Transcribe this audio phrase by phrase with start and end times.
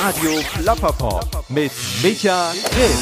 [0.00, 1.72] Radio Plapperpop mit
[2.04, 2.98] Micha Grimm.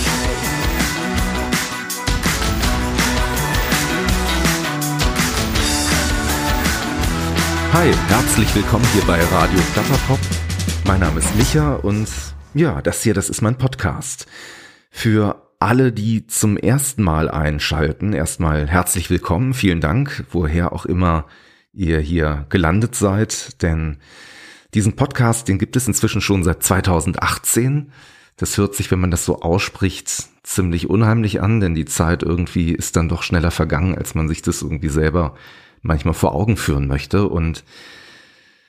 [7.75, 10.19] Hi, herzlich willkommen hier bei Radio Plapperpop.
[10.87, 12.09] Mein Name ist Micha und
[12.55, 14.27] ja, das hier, das ist mein Podcast.
[14.91, 21.27] Für alle, die zum ersten Mal einschalten, erstmal herzlich willkommen, vielen Dank, woher auch immer
[21.75, 23.99] ihr hier gelandet seid, denn
[24.77, 27.91] diesen Podcast, den gibt es inzwischen schon seit 2018.
[28.37, 32.73] Das hört sich, wenn man das so ausspricht, ziemlich unheimlich an, denn die Zeit irgendwie
[32.73, 35.35] ist dann doch schneller vergangen, als man sich das irgendwie selber
[35.81, 37.27] manchmal vor Augen führen möchte.
[37.27, 37.65] Und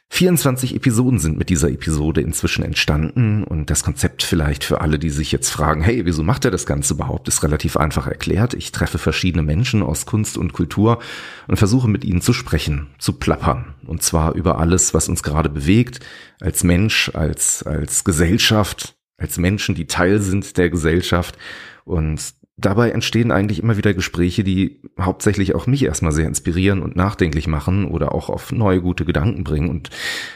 [0.10, 5.10] 24 Episoden sind mit dieser Episode inzwischen entstanden und das Konzept vielleicht für alle, die
[5.10, 8.54] sich jetzt fragen, hey, wieso macht er das Ganze überhaupt, ist relativ einfach erklärt.
[8.54, 11.00] Ich treffe verschiedene Menschen aus Kunst und Kultur
[11.48, 15.50] und versuche mit ihnen zu sprechen, zu plappern und zwar über alles, was uns gerade
[15.50, 16.00] bewegt,
[16.40, 21.38] als Mensch, als, als Gesellschaft, als Menschen, die Teil sind der Gesellschaft
[21.84, 22.22] und
[22.58, 27.48] dabei entstehen eigentlich immer wieder Gespräche, die hauptsächlich auch mich erstmal sehr inspirieren und nachdenklich
[27.48, 29.70] machen oder auch auf neue gute Gedanken bringen.
[29.70, 29.90] Und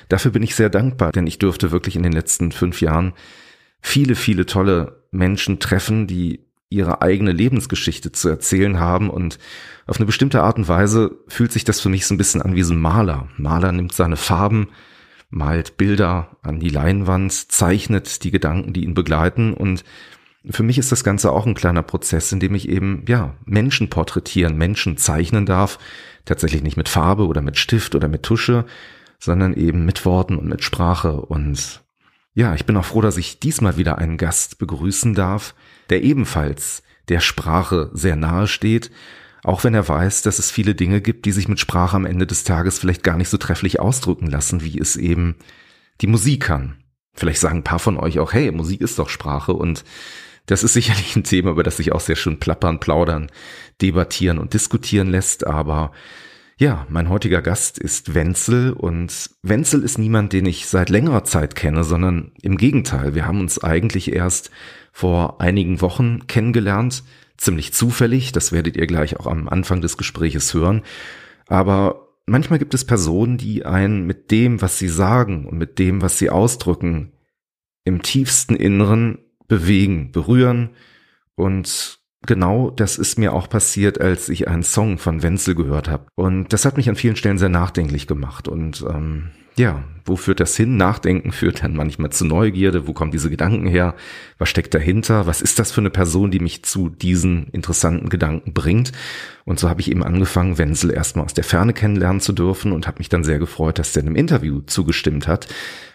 [0.07, 3.13] dafür bin ich sehr dankbar, denn ich dürfte wirklich in den letzten fünf Jahren
[3.81, 9.39] viele, viele tolle Menschen treffen, die ihre eigene Lebensgeschichte zu erzählen haben und
[9.87, 12.55] auf eine bestimmte Art und Weise fühlt sich das für mich so ein bisschen an
[12.55, 13.27] wie so ein Maler.
[13.35, 14.69] Maler nimmt seine Farben,
[15.29, 19.83] malt Bilder an die Leinwand, zeichnet die Gedanken, die ihn begleiten und
[20.49, 23.89] für mich ist das Ganze auch ein kleiner Prozess, in dem ich eben, ja, Menschen
[23.89, 25.77] porträtieren, Menschen zeichnen darf.
[26.25, 28.65] Tatsächlich nicht mit Farbe oder mit Stift oder mit Tusche,
[29.19, 31.21] sondern eben mit Worten und mit Sprache.
[31.21, 31.81] Und
[32.33, 35.53] ja, ich bin auch froh, dass ich diesmal wieder einen Gast begrüßen darf,
[35.89, 38.91] der ebenfalls der Sprache sehr nahe steht,
[39.43, 42.27] auch wenn er weiß, dass es viele Dinge gibt, die sich mit Sprache am Ende
[42.27, 45.35] des Tages vielleicht gar nicht so trefflich ausdrücken lassen, wie es eben
[45.99, 46.77] die Musik kann.
[47.13, 49.83] Vielleicht sagen ein paar von euch auch, hey, Musik ist doch Sprache und
[50.45, 53.27] das ist sicherlich ein Thema, über das sich auch sehr schön plappern, plaudern,
[53.81, 55.45] debattieren und diskutieren lässt.
[55.45, 55.91] Aber
[56.57, 61.55] ja, mein heutiger Gast ist Wenzel und Wenzel ist niemand, den ich seit längerer Zeit
[61.55, 63.15] kenne, sondern im Gegenteil.
[63.15, 64.51] Wir haben uns eigentlich erst
[64.91, 67.03] vor einigen Wochen kennengelernt,
[67.37, 68.31] ziemlich zufällig.
[68.31, 70.83] Das werdet ihr gleich auch am Anfang des Gespräches hören.
[71.47, 76.01] Aber manchmal gibt es Personen, die einen mit dem, was sie sagen und mit dem,
[76.01, 77.11] was sie ausdrücken,
[77.83, 79.17] im tiefsten Inneren
[79.51, 80.69] bewegen, berühren.
[81.35, 86.05] Und genau das ist mir auch passiert, als ich einen Song von Wenzel gehört habe.
[86.15, 88.47] Und das hat mich an vielen Stellen sehr nachdenklich gemacht.
[88.47, 90.77] Und ähm, ja, wo führt das hin?
[90.77, 92.87] Nachdenken führt dann manchmal zu Neugierde.
[92.87, 93.95] Wo kommen diese Gedanken her?
[94.37, 95.27] Was steckt dahinter?
[95.27, 98.93] Was ist das für eine Person, die mich zu diesen interessanten Gedanken bringt?
[99.43, 102.87] Und so habe ich eben angefangen, Wenzel erstmal aus der Ferne kennenlernen zu dürfen und
[102.87, 105.49] habe mich dann sehr gefreut, dass der einem Interview zugestimmt hat.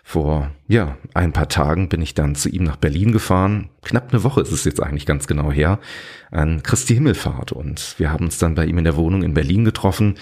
[0.09, 3.71] Vor, ja, ein paar Tagen bin ich dann zu ihm nach Berlin gefahren.
[3.83, 5.81] Knapp eine Woche ist es jetzt eigentlich ganz genau her,
[6.31, 7.51] an Christi Himmelfahrt.
[7.51, 10.15] Und wir haben uns dann bei ihm in der Wohnung in Berlin getroffen.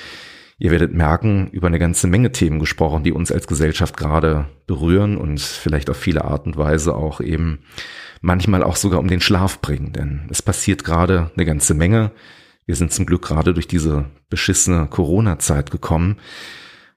[0.56, 5.18] Ihr werdet merken, über eine ganze Menge Themen gesprochen, die uns als Gesellschaft gerade berühren
[5.18, 7.58] und vielleicht auf viele Art und Weise auch eben
[8.22, 9.92] manchmal auch sogar um den Schlaf bringen.
[9.92, 12.10] Denn es passiert gerade eine ganze Menge.
[12.64, 16.16] Wir sind zum Glück gerade durch diese beschissene Corona-Zeit gekommen,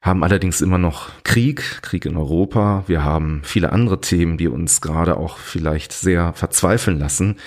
[0.01, 2.83] haben allerdings immer noch Krieg, Krieg in Europa.
[2.87, 7.37] Wir haben viele andere Themen, die uns gerade auch vielleicht sehr verzweifeln lassen.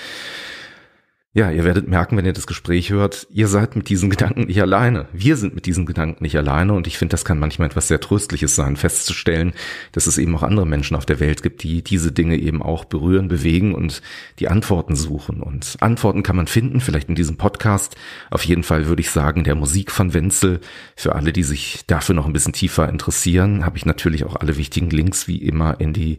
[1.32, 4.60] Ja, ihr werdet merken, wenn ihr das Gespräch hört, ihr seid mit diesen Gedanken nicht
[4.60, 5.06] alleine.
[5.12, 8.00] Wir sind mit diesen Gedanken nicht alleine und ich finde, das kann manchmal etwas sehr
[8.00, 9.52] Tröstliches sein, festzustellen,
[9.92, 12.84] dass es eben auch andere Menschen auf der Welt gibt, die diese Dinge eben auch
[12.84, 14.02] berühren, bewegen und
[14.40, 15.40] die Antworten suchen.
[15.40, 17.94] Und Antworten kann man finden, vielleicht in diesem Podcast.
[18.32, 20.58] Auf jeden Fall würde ich sagen, der Musik von Wenzel.
[20.96, 24.56] Für alle, die sich dafür noch ein bisschen tiefer interessieren, habe ich natürlich auch alle
[24.56, 26.18] wichtigen Links wie immer in die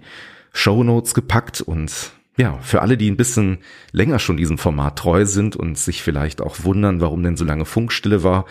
[0.54, 3.60] Show Notes gepackt und ja, für alle, die ein bisschen
[3.92, 7.66] länger schon diesem Format treu sind und sich vielleicht auch wundern, warum denn so lange
[7.66, 8.46] Funkstille war.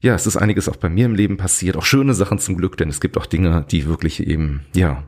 [0.00, 2.76] Ja, es ist einiges auch bei mir im Leben passiert, auch schöne Sachen zum Glück,
[2.76, 5.04] denn es gibt auch Dinge, die wirklich eben, ja,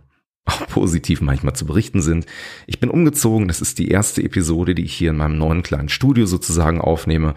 [0.46, 2.26] auch positiv manchmal zu berichten sind.
[2.66, 5.88] Ich bin umgezogen, das ist die erste Episode, die ich hier in meinem neuen kleinen
[5.88, 7.34] Studio sozusagen aufnehme.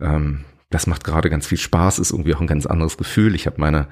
[0.00, 3.34] Ähm, das macht gerade ganz viel Spaß, ist irgendwie auch ein ganz anderes Gefühl.
[3.34, 3.88] Ich habe meine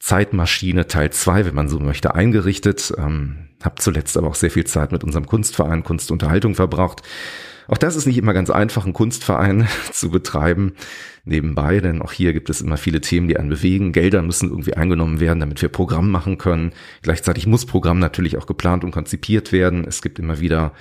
[0.00, 2.92] Zeitmaschine Teil 2, wenn man so möchte, eingerichtet.
[2.98, 7.02] Ähm, habe zuletzt aber auch sehr viel Zeit mit unserem Kunstverein Kunstunterhaltung verbracht.
[7.68, 10.74] Auch das ist nicht immer ganz einfach, einen Kunstverein zu betreiben
[11.24, 13.92] nebenbei, denn auch hier gibt es immer viele Themen, die einen bewegen.
[13.92, 16.72] Gelder müssen irgendwie eingenommen werden, damit wir Programm machen können.
[17.02, 19.84] Gleichzeitig muss Programm natürlich auch geplant und konzipiert werden.
[19.86, 20.72] Es gibt immer wieder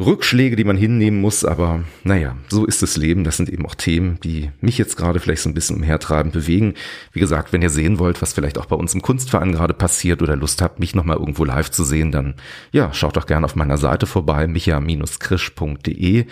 [0.00, 3.24] Rückschläge, die man hinnehmen muss, aber naja, so ist das Leben.
[3.24, 6.74] Das sind eben auch Themen, die mich jetzt gerade vielleicht so ein bisschen umhertreiben, bewegen.
[7.12, 10.22] Wie gesagt, wenn ihr sehen wollt, was vielleicht auch bei uns im Kunstverein gerade passiert
[10.22, 12.34] oder Lust habt, mich nochmal irgendwo live zu sehen, dann
[12.72, 16.26] ja, schaut doch gerne auf meiner Seite vorbei, micha-krisch.de.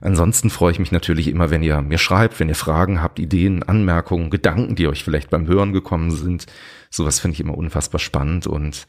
[0.00, 3.64] Ansonsten freue ich mich natürlich immer, wenn ihr mir schreibt, wenn ihr Fragen habt, Ideen,
[3.64, 6.46] Anmerkungen, Gedanken, die euch vielleicht beim Hören gekommen sind.
[6.88, 8.46] Sowas finde ich immer unfassbar spannend.
[8.46, 8.86] Und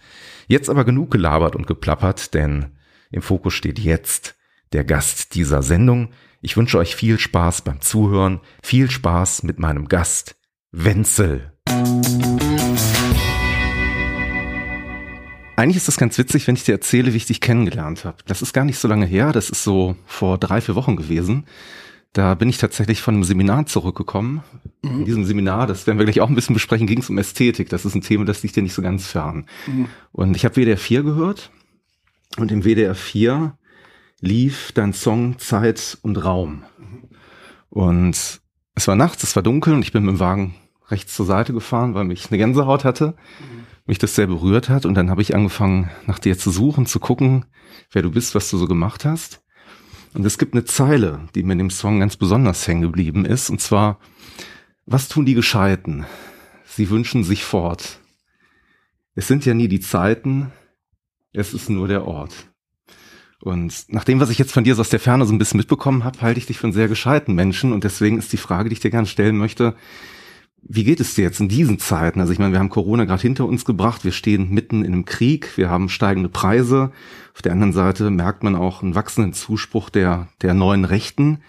[0.47, 2.67] jetzt aber genug gelabert und geplappert, denn
[3.11, 4.35] im Fokus steht jetzt
[4.71, 6.09] der Gast dieser Sendung.
[6.41, 10.35] Ich wünsche euch viel Spaß beim Zuhören, viel Spaß mit meinem Gast,
[10.71, 11.53] Wenzel.
[15.55, 18.17] Eigentlich ist das ganz witzig, wenn ich dir erzähle, wie ich dich kennengelernt habe.
[18.27, 21.45] Das ist gar nicht so lange her, das ist so vor drei, vier Wochen gewesen.
[22.13, 24.43] Da bin ich tatsächlich von einem Seminar zurückgekommen.
[24.83, 24.99] Mhm.
[24.99, 27.69] In diesem Seminar, das werden wir gleich auch ein bisschen besprechen, ging es um Ästhetik.
[27.69, 29.47] Das ist ein Thema, das liegt dir nicht so ganz fern.
[29.67, 29.87] Mhm.
[30.11, 31.51] Und ich habe WDR 4 gehört
[32.37, 33.57] und im WDR 4
[34.21, 36.63] lief dein Song Zeit und Raum.
[37.69, 38.41] Und
[38.75, 40.55] es war nachts, es war dunkel und ich bin mit dem Wagen
[40.87, 43.15] rechts zur Seite gefahren, weil mich eine Gänsehaut hatte,
[43.85, 44.85] mich das sehr berührt hat.
[44.85, 47.45] Und dann habe ich angefangen, nach dir zu suchen, zu gucken,
[47.91, 49.43] wer du bist, was du so gemacht hast.
[50.13, 53.49] Und es gibt eine Zeile, die mir in dem Song ganz besonders hängen geblieben ist.
[53.49, 53.99] Und zwar,
[54.85, 56.05] was tun die Gescheiten?
[56.65, 57.99] Sie wünschen sich fort.
[59.13, 60.51] Es sind ja nie die Zeiten,
[61.33, 62.49] es ist nur der Ort.
[63.41, 65.57] Und nach dem, was ich jetzt von dir so aus der Ferne so ein bisschen
[65.57, 67.71] mitbekommen habe, halte ich dich für einen sehr gescheiten Menschen.
[67.71, 69.75] Und deswegen ist die Frage, die ich dir gerne stellen möchte,
[70.61, 72.19] wie geht es dir jetzt in diesen Zeiten?
[72.19, 75.05] Also ich meine, wir haben Corona gerade hinter uns gebracht, wir stehen mitten in einem
[75.05, 76.91] Krieg, wir haben steigende Preise.
[77.33, 81.39] Auf der anderen Seite merkt man auch einen wachsenden Zuspruch der, der neuen Rechten.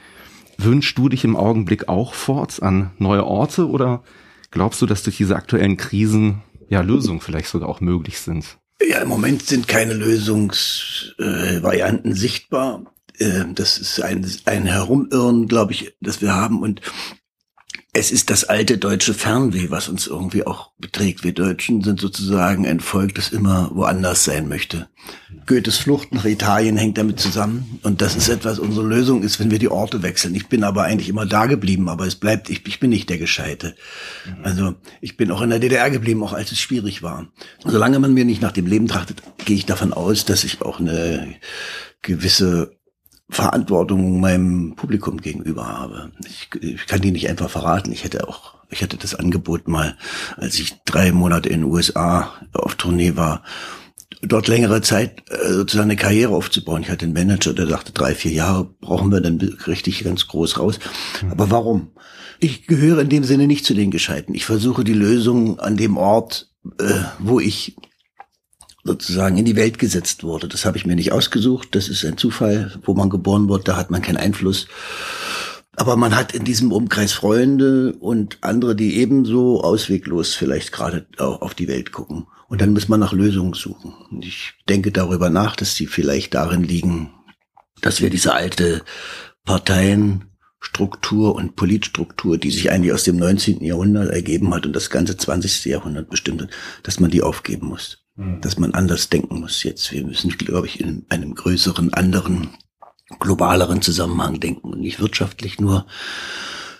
[0.59, 4.05] Wünschst du dich im Augenblick auch fort an neue Orte oder
[4.53, 8.60] glaubst du, dass durch diese aktuellen Krisen ja Lösungen vielleicht sogar auch möglich sind?
[8.89, 12.95] Ja, im Moment sind keine Lösungsvarianten äh, sichtbar.
[13.19, 16.63] Äh, das ist ein, ein Herumirren, glaube ich, das wir haben.
[16.63, 16.81] Und
[17.93, 21.25] es ist das alte deutsche Fernweh, was uns irgendwie auch beträgt.
[21.25, 24.89] Wir Deutschen sind sozusagen ein Volk, das immer woanders sein möchte.
[25.47, 27.81] Goethes Flucht nach Italien hängt damit zusammen.
[27.83, 30.37] Und das ist etwas, unsere Lösung ist, wenn wir die Orte wechseln.
[30.37, 33.19] Ich bin aber eigentlich immer da geblieben, aber es bleibt, ich, ich bin nicht der
[33.19, 33.75] Gescheite.
[34.45, 37.27] Also ich bin auch in der DDR geblieben, auch als es schwierig war.
[37.65, 40.79] Solange man mir nicht nach dem Leben trachtet, gehe ich davon aus, dass ich auch
[40.79, 41.35] eine
[42.03, 42.77] gewisse
[43.31, 46.11] Verantwortung meinem Publikum gegenüber habe.
[46.27, 47.93] Ich, ich kann die nicht einfach verraten.
[47.93, 49.97] Ich hätte auch, ich hatte das Angebot mal,
[50.37, 53.43] als ich drei Monate in den USA auf Tournee war,
[54.23, 56.83] dort längere Zeit äh, sozusagen eine Karriere aufzubauen.
[56.83, 60.59] Ich hatte einen Manager, der sagte, drei, vier Jahre brauchen wir dann richtig ganz groß
[60.59, 60.79] raus.
[61.31, 61.93] Aber warum?
[62.39, 64.35] Ich gehöre in dem Sinne nicht zu den Gescheiten.
[64.35, 67.77] Ich versuche die Lösung an dem Ort, äh, wo ich
[68.85, 70.49] sozusagen in die Welt gesetzt wurde.
[70.49, 71.69] Das habe ich mir nicht ausgesucht.
[71.73, 73.69] Das ist ein Zufall, wo man geboren wird.
[73.69, 74.67] Da hat man keinen Einfluss.
[75.77, 81.55] Aber man hat in diesem Umkreis Freunde und andere, die ebenso ausweglos vielleicht gerade auf
[81.55, 82.27] die Welt gucken.
[82.49, 83.95] Und dann muss man nach Lösungen suchen.
[84.11, 87.13] Und ich denke darüber nach, dass sie vielleicht darin liegen,
[87.81, 88.83] dass wir diese alte
[89.45, 93.63] Parteienstruktur und Politstruktur, die sich eigentlich aus dem 19.
[93.65, 95.67] Jahrhundert ergeben hat und das ganze 20.
[95.67, 96.51] Jahrhundert bestimmt hat,
[96.83, 98.00] dass man die aufgeben muss.
[98.21, 98.41] Mhm.
[98.43, 99.93] dass man anders denken muss jetzt.
[99.93, 102.51] Wir müssen, glaube ich, in einem größeren, anderen,
[103.19, 105.87] globaleren Zusammenhang denken und nicht wirtschaftlich nur,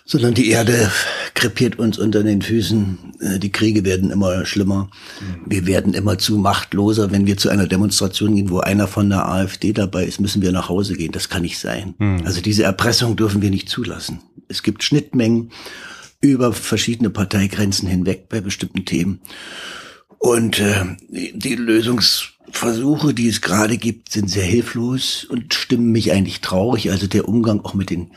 [0.05, 0.91] sondern die Erde
[1.33, 3.15] krepiert uns unter den Füßen.
[3.21, 4.91] Äh, die Kriege werden immer schlimmer.
[5.19, 5.41] Mhm.
[5.47, 7.11] Wir werden immer zu machtloser.
[7.11, 10.51] Wenn wir zu einer Demonstration gehen, wo einer von der AfD dabei ist, müssen wir
[10.51, 11.11] nach Hause gehen.
[11.11, 11.95] Das kann nicht sein.
[11.97, 12.21] Mhm.
[12.23, 14.19] Also diese Erpressung dürfen wir nicht zulassen.
[14.47, 15.51] Es gibt Schnittmengen
[16.19, 19.21] über verschiedene Parteigrenzen hinweg bei bestimmten Themen.
[20.21, 26.41] Und äh, die Lösungsversuche, die es gerade gibt, sind sehr hilflos und stimmen mich eigentlich
[26.41, 26.91] traurig.
[26.91, 28.11] Also der Umgang auch mit den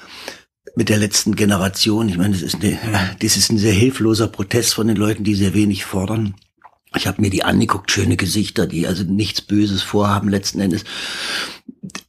[0.76, 2.10] mit der letzten Generation.
[2.10, 2.78] Ich meine, das ist, eine,
[3.20, 6.34] das ist ein sehr hilfloser Protest von den Leuten, die sehr wenig fordern.
[6.94, 10.84] Ich habe mir die angeguckt, schöne Gesichter, die also nichts Böses vorhaben letzten Endes,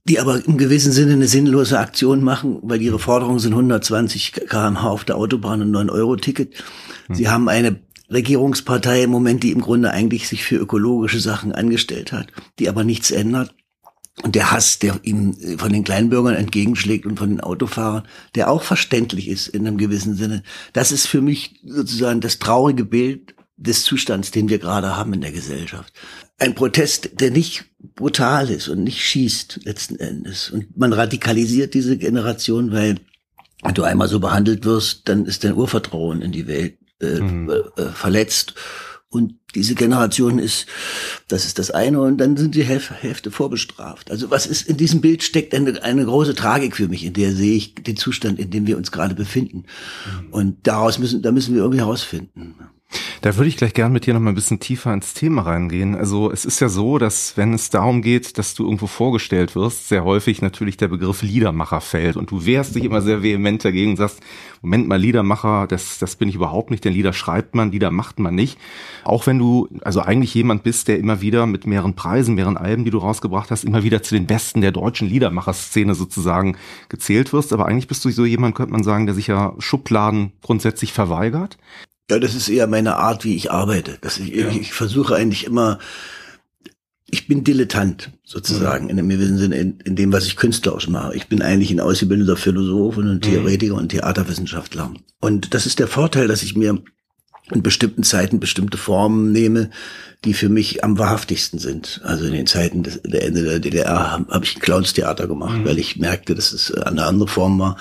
[0.04, 4.82] die aber im gewissen Sinne eine sinnlose Aktion machen, weil ihre Forderungen sind 120 kmh
[4.82, 6.54] auf der Autobahn und 9 Euro Ticket.
[7.10, 7.80] Sie haben eine
[8.12, 12.28] Regierungspartei im Moment, die im Grunde eigentlich sich für ökologische Sachen angestellt hat,
[12.60, 13.54] die aber nichts ändert.
[14.24, 18.64] Und der Hass, der ihm von den Kleinbürgern entgegenschlägt und von den Autofahrern, der auch
[18.64, 23.84] verständlich ist in einem gewissen Sinne, das ist für mich sozusagen das traurige Bild des
[23.84, 25.94] Zustands, den wir gerade haben in der Gesellschaft.
[26.38, 30.50] Ein Protest, der nicht brutal ist und nicht schießt letzten Endes.
[30.50, 32.96] Und man radikalisiert diese Generation, weil
[33.64, 37.50] wenn du einmal so behandelt wirst, dann ist dein Urvertrauen in die Welt äh, mhm.
[37.50, 38.54] äh, verletzt.
[39.10, 40.66] und diese Generation ist,
[41.30, 44.12] das ist das eine und dann sind die Hälfte vorbestraft.
[44.12, 47.32] Also was ist in diesem Bild steckt eine, eine große Tragik für mich, in der
[47.32, 49.64] sehe ich den Zustand, in dem wir uns gerade befinden.
[50.06, 50.34] Mhm.
[50.34, 52.56] Und daraus müssen, da müssen wir irgendwie herausfinden.
[53.26, 55.96] Da würde ich gleich gern mit dir noch mal ein bisschen tiefer ins Thema reingehen.
[55.96, 59.90] Also es ist ja so, dass wenn es darum geht, dass du irgendwo vorgestellt wirst,
[59.90, 63.92] sehr häufig natürlich der Begriff Liedermacher fällt und du wehrst dich immer sehr vehement dagegen
[63.92, 64.20] und sagst,
[64.62, 68.20] Moment mal, Liedermacher, das, das bin ich überhaupt nicht, denn Lieder schreibt man, Lieder macht
[68.20, 68.60] man nicht.
[69.04, 72.86] Auch wenn du also eigentlich jemand bist, der immer wieder mit mehreren Preisen, mehreren Alben,
[72.86, 76.58] die du rausgebracht hast, immer wieder zu den Besten der deutschen Liedermacherszene sozusagen
[76.90, 80.32] gezählt wirst, aber eigentlich bist du so jemand, könnte man sagen, der sich ja Schubladen
[80.44, 81.58] grundsätzlich verweigert.
[82.10, 83.98] Ja, das ist eher meine Art, wie ich arbeite.
[84.02, 84.50] Das ich, ja.
[84.50, 85.80] ich versuche eigentlich immer,
[87.10, 88.90] ich bin Dilettant sozusagen mhm.
[88.92, 91.16] in dem gewissen Sinne in, in, dem, was ich künstlerisch mache.
[91.16, 93.22] Ich bin eigentlich ein ausgebildeter Philosoph und ein mhm.
[93.22, 93.80] Theoretiker mhm.
[93.80, 94.94] und Theaterwissenschaftler.
[95.20, 96.82] Und das ist der Vorteil, dass ich mir
[97.52, 99.70] in bestimmten Zeiten bestimmte Formen nehme,
[100.24, 102.02] die für mich am wahrhaftigsten sind.
[102.04, 105.60] Also in den Zeiten des, der Ende der DDR habe hab ich ein Clownstheater gemacht,
[105.60, 105.66] mhm.
[105.66, 107.78] weil ich merkte, dass es eine andere Form war.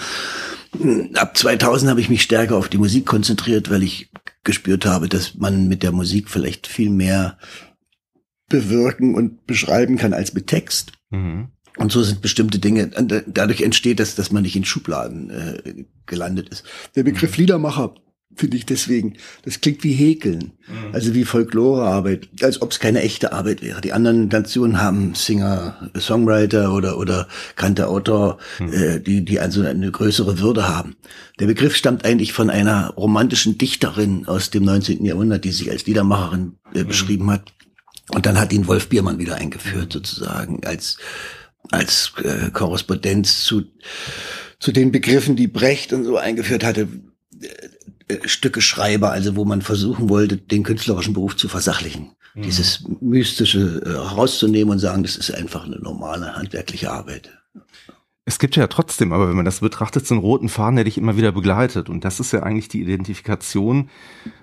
[1.14, 4.10] Ab 2000 habe ich mich stärker auf die Musik konzentriert, weil ich
[4.42, 7.38] gespürt habe, dass man mit der Musik vielleicht viel mehr
[8.48, 10.92] bewirken und beschreiben kann als mit Text.
[11.10, 11.48] Mhm.
[11.76, 12.88] Und so sind bestimmte Dinge,
[13.26, 16.64] dadurch entsteht das, dass man nicht in Schubladen äh, gelandet ist.
[16.94, 17.42] Der Begriff mhm.
[17.42, 17.94] Liedermacher
[18.36, 19.14] finde ich deswegen.
[19.42, 20.92] Das klingt wie Häkeln, mhm.
[20.92, 23.80] also wie Folklorearbeit, als ob es keine echte Arbeit wäre.
[23.80, 28.72] Die anderen Nationen haben Singer, Songwriter oder oder kannte Autor, mhm.
[28.72, 30.96] äh, die die also eine größere Würde haben.
[31.40, 35.04] Der Begriff stammt eigentlich von einer romantischen Dichterin aus dem 19.
[35.04, 36.88] Jahrhundert, die sich als Liedermacherin äh, mhm.
[36.88, 37.52] beschrieben hat.
[38.10, 40.98] Und dann hat ihn Wolf Biermann wieder eingeführt, sozusagen als
[41.70, 43.62] als äh, Korrespondenz zu
[44.60, 46.88] zu den Begriffen, die Brecht und so eingeführt hatte
[48.24, 52.12] Stücke schreibe, also wo man versuchen wollte, den künstlerischen Beruf zu versachlichen.
[52.34, 52.42] Mhm.
[52.42, 57.30] Dieses Mystische äh, rauszunehmen und sagen, das ist einfach eine normale handwerkliche Arbeit.
[58.26, 60.96] Es gibt ja trotzdem, aber wenn man das betrachtet, so einen roten Faden, der dich
[60.96, 61.90] immer wieder begleitet.
[61.90, 63.90] Und das ist ja eigentlich die Identifikation,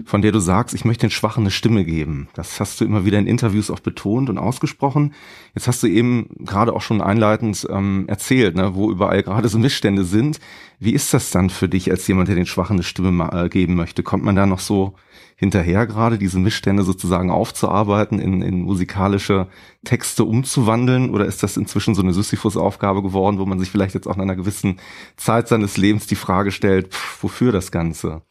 [0.06, 2.30] von der du sagst, ich möchte den Schwachen eine Stimme geben.
[2.36, 5.16] Das hast du immer wieder in Interviews auch betont und ausgesprochen.
[5.56, 9.58] Jetzt hast du eben gerade auch schon einleitend ähm, erzählt, ne, wo überall gerade so
[9.58, 10.40] Missstände sind.
[10.80, 13.74] Wie ist das dann für dich als jemand, der den Schwachen eine Stimme äh, geben
[13.74, 14.04] möchte?
[14.04, 14.94] Kommt man da noch so
[15.42, 19.48] hinterher gerade, diese Missstände sozusagen aufzuarbeiten, in, in musikalische
[19.84, 21.10] Texte umzuwandeln?
[21.10, 24.22] Oder ist das inzwischen so eine Sisyphus-Aufgabe geworden, wo man sich vielleicht jetzt auch in
[24.22, 24.80] einer gewissen
[25.18, 28.22] Zeit seines Lebens die Frage stellt, pff, wofür das Ganze?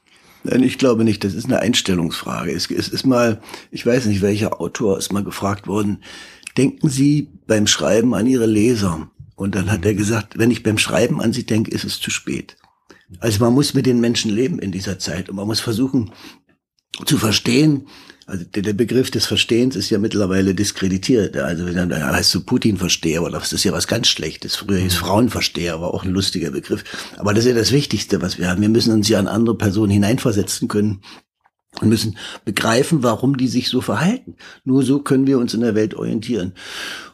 [0.45, 1.25] Nein, ich glaube nicht.
[1.25, 2.53] Das ist eine Einstellungsfrage.
[2.53, 3.41] Es, es ist mal,
[3.73, 6.05] ich weiß nicht, welcher Autor ist mal gefragt worden,
[6.57, 9.11] denken Sie beim Schreiben an Ihre Leser?
[9.35, 12.13] Und dann hat er gesagt, wenn ich beim Schreiben an Sie denke, ist es zu
[12.13, 12.57] spät.
[13.19, 16.13] Also man muss mit den Menschen leben in dieser Zeit und man muss versuchen,
[17.05, 17.87] zu verstehen,
[18.31, 21.37] also der, Begriff des Verstehens ist ja mittlerweile diskreditiert.
[21.37, 24.55] Also da heißt so Putin-Versteher oder das ist ja was ganz Schlechtes.
[24.55, 24.99] Früher hieß mhm.
[24.99, 26.85] Frauenversteher, war auch ein lustiger Begriff.
[27.17, 28.63] Aber das ist ja das Wichtigste, was wir haben.
[28.63, 31.01] Wir müssen uns ja an andere Personen hineinversetzen können
[31.81, 34.37] und müssen begreifen, warum die sich so verhalten.
[34.65, 36.53] Nur so können wir uns in der Welt orientieren.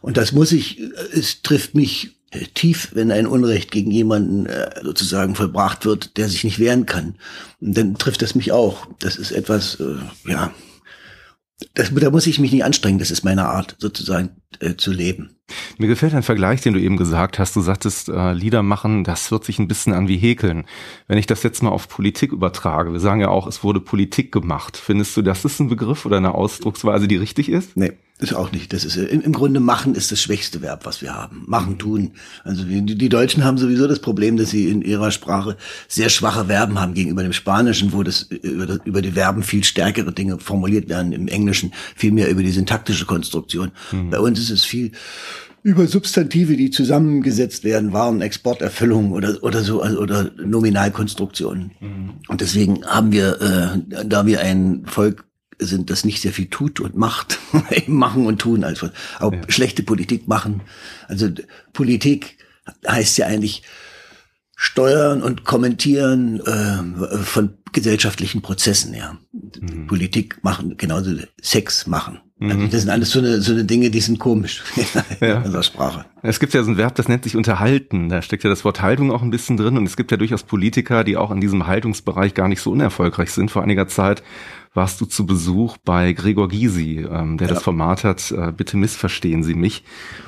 [0.02, 0.80] Und das muss ich,
[1.12, 2.15] es trifft mich
[2.54, 7.14] tief, wenn ein Unrecht gegen jemanden äh, sozusagen vollbracht wird, der sich nicht wehren kann.
[7.60, 8.86] Und dann trifft das mich auch.
[8.98, 9.96] Das ist etwas, äh,
[10.28, 10.52] ja,
[11.74, 12.98] das, da muss ich mich nicht anstrengen.
[12.98, 14.30] Das ist meine Art, sozusagen
[14.60, 15.36] äh, zu leben.
[15.78, 17.56] Mir gefällt ein Vergleich, den du eben gesagt hast.
[17.56, 20.64] Du sagtest, äh, Lieder machen, das hört sich ein bisschen an wie Häkeln.
[21.06, 24.32] Wenn ich das jetzt mal auf Politik übertrage, wir sagen ja auch, es wurde Politik
[24.32, 24.76] gemacht.
[24.76, 27.76] Findest du, das ist ein Begriff oder eine Ausdrucksweise, die richtig ist?
[27.76, 27.92] Nee.
[28.18, 28.72] Ist auch nicht.
[28.72, 31.44] Das ist im, im Grunde machen ist das schwächste Verb, was wir haben.
[31.46, 32.12] Machen, tun.
[32.44, 36.46] Also die, die Deutschen haben sowieso das Problem, dass sie in ihrer Sprache sehr schwache
[36.46, 40.88] Verben haben gegenüber dem Spanischen, wo das über, über die Verben viel stärkere Dinge formuliert
[40.88, 41.12] werden.
[41.12, 43.70] Im Englischen viel mehr über die syntaktische Konstruktion.
[43.92, 44.08] Mhm.
[44.08, 44.92] Bei uns ist es viel
[45.62, 51.72] über Substantive, die zusammengesetzt werden, Waren, Export, Erfüllung oder oder so also, oder Nominalkonstruktionen.
[51.80, 52.12] Mhm.
[52.28, 55.26] Und deswegen haben wir, äh, da wir ein Volk
[55.58, 57.38] sind, das nicht sehr viel tut und macht,
[57.86, 59.40] machen und tun, also auch ja.
[59.48, 60.62] schlechte Politik machen.
[61.08, 61.28] Also
[61.72, 62.38] Politik
[62.86, 63.62] heißt ja eigentlich
[64.56, 69.18] steuern und kommentieren äh, von gesellschaftlichen Prozessen, ja.
[69.32, 69.86] Mhm.
[69.86, 72.20] Politik machen, genauso Sex machen.
[72.38, 72.70] Also mhm.
[72.70, 74.62] das sind alles so eine, so eine Dinge, die sind komisch
[75.20, 75.40] ja.
[75.40, 76.04] in der Sprache.
[76.22, 78.10] Es gibt ja so ein Verb, das nennt sich unterhalten.
[78.10, 79.78] Da steckt ja das Wort Haltung auch ein bisschen drin.
[79.78, 83.30] Und es gibt ja durchaus Politiker, die auch in diesem Haltungsbereich gar nicht so unerfolgreich
[83.30, 83.50] sind.
[83.50, 84.22] Vor einiger Zeit
[84.76, 87.54] warst du zu Besuch bei Gregor Gysi, ähm, der ja.
[87.54, 89.82] das Format hat, äh, bitte missverstehen Sie mich.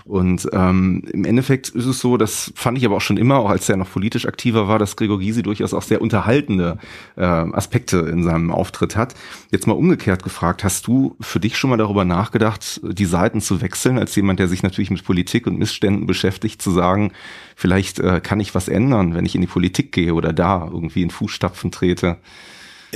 [0.05, 3.51] Und ähm, im Endeffekt ist es so, das fand ich aber auch schon immer, auch
[3.51, 6.79] als er noch politisch aktiver war, dass Gregor Gysi durchaus auch sehr unterhaltende
[7.17, 9.15] äh, Aspekte in seinem Auftritt hat.
[9.51, 13.61] Jetzt mal umgekehrt gefragt, hast du für dich schon mal darüber nachgedacht, die Seiten zu
[13.61, 17.13] wechseln, als jemand, der sich natürlich mit Politik und Missständen beschäftigt, zu sagen,
[17.55, 21.03] vielleicht äh, kann ich was ändern, wenn ich in die Politik gehe oder da irgendwie
[21.03, 22.17] in Fußstapfen trete?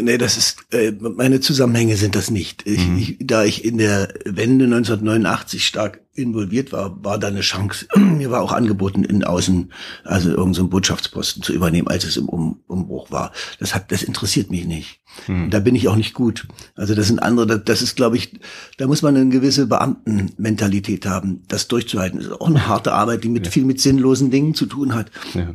[0.00, 2.66] Nee, das ist, äh, meine Zusammenhänge sind das nicht.
[2.66, 2.98] Ich, mhm.
[2.98, 7.86] ich, da ich in der Wende 1989 stark involviert war, war da eine Chance.
[7.96, 9.72] Mir war auch angeboten, in Außen,
[10.04, 13.32] also irgendeinen so Botschaftsposten zu übernehmen, als es im um, Umbruch war.
[13.58, 15.00] Das hat, das interessiert mich nicht.
[15.26, 15.50] Mhm.
[15.50, 16.48] Da bin ich auch nicht gut.
[16.74, 18.40] Also das sind andere, das, ist, glaube ich,
[18.78, 22.18] da muss man eine gewisse Beamtenmentalität haben, das durchzuhalten.
[22.18, 23.52] Das ist auch eine harte Arbeit, die mit ja.
[23.52, 25.10] viel mit sinnlosen Dingen zu tun hat.
[25.34, 25.54] Ja.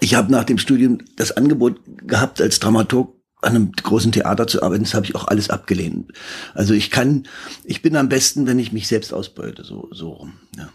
[0.00, 3.14] Ich habe nach dem Studium das Angebot gehabt, als Dramaturg
[3.44, 6.12] an einem großen Theater zu arbeiten, das habe ich auch alles abgelehnt.
[6.54, 7.24] Also ich kann,
[7.64, 10.34] ich bin am besten, wenn ich mich selbst ausbeute, so, so rum.
[10.56, 10.68] Ja.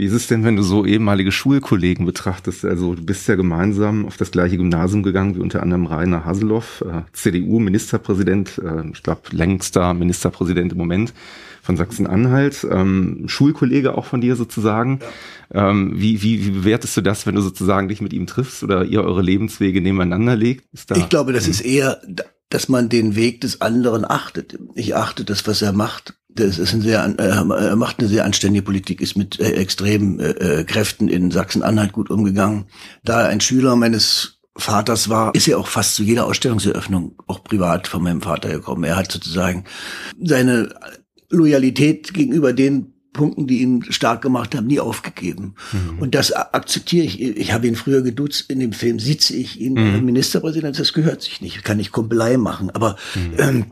[0.00, 2.64] Wie ist es denn, wenn du so ehemalige Schulkollegen betrachtest?
[2.64, 6.82] Also du bist ja gemeinsam auf das gleiche Gymnasium gegangen wie unter anderem Rainer Haseloff,
[6.88, 11.12] äh, CDU-Ministerpräsident, äh, ich glaube längster Ministerpräsident im Moment
[11.60, 15.00] von Sachsen-Anhalt, ähm, Schulkollege auch von dir sozusagen.
[15.52, 15.68] Ja.
[15.68, 18.86] Ähm, wie, wie, wie bewertest du das, wenn du sozusagen dich mit ihm triffst oder
[18.86, 20.64] ihr eure Lebenswege nebeneinander legt?
[20.96, 22.00] Ich glaube, das ist eher,
[22.50, 24.58] dass man den Weg des anderen achtet.
[24.74, 26.14] Ich achte das, was er macht.
[26.28, 30.20] Das ist ein sehr, äh, er macht eine sehr anständige Politik, ist mit äh, extremen
[30.20, 32.66] äh, Kräften in Sachsen-Anhalt gut umgegangen.
[33.04, 37.42] Da er ein Schüler meines Vaters war, ist er auch fast zu jeder Ausstellungseröffnung auch
[37.42, 38.84] privat von meinem Vater gekommen.
[38.84, 39.64] Er hat sozusagen
[40.22, 40.74] seine
[41.30, 45.54] Loyalität gegenüber den Punkten, die ihn stark gemacht haben, nie aufgegeben.
[45.72, 45.98] Mhm.
[45.98, 47.20] Und das akzeptiere ich.
[47.20, 48.50] Ich habe ihn früher geduzt.
[48.50, 50.04] In dem Film sitze ich ihn, mhm.
[50.04, 51.64] Ministerpräsident, das gehört sich nicht.
[51.64, 52.70] Kann ich Kumpelei machen.
[52.70, 53.34] Aber mhm.
[53.38, 53.64] ähm,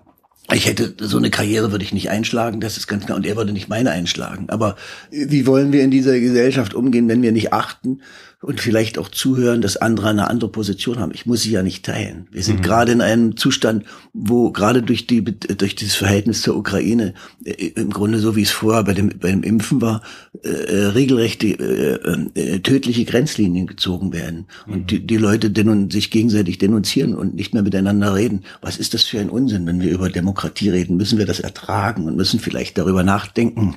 [0.53, 3.37] ich hätte so eine Karriere würde ich nicht einschlagen, das ist ganz klar, und er
[3.37, 4.49] würde nicht meine einschlagen.
[4.49, 4.77] Aber
[5.11, 8.01] wie wollen wir in dieser Gesellschaft umgehen, wenn wir nicht achten,
[8.41, 11.11] und vielleicht auch zuhören, dass andere eine andere Position haben.
[11.13, 12.29] Ich muss sie ja nicht teilen.
[12.31, 12.63] Wir sind mhm.
[12.63, 17.15] gerade in einem Zustand, wo gerade durch die durch dieses Verhältnis zur Ukraine
[17.45, 20.03] äh, im Grunde so wie es vorher bei dem bei dem Impfen war,
[20.45, 24.73] äh, äh regelrechte äh, äh, tödliche Grenzlinien gezogen werden mhm.
[24.73, 28.45] und die, die Leute denun sich gegenseitig denunzieren und nicht mehr miteinander reden.
[28.61, 30.97] Was ist das für ein Unsinn, wenn wir über Demokratie reden?
[30.97, 33.75] Müssen wir das ertragen und müssen vielleicht darüber nachdenken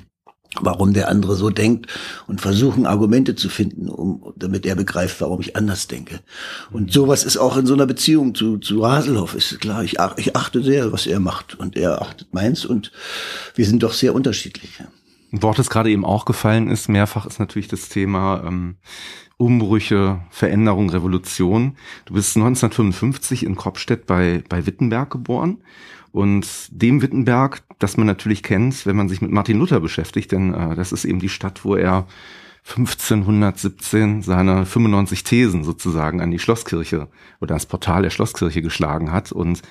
[0.60, 1.88] warum der andere so denkt
[2.28, 6.20] und versuchen Argumente zu finden, um, damit er begreift, warum ich anders denke.
[6.72, 9.84] Und sowas ist auch in so einer Beziehung zu, zu Haselhoff, ist klar.
[9.84, 12.92] Ich, ich achte sehr, was er macht und er achtet meins und
[13.56, 14.84] wir sind doch sehr unterschiedlich.
[15.32, 18.76] Ein Wort, das gerade eben auch gefallen ist, mehrfach ist natürlich das Thema ähm,
[19.38, 21.78] Umbrüche, Veränderung, Revolution.
[22.06, 25.60] Du bist 1955 in Kropstedt bei, bei Wittenberg geboren
[26.12, 30.54] und dem Wittenberg, das man natürlich kennt, wenn man sich mit Martin Luther beschäftigt, denn
[30.54, 32.08] äh, das ist eben die Stadt, wo er
[32.68, 37.08] 1517 seine 95 Thesen sozusagen an die Schlosskirche
[37.40, 39.32] oder das Portal der Schlosskirche geschlagen hat.
[39.32, 39.62] Und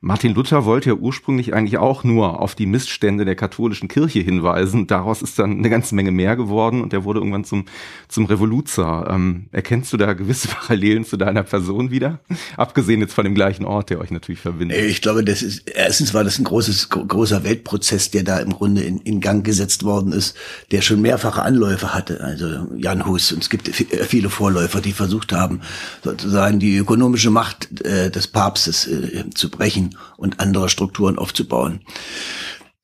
[0.00, 4.86] Martin Luther wollte ja ursprünglich eigentlich auch nur auf die Missstände der katholischen Kirche hinweisen.
[4.86, 7.64] Daraus ist dann eine ganze Menge mehr geworden und er wurde irgendwann zum,
[8.06, 9.08] zum Revoluzer.
[9.10, 12.20] Ähm, erkennst du da gewisse Parallelen zu deiner Person wieder?
[12.56, 14.78] Abgesehen jetzt von dem gleichen Ort, der euch natürlich verbindet.
[14.78, 18.82] Ich glaube, das ist, erstens war das ein großes, großer Weltprozess, der da im Grunde
[18.82, 20.36] in, in Gang gesetzt worden ist,
[20.70, 22.20] der schon mehrfache Anläufe hatte.
[22.20, 25.60] Also Jan Hus und es gibt viele Vorläufer, die versucht haben,
[26.04, 31.80] sozusagen die ökonomische Macht äh, des Papstes äh, zu brechen und andere Strukturen aufzubauen.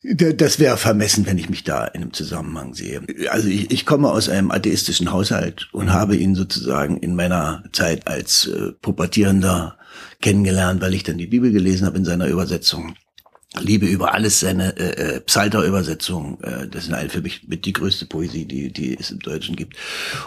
[0.02, 3.00] Das wäre vermessen, wenn ich mich da in einem Zusammenhang sehe.
[3.30, 8.06] Also ich, ich komme aus einem atheistischen Haushalt und habe ihn sozusagen in meiner Zeit
[8.06, 9.78] als äh, Pubertierender
[10.20, 12.94] kennengelernt, weil ich dann die Bibel gelesen habe in seiner Übersetzung
[13.60, 16.40] liebe über alles seine äh, äh Psalter-Übersetzung.
[16.42, 19.76] Äh, das ist für mich mit die größte Poesie, die, die es im Deutschen gibt.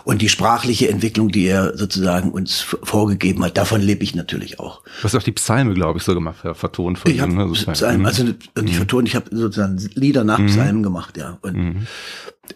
[0.04, 4.84] Und die sprachliche Entwicklung, die er sozusagen uns vorgegeben hat, davon lebe ich natürlich auch.
[4.84, 7.36] Du hast auch die Psalme, glaube ich, so gemacht, vertont von ich ihm.
[7.36, 7.52] Ne?
[7.52, 8.36] Psalmen, also mhm.
[8.56, 8.78] und ich mhm.
[8.78, 10.48] vertont, ich habe sozusagen Lieder nach mhm.
[10.48, 11.38] Psalmen gemacht, ja.
[11.42, 11.88] Und mhm.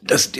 [0.03, 0.31] das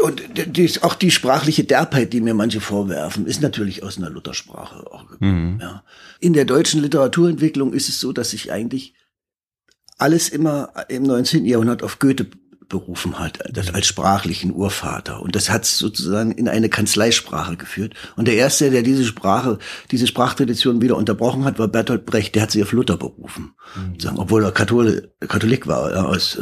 [0.00, 4.86] und die, auch die sprachliche Derbheit, die mir manche vorwerfen, ist natürlich aus einer Luthersprache
[4.92, 5.54] auch gekommen.
[5.54, 5.60] Mhm.
[5.60, 5.82] Ja.
[6.20, 8.94] In der deutschen Literaturentwicklung ist es so, dass ich eigentlich
[9.98, 11.44] alles immer im 19.
[11.44, 12.26] Jahrhundert auf Goethe
[12.68, 15.22] berufen hat, das als sprachlichen Urvater.
[15.22, 17.94] Und das hat sozusagen in eine Kanzleisprache geführt.
[18.16, 19.58] Und der erste, der diese Sprache,
[19.90, 22.34] diese Sprachtradition wieder unterbrochen hat, war Bertolt Brecht.
[22.34, 23.98] Der hat sich auf Luther berufen, mhm.
[23.98, 26.38] sagen, obwohl er Kathole, Katholik war ja, aus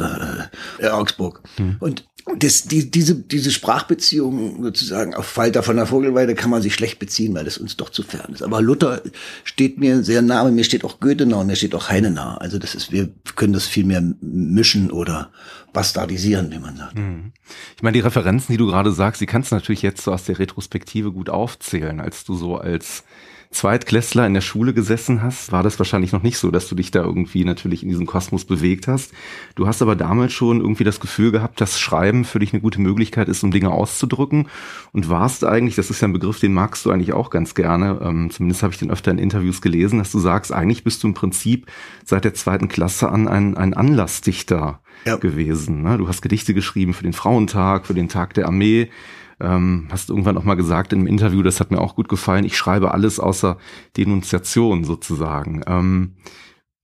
[0.81, 1.41] äh, Augsburg.
[1.57, 1.77] Mhm.
[1.79, 6.73] Und das, die, diese, diese Sprachbeziehung sozusagen auf Falter von der Vogelweide kann man sich
[6.73, 8.43] schlecht beziehen, weil es uns doch zu fern ist.
[8.43, 9.01] Aber Luther
[9.43, 12.37] steht mir sehr nahe, mir steht auch Goethe nah und mir steht auch Heine nah.
[12.37, 15.31] Also das ist, wir können das viel mehr mischen oder
[15.71, 16.97] bastardisieren, wie man sagt.
[16.97, 17.31] Hm.
[17.75, 20.25] Ich meine, die Referenzen, die du gerade sagst, die kannst du natürlich jetzt so aus
[20.25, 23.03] der Retrospektive gut aufzählen, als du so als
[23.51, 26.91] Zweitklässler in der Schule gesessen hast, war das wahrscheinlich noch nicht so, dass du dich
[26.91, 29.13] da irgendwie natürlich in diesem Kosmos bewegt hast.
[29.55, 32.81] Du hast aber damals schon irgendwie das Gefühl gehabt, dass Schreiben für dich eine gute
[32.81, 34.47] Möglichkeit ist, um Dinge auszudrücken
[34.91, 37.99] und warst eigentlich, das ist ja ein Begriff, den magst du eigentlich auch ganz gerne,
[38.01, 41.07] ähm, zumindest habe ich den öfter in Interviews gelesen, dass du sagst, eigentlich bist du
[41.07, 41.67] im Prinzip
[42.05, 45.15] seit der zweiten Klasse an ein, ein Anlassdichter ja.
[45.15, 45.83] gewesen.
[45.83, 45.97] Ne?
[45.97, 48.89] Du hast Gedichte geschrieben für den Frauentag, für den Tag der Armee,
[49.39, 52.45] ähm, hast irgendwann auch mal gesagt in einem Interview, das hat mir auch gut gefallen,
[52.45, 53.57] ich schreibe alles außer
[53.95, 55.61] Denunziation sozusagen.
[55.67, 56.13] Ähm,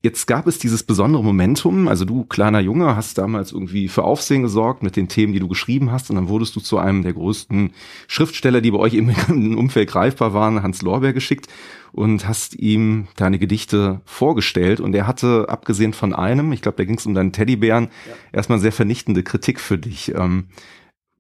[0.05, 4.41] Jetzt gab es dieses besondere Momentum, also du kleiner Junge hast damals irgendwie für Aufsehen
[4.41, 7.13] gesorgt mit den Themen, die du geschrieben hast und dann wurdest du zu einem der
[7.13, 7.71] größten
[8.07, 9.09] Schriftsteller, die bei euch im
[9.57, 11.47] Umfeld greifbar waren, Hans Lorbeer geschickt
[11.93, 16.83] und hast ihm deine Gedichte vorgestellt und er hatte, abgesehen von einem, ich glaube, da
[16.83, 18.13] ging es um deinen Teddybären, ja.
[18.33, 20.13] erstmal sehr vernichtende Kritik für dich.
[20.15, 20.47] Ähm,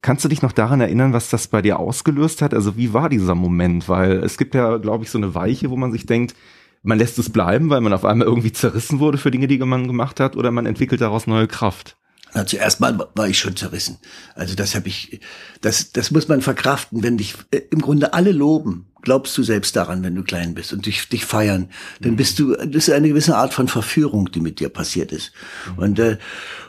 [0.03, 2.53] Kannst du dich noch daran erinnern, was das bei dir ausgelöst hat?
[2.53, 3.87] Also wie war dieser Moment?
[3.87, 6.35] Weil es gibt ja, glaube ich, so eine Weiche, wo man sich denkt,
[6.81, 9.87] man lässt es bleiben, weil man auf einmal irgendwie zerrissen wurde für Dinge, die man
[9.87, 11.95] gemacht hat, oder man entwickelt daraus neue Kraft.
[12.33, 13.97] Na, zuerst mal war ich schon zerrissen.
[14.35, 15.21] Also das habe ich,
[15.61, 18.87] das, das muss man verkraften, wenn dich äh, im Grunde alle loben.
[19.03, 21.69] Glaubst du selbst daran, wenn du klein bist und dich, dich feiern,
[22.01, 25.31] dann bist du, das ist eine gewisse Art von Verführung, die mit dir passiert ist.
[25.67, 25.77] Mhm.
[25.77, 26.17] Und äh,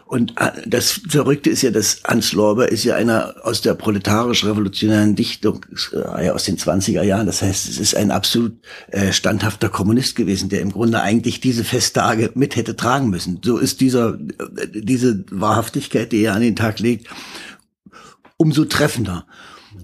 [0.07, 5.17] und äh, das Verrückte ist ja, dass Hans Lorber ist ja einer aus der proletarisch-revolutionären
[5.17, 7.27] Dichtung äh, aus den 20er Jahren.
[7.27, 11.65] Das heißt, es ist ein absolut äh, standhafter Kommunist gewesen, der im Grunde eigentlich diese
[11.65, 13.41] Festtage mit hätte tragen müssen.
[13.43, 17.09] So ist dieser, äh, diese Wahrhaftigkeit, die er an den Tag legt,
[18.37, 19.27] umso treffender.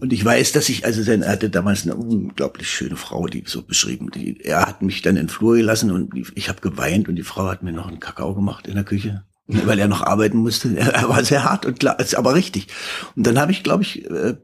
[0.00, 3.44] Und ich weiß, dass ich, also sein, er hatte damals eine unglaublich schöne Frau, die
[3.46, 4.10] so beschrieben.
[4.14, 7.22] Die, er hat mich dann in den Flur gelassen und ich habe geweint und die
[7.22, 9.24] Frau hat mir noch einen Kakao gemacht in der Küche
[9.66, 10.76] weil er noch arbeiten musste.
[10.76, 12.68] Er war sehr hart und klar, ist aber richtig.
[13.16, 14.36] Und dann habe ich, glaube ich, äh,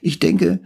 [0.00, 0.60] ich denke,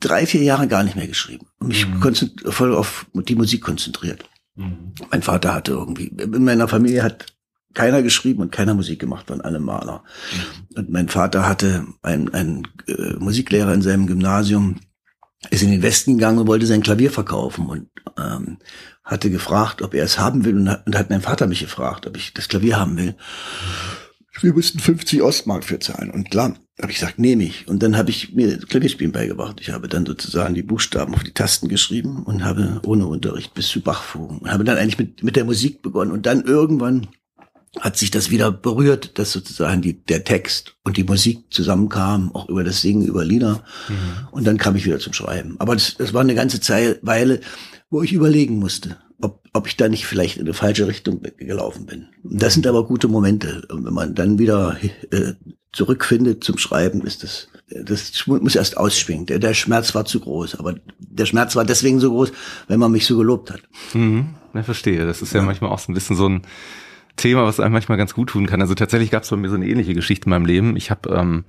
[0.00, 2.50] drei, vier Jahre gar nicht mehr geschrieben und mich mhm.
[2.50, 4.24] voll auf die Musik konzentriert.
[4.54, 4.94] Mhm.
[5.10, 7.26] Mein Vater hatte irgendwie, in meiner Familie hat
[7.74, 10.02] keiner geschrieben und keiner Musik gemacht, waren alle Maler.
[10.32, 10.76] Mhm.
[10.78, 14.76] Und mein Vater hatte einen, einen äh, Musiklehrer in seinem Gymnasium,
[15.50, 18.58] ist in den Westen gegangen und wollte sein Klavier verkaufen und ähm,
[19.06, 22.06] hatte gefragt, ob er es haben will und hat, und hat mein Vater mich gefragt,
[22.06, 23.14] ob ich das Klavier haben will.
[24.42, 27.66] Wir mussten 50 Ostmark für zahlen und klar, habe ich gesagt, nehme ich.
[27.68, 29.60] Und dann habe ich mir Klavierspielen beigebracht.
[29.62, 33.68] Ich habe dann sozusagen die Buchstaben auf die Tasten geschrieben und habe ohne Unterricht bis
[33.68, 37.06] zu Bachfugen und habe dann eigentlich mit, mit der Musik begonnen und dann irgendwann
[37.80, 42.48] hat sich das wieder berührt, dass sozusagen die, der Text und die Musik zusammenkamen, auch
[42.48, 43.64] über das Singen, über Lieder.
[43.88, 44.28] Mhm.
[44.30, 45.56] Und dann kam ich wieder zum Schreiben.
[45.58, 47.40] Aber das, das war eine ganze Zeit, Weile,
[47.90, 51.86] wo ich überlegen musste, ob, ob ich da nicht vielleicht in eine falsche Richtung gelaufen
[51.86, 52.08] bin.
[52.22, 53.66] Das sind aber gute Momente.
[53.70, 54.76] Und wenn man dann wieder
[55.10, 55.32] äh,
[55.72, 59.26] zurückfindet zum Schreiben, ist das, das muss erst ausschwingen.
[59.26, 62.32] Der, der Schmerz war zu groß, aber der Schmerz war deswegen so groß,
[62.68, 63.60] wenn man mich so gelobt hat.
[63.94, 65.06] Mhm, ja, verstehe.
[65.06, 66.42] Das ist ja, ja manchmal auch so ein bisschen so ein
[67.16, 68.60] Thema, was einem manchmal ganz gut tun kann.
[68.60, 70.76] Also tatsächlich gab es bei mir so eine ähnliche Geschichte in meinem Leben.
[70.76, 71.44] Ich habe ähm,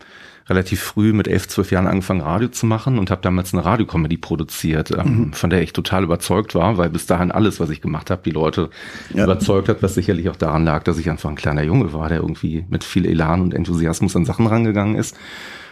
[0.49, 4.17] relativ früh mit elf, zwölf Jahren angefangen, Radio zu machen und habe damals eine Radiokomödie
[4.17, 5.33] produziert, ähm, mhm.
[5.33, 8.31] von der ich total überzeugt war, weil bis dahin alles, was ich gemacht habe, die
[8.31, 8.69] Leute
[9.13, 9.25] ja.
[9.25, 12.19] überzeugt hat, was sicherlich auch daran lag, dass ich einfach ein kleiner Junge war, der
[12.19, 15.17] irgendwie mit viel Elan und Enthusiasmus an Sachen rangegangen ist.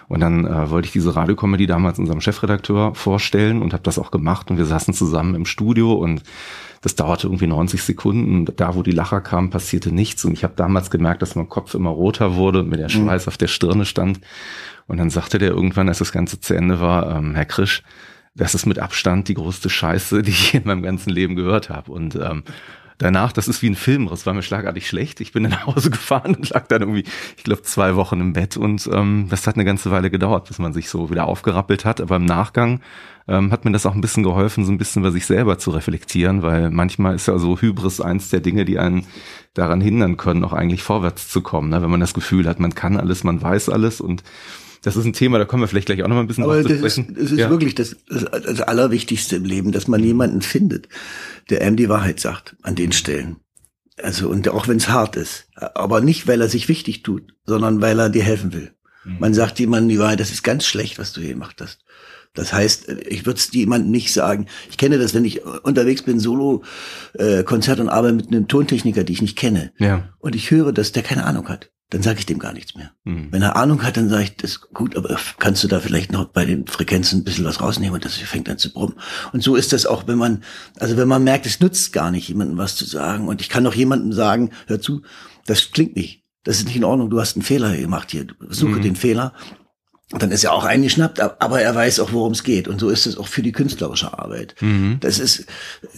[0.08, 4.12] Und dann äh, wollte ich diese Radiokomödie damals unserem Chefredakteur vorstellen und habe das auch
[4.12, 6.22] gemacht und wir saßen zusammen im Studio und
[6.82, 8.46] das dauerte irgendwie 90 Sekunden.
[8.56, 10.26] Da, wo die Lacher kamen, passierte nichts.
[10.26, 13.06] Und ich habe damals gemerkt, dass mein Kopf immer roter wurde, mit der mhm.
[13.06, 13.30] Schweiß mhm.
[13.30, 14.20] auf der Stirne stand.
[14.88, 17.84] Und dann sagte der irgendwann, als das Ganze zu Ende war, ähm, Herr Krisch,
[18.36, 21.92] das ist mit Abstand die größte Scheiße, die ich in meinem ganzen Leben gehört habe.
[21.92, 22.44] Und ähm,
[22.98, 25.22] danach, das ist wie ein Film, das war mir schlagartig schlecht.
[25.22, 27.06] Ich bin nach Hause gefahren und lag dann irgendwie,
[27.38, 30.60] ich glaube, zwei Wochen im Bett und ähm, das hat eine ganze Weile gedauert, bis
[30.60, 32.02] man sich so wieder aufgerappelt hat.
[32.02, 32.82] Aber im Nachgang
[33.28, 35.72] ähm, hat mir das auch ein bisschen geholfen, so ein bisschen über sich selber zu
[35.72, 39.06] reflektieren, weil manchmal ist ja so Hybris eins der Dinge, die einen
[39.54, 41.70] daran hindern können, auch eigentlich vorwärts zu kommen.
[41.70, 41.82] Ne?
[41.82, 44.24] Wenn man das Gefühl hat, man kann alles, man weiß alles und
[44.84, 46.62] das ist ein Thema, da kommen wir vielleicht gleich auch noch mal ein bisschen Aber
[46.62, 47.16] drauf zu sprechen.
[47.16, 47.50] Ist, es ist ja.
[47.50, 50.90] wirklich das, das, Allerwichtigste im Leben, dass man jemanden findet,
[51.50, 53.38] der einem die Wahrheit sagt an den Stellen.
[53.98, 57.82] Also und auch wenn es hart ist, aber nicht weil er sich wichtig tut, sondern
[57.82, 58.74] weil er dir helfen will.
[59.06, 59.18] Mhm.
[59.20, 61.85] Man sagt jemandem die Wahrheit, das ist ganz schlecht, was du hier gemacht hast.
[62.36, 64.48] Das heißt, ich würde es jemandem nicht sagen.
[64.70, 66.64] Ich kenne das, wenn ich unterwegs bin, Solo,
[67.14, 69.72] äh, Konzert und arbeite mit einem Tontechniker, die ich nicht kenne.
[69.80, 70.10] Ja.
[70.20, 72.92] Und ich höre, dass der keine Ahnung hat dann sage ich dem gar nichts mehr.
[73.04, 73.28] Mhm.
[73.32, 76.12] Wenn er Ahnung hat, dann sage ich, das ist gut, aber kannst du da vielleicht
[76.12, 78.96] noch bei den Frequenzen ein bisschen was rausnehmen und das fängt dann zu brummen.
[79.34, 80.44] Und so ist das auch, wenn man,
[80.80, 83.28] also wenn man merkt, es nützt gar nicht, jemandem was zu sagen.
[83.28, 85.04] Und ich kann auch jemandem sagen, hör zu,
[85.46, 88.80] das klingt nicht, das ist nicht in Ordnung, du hast einen Fehler gemacht hier, suche
[88.80, 88.82] mhm.
[88.82, 89.34] den Fehler.
[90.10, 92.68] Dann ist er auch eingeschnappt, aber er weiß auch, worum es geht.
[92.68, 94.56] Und so ist es auch für die künstlerische Arbeit.
[94.62, 94.98] Mhm.
[95.00, 95.46] Das ist,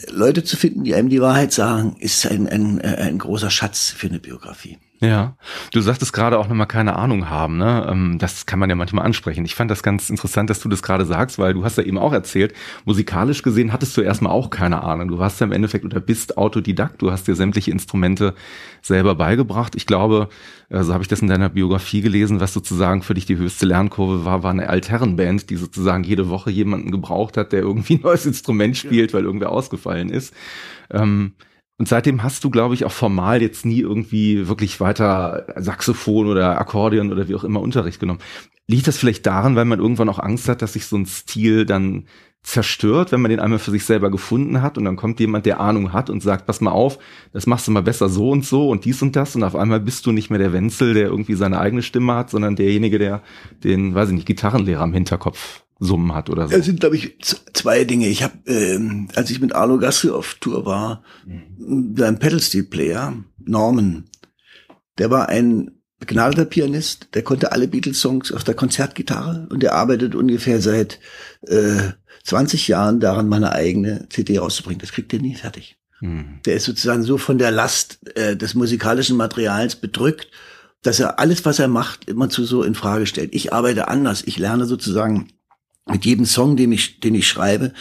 [0.09, 4.07] Leute zu finden, die einem die Wahrheit sagen, ist ein, ein, ein großer Schatz für
[4.07, 4.77] eine Biografie.
[4.99, 5.37] Ja,
[5.73, 7.87] du sagtest gerade auch nochmal keine Ahnung haben, ne?
[7.87, 9.45] Ähm, das kann man ja manchmal ansprechen.
[9.45, 11.99] Ich fand das ganz interessant, dass du das gerade sagst, weil du hast ja eben
[11.99, 15.09] auch erzählt, musikalisch gesehen hattest du erstmal auch keine Ahnung.
[15.09, 18.33] Du warst ja im Endeffekt oder bist Autodidakt, du hast dir sämtliche Instrumente
[18.81, 19.75] selber beigebracht.
[19.75, 20.29] Ich glaube,
[20.69, 23.67] so also habe ich das in deiner Biografie gelesen, was sozusagen für dich die höchste
[23.67, 28.01] Lernkurve war, war eine Altherrenband, die sozusagen jede Woche jemanden gebraucht hat, der irgendwie ein
[28.01, 30.33] neues Instrument spielt, weil irgendwer ausgefallen ist.
[30.89, 31.33] Ähm,
[31.77, 36.59] und seitdem hast du, glaube ich, auch formal jetzt nie irgendwie wirklich weiter Saxophon oder
[36.59, 38.19] Akkordeon oder wie auch immer Unterricht genommen.
[38.67, 41.65] Liegt das vielleicht daran, weil man irgendwann auch Angst hat, dass sich so ein Stil
[41.65, 42.05] dann
[42.41, 45.59] zerstört, wenn man den einmal für sich selber gefunden hat und dann kommt jemand, der
[45.59, 46.97] Ahnung hat und sagt, pass mal auf,
[47.33, 49.81] das machst du mal besser so und so und dies und das und auf einmal
[49.81, 53.21] bist du nicht mehr der Wenzel, der irgendwie seine eigene Stimme hat, sondern derjenige, der
[53.63, 56.55] den, weiß ich nicht, Gitarrenlehrer im Hinterkopf Summen hat oder so.
[56.55, 57.17] Es sind, glaube ich,
[57.53, 58.07] zwei Dinge.
[58.07, 61.95] Ich habe, ähm, als ich mit Arno Gassi auf Tour war, mhm.
[62.01, 64.05] ein Pedal Steel Player, Norman,
[64.97, 70.15] der war ein begnadeter Pianist, der konnte alle Beatles-Songs auf der Konzertgitarre und der arbeitet
[70.15, 70.99] ungefähr seit
[71.41, 71.91] äh,
[72.23, 74.79] 20 Jahren daran, meine eigene CD rauszubringen.
[74.79, 75.77] Das kriegt er nie fertig.
[76.01, 76.39] Mhm.
[76.45, 80.29] Der ist sozusagen so von der Last äh, des musikalischen Materials bedrückt,
[80.83, 83.33] dass er alles, was er macht, immer zu so in Frage stellt.
[83.33, 84.23] Ich arbeite anders.
[84.25, 85.29] Ich lerne sozusagen
[85.89, 87.73] mit jedem Song, den ich, den ich schreibe,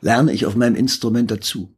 [0.00, 1.74] lerne ich auf meinem Instrument dazu.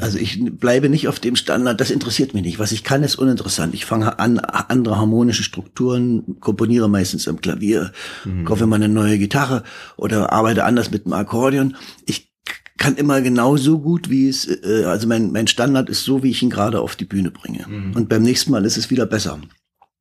[0.00, 2.58] Also ich bleibe nicht auf dem Standard, das interessiert mich nicht.
[2.58, 3.72] Was ich kann, ist uninteressant.
[3.74, 7.92] Ich fange an, andere harmonische Strukturen, komponiere meistens am Klavier,
[8.24, 8.44] mhm.
[8.44, 9.62] kaufe mal eine neue Gitarre
[9.96, 11.76] oder arbeite anders mit dem Akkordeon.
[12.04, 12.32] Ich
[12.76, 16.30] kann immer genau so gut, wie es, äh, also mein, mein Standard ist so, wie
[16.30, 17.66] ich ihn gerade auf die Bühne bringe.
[17.66, 17.96] Mhm.
[17.96, 19.40] Und beim nächsten Mal ist es wieder besser.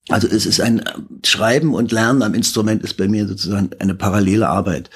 [0.09, 0.83] Also es ist ein
[1.23, 4.89] Schreiben und Lernen am Instrument ist bei mir sozusagen eine parallele Arbeit.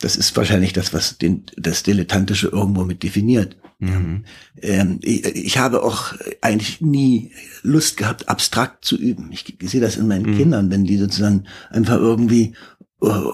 [0.00, 3.56] Das ist wahrscheinlich das, was den, das Dilettantische irgendwo mit definiert.
[3.78, 4.24] Mhm.
[4.62, 9.30] Ähm, ich, ich, habe auch eigentlich nie Lust gehabt, abstrakt zu üben.
[9.32, 10.36] Ich, ich sehe das in meinen mhm.
[10.38, 12.54] Kindern, wenn die sozusagen einfach irgendwie
[13.00, 13.32] oh,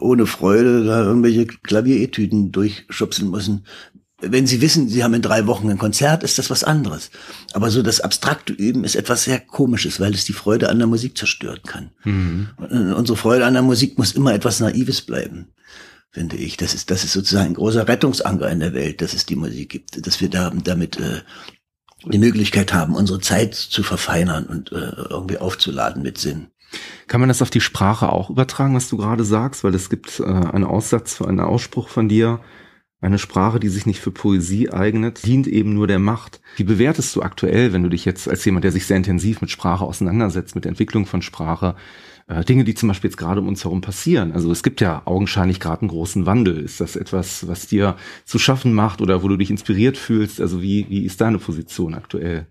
[0.00, 3.64] ohne Freude da irgendwelche Klavieretüden durchschubsen müssen
[4.20, 7.10] wenn Sie wissen, Sie haben in drei Wochen ein Konzert, ist das was anderes.
[7.52, 10.88] Aber so das abstrakte Üben ist etwas sehr Komisches, weil es die Freude an der
[10.88, 11.90] Musik zerstören kann.
[12.04, 12.48] Mhm.
[12.96, 15.52] Unsere Freude an der Musik muss immer etwas Naives bleiben,
[16.10, 16.56] finde ich.
[16.56, 19.68] Das ist, das ist sozusagen ein großer Rettungsanker in der Welt, dass es die Musik
[19.68, 21.20] gibt, dass wir da, damit äh,
[22.04, 26.48] die Möglichkeit haben, unsere Zeit zu verfeinern und äh, irgendwie aufzuladen mit Sinn.
[27.06, 29.62] Kann man das auf die Sprache auch übertragen, was du gerade sagst?
[29.62, 32.40] Weil es gibt äh, einen Aussatz, einen Ausspruch von dir,
[33.00, 36.40] eine Sprache, die sich nicht für Poesie eignet, dient eben nur der Macht.
[36.56, 39.50] Wie bewertest du aktuell, wenn du dich jetzt als jemand, der sich sehr intensiv mit
[39.50, 41.76] Sprache auseinandersetzt, mit der Entwicklung von Sprache,
[42.26, 44.32] äh, Dinge, die zum Beispiel jetzt gerade um uns herum passieren?
[44.32, 46.58] Also es gibt ja augenscheinlich gerade einen großen Wandel.
[46.58, 50.40] Ist das etwas, was dir zu schaffen macht oder wo du dich inspiriert fühlst?
[50.40, 52.48] Also wie, wie ist deine Position aktuell?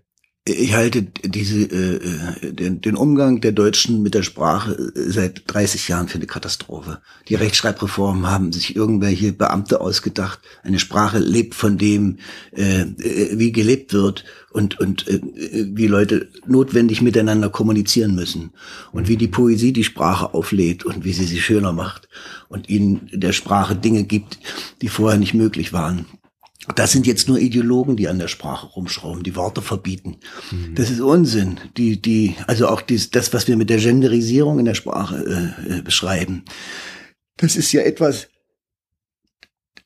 [0.48, 5.42] Ich halte diese, äh, äh, den, den Umgang der Deutschen mit der Sprache äh, seit
[5.46, 7.00] 30 Jahren für eine Katastrophe.
[7.28, 10.40] Die Rechtschreibreformen haben sich irgendwelche Beamte ausgedacht.
[10.62, 12.18] Eine Sprache lebt von dem,
[12.52, 18.52] äh, äh wie gelebt wird und, und äh, wie Leute notwendig miteinander kommunizieren müssen.
[18.92, 22.08] Und wie die Poesie die Sprache auflädt und wie sie sie schöner macht
[22.48, 24.38] und ihnen der Sprache Dinge gibt,
[24.80, 26.06] die vorher nicht möglich waren.
[26.74, 30.18] Das sind jetzt nur Ideologen, die an der Sprache rumschrauben, die Worte verbieten.
[30.50, 30.74] Mhm.
[30.74, 31.58] Das ist Unsinn.
[31.76, 35.78] Die, die, also auch dies, das, was wir mit der Genderisierung in der Sprache äh,
[35.78, 36.44] äh, beschreiben.
[37.36, 38.28] Das ist ja etwas,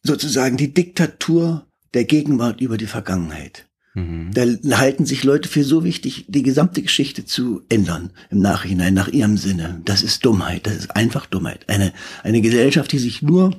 [0.03, 3.69] sozusagen die Diktatur der Gegenwart über die Vergangenheit.
[3.95, 4.31] Mhm.
[4.33, 9.09] Da halten sich Leute für so wichtig, die gesamte Geschichte zu ändern im Nachhinein, nach
[9.09, 9.83] ihrem Sinne.
[9.85, 10.67] Das ist Dummheit.
[10.67, 11.69] Das ist einfach Dummheit.
[11.69, 11.93] Eine,
[12.23, 13.55] eine Gesellschaft, die sich nur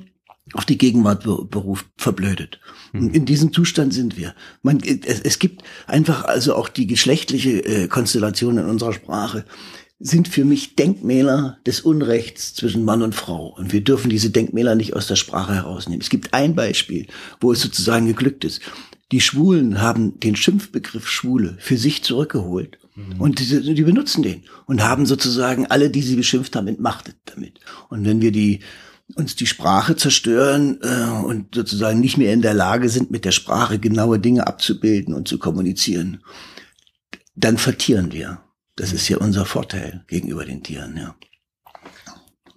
[0.54, 2.60] auf die Gegenwart beruft, verblödet.
[2.92, 3.14] Und mhm.
[3.14, 4.34] in diesem Zustand sind wir.
[4.62, 9.44] Man, es, es gibt einfach also auch die geschlechtliche äh, Konstellation in unserer Sprache
[10.00, 13.54] sind für mich Denkmäler des Unrechts zwischen Mann und Frau.
[13.56, 16.00] Und wir dürfen diese Denkmäler nicht aus der Sprache herausnehmen.
[16.00, 17.06] Es gibt ein Beispiel,
[17.40, 18.60] wo es sozusagen geglückt ist.
[19.12, 22.78] Die Schwulen haben den Schimpfbegriff Schwule für sich zurückgeholt.
[22.96, 23.20] Mhm.
[23.20, 27.60] Und die, die benutzen den und haben sozusagen alle, die sie beschimpft haben, entmachtet damit.
[27.88, 28.60] Und wenn wir die
[29.14, 33.32] uns die Sprache zerstören äh, und sozusagen nicht mehr in der Lage sind, mit der
[33.32, 36.22] Sprache genaue Dinge abzubilden und zu kommunizieren,
[37.34, 38.40] dann vertieren wir.
[38.76, 41.14] Das ist ja unser Vorteil gegenüber den Tieren, ja.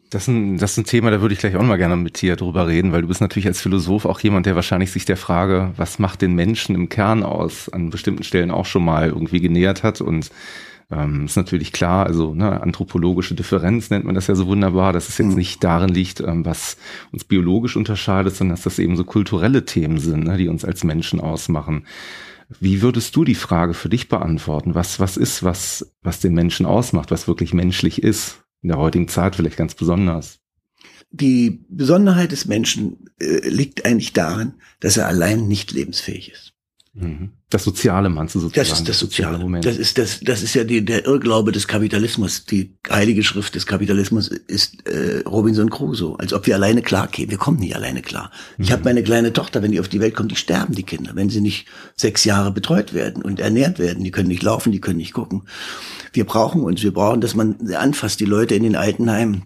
[0.09, 2.21] Das ist, ein, das ist ein Thema, da würde ich gleich auch mal gerne mit
[2.21, 5.17] dir drüber reden, weil du bist natürlich als Philosoph auch jemand, der wahrscheinlich sich der
[5.17, 9.41] Frage, was macht den Menschen im Kern aus, an bestimmten Stellen auch schon mal irgendwie
[9.41, 10.31] genähert hat und
[10.89, 15.09] Ähm, ist natürlich klar, also ne, anthropologische Differenz nennt man das ja so wunderbar, dass
[15.09, 15.35] es jetzt mhm.
[15.35, 16.77] nicht darin liegt, ähm, was
[17.11, 20.85] uns biologisch unterscheidet, sondern dass das eben so kulturelle Themen sind, ne, die uns als
[20.85, 21.85] Menschen ausmachen.
[22.61, 24.75] Wie würdest du die Frage für dich beantworten?
[24.75, 28.43] Was, was ist, was, was den Menschen ausmacht, was wirklich menschlich ist?
[28.61, 30.39] In der heutigen Zeit vielleicht ganz besonders.
[31.11, 36.53] Die Besonderheit des Menschen äh, liegt eigentlich darin, dass er allein nicht lebensfähig ist.
[36.99, 37.31] Mhm.
[37.49, 38.67] Das Soziale meinst du sozusagen?
[38.67, 39.37] Das ist das Soziale.
[39.37, 39.65] Moment.
[39.65, 42.45] Das ist das, das ist ja die, der Irrglaube des Kapitalismus.
[42.45, 47.31] Die heilige Schrift des Kapitalismus ist äh, Robinson Crusoe, als ob wir alleine klar kämen.
[47.31, 48.31] Wir kommen nicht alleine klar.
[48.57, 48.63] Mhm.
[48.63, 51.11] Ich habe meine kleine Tochter, wenn die auf die Welt kommt, die sterben die Kinder,
[51.13, 54.03] wenn sie nicht sechs Jahre betreut werden und ernährt werden.
[54.03, 55.43] Die können nicht laufen, die können nicht gucken.
[56.13, 59.43] Wir brauchen uns, wir brauchen, dass man anfasst, die Leute in den Altenheimen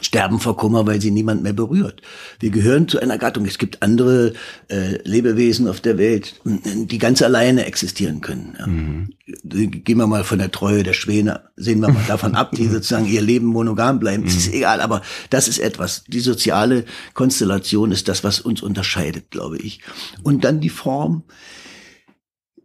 [0.00, 2.02] sterben vor Kummer, weil sie niemand mehr berührt.
[2.40, 3.46] Wir gehören zu einer Gattung.
[3.46, 4.34] Es gibt andere
[4.68, 8.54] äh, Lebewesen auf der Welt, die ganz alleine existieren können.
[8.58, 8.66] Ja.
[8.66, 9.14] Mhm.
[9.44, 13.06] Gehen wir mal von der Treue der Schwäne, sehen wir mal davon ab, die sozusagen
[13.06, 14.24] ihr Leben monogam bleiben.
[14.24, 14.28] Mhm.
[14.28, 16.04] ist egal, aber das ist etwas.
[16.06, 19.80] Die soziale Konstellation ist das, was uns unterscheidet, glaube ich.
[20.22, 21.24] Und dann die Form,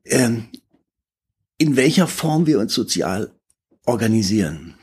[0.05, 0.49] ähm,
[1.57, 3.31] in welcher Form wir uns sozial
[3.85, 4.75] organisieren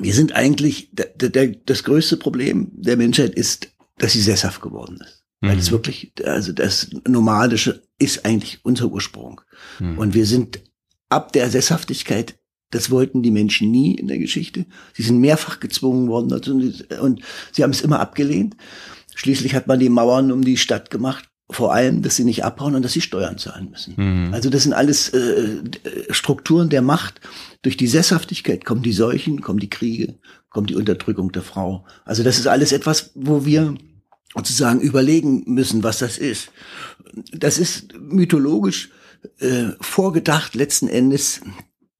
[0.00, 4.98] wir sind eigentlich, der, der, das größte Problem der Menschheit ist, dass sie sesshaft geworden
[5.02, 5.24] ist.
[5.40, 5.48] Mhm.
[5.48, 5.74] Weil es mhm.
[5.74, 9.40] wirklich, also das Nomadische ist eigentlich unser Ursprung.
[9.78, 9.98] Mhm.
[9.98, 10.60] Und wir sind
[11.08, 12.38] ab der Sesshaftigkeit,
[12.70, 14.64] das wollten die Menschen nie in der Geschichte.
[14.94, 16.54] Sie sind mehrfach gezwungen worden dazu
[17.00, 18.56] und sie haben es immer abgelehnt.
[19.14, 22.74] Schließlich hat man die Mauern um die Stadt gemacht, vor allem, dass sie nicht abhauen
[22.74, 23.94] und dass sie Steuern zahlen müssen.
[23.96, 24.34] Mhm.
[24.34, 25.62] Also das sind alles äh,
[26.10, 27.20] Strukturen der Macht,
[27.62, 30.18] durch die Sesshaftigkeit kommen die Seuchen, kommen die Kriege,
[30.50, 31.84] kommt die Unterdrückung der Frau.
[32.04, 33.74] Also das ist alles etwas, wo wir
[34.34, 36.50] sozusagen überlegen müssen, was das ist.
[37.32, 38.90] Das ist mythologisch
[39.38, 41.40] äh, vorgedacht letzten Endes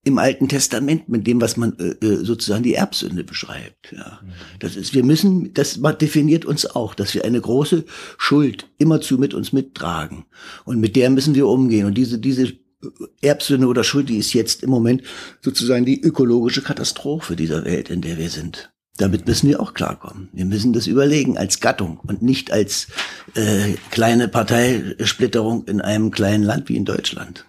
[0.04, 3.92] im Alten Testament mit dem, was man äh, äh sozusagen die Erbsünde beschreibt.
[3.92, 4.20] Ja.
[4.58, 7.84] Das ist, wir müssen, das definiert uns auch, dass wir eine große
[8.18, 10.24] Schuld immerzu mit uns mittragen
[10.64, 11.86] und mit der müssen wir umgehen.
[11.86, 12.52] Und diese diese
[13.20, 15.02] Erbsünde oder Schuld, die ist jetzt im Moment
[15.40, 18.72] sozusagen die ökologische Katastrophe dieser Welt, in der wir sind.
[18.98, 20.28] Damit müssen wir auch klarkommen.
[20.32, 22.88] Wir müssen das überlegen als Gattung und nicht als
[23.34, 27.46] äh, kleine Parteisplitterung in einem kleinen Land wie in Deutschland.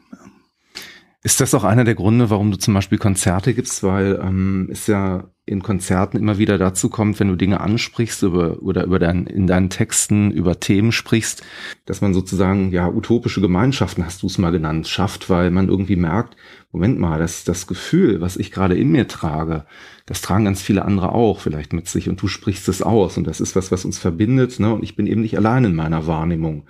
[1.26, 3.82] Ist das auch einer der Gründe, warum du zum Beispiel Konzerte gibst?
[3.82, 8.62] Weil ähm, ist ja in Konzerten immer wieder dazu kommt, wenn du Dinge ansprichst über,
[8.62, 11.42] oder über dein, in deinen Texten über Themen sprichst,
[11.86, 15.96] dass man sozusagen, ja, utopische Gemeinschaften, hast du es mal genannt, schafft, weil man irgendwie
[15.96, 16.36] merkt,
[16.74, 19.66] Moment mal, das, das Gefühl, was ich gerade in mir trage,
[20.06, 23.28] das tragen ganz viele andere auch vielleicht mit sich und du sprichst es aus und
[23.28, 24.74] das ist was, was uns verbindet, ne?
[24.74, 26.66] Und ich bin eben nicht allein in meiner Wahrnehmung.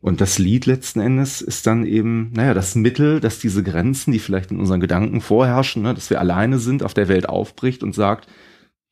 [0.00, 4.20] Und das Lied letzten Endes ist dann eben, naja, das Mittel, dass diese Grenzen, die
[4.20, 7.94] vielleicht in unseren Gedanken vorherrschen, ne, dass wir alleine sind, auf der Welt aufbricht und
[7.94, 8.28] sagt,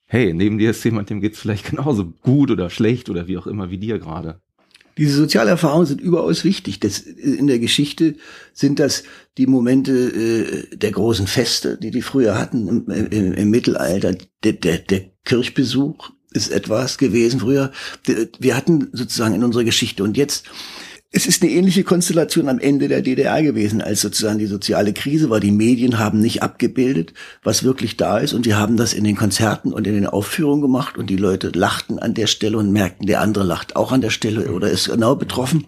[0.07, 3.47] hey, neben dir ist jemand, dem geht's vielleicht genauso gut oder schlecht oder wie auch
[3.47, 4.40] immer wie dir gerade.
[4.99, 6.81] Diese Sozialerfahrungen sind überaus wichtig.
[6.81, 8.14] Das, in der Geschichte
[8.55, 9.05] sind das
[9.37, 14.16] die Momente äh, der großen Feste, die die früher hatten im, im, im Mittelalter.
[14.42, 17.73] Der, der, der Kirchbesuch ist etwas gewesen früher.
[18.38, 20.47] Wir hatten sozusagen in unserer Geschichte und jetzt
[21.12, 25.31] es ist eine ähnliche Konstellation am Ende der DDR gewesen, als sozusagen die soziale Krise
[25.31, 25.40] war.
[25.40, 28.33] Die Medien haben nicht abgebildet, was wirklich da ist.
[28.33, 30.99] Und die haben das in den Konzerten und in den Aufführungen gemacht.
[30.99, 34.11] Und die Leute lachten an der Stelle und merkten, der andere lacht auch an der
[34.11, 35.66] Stelle oder ist genau betroffen.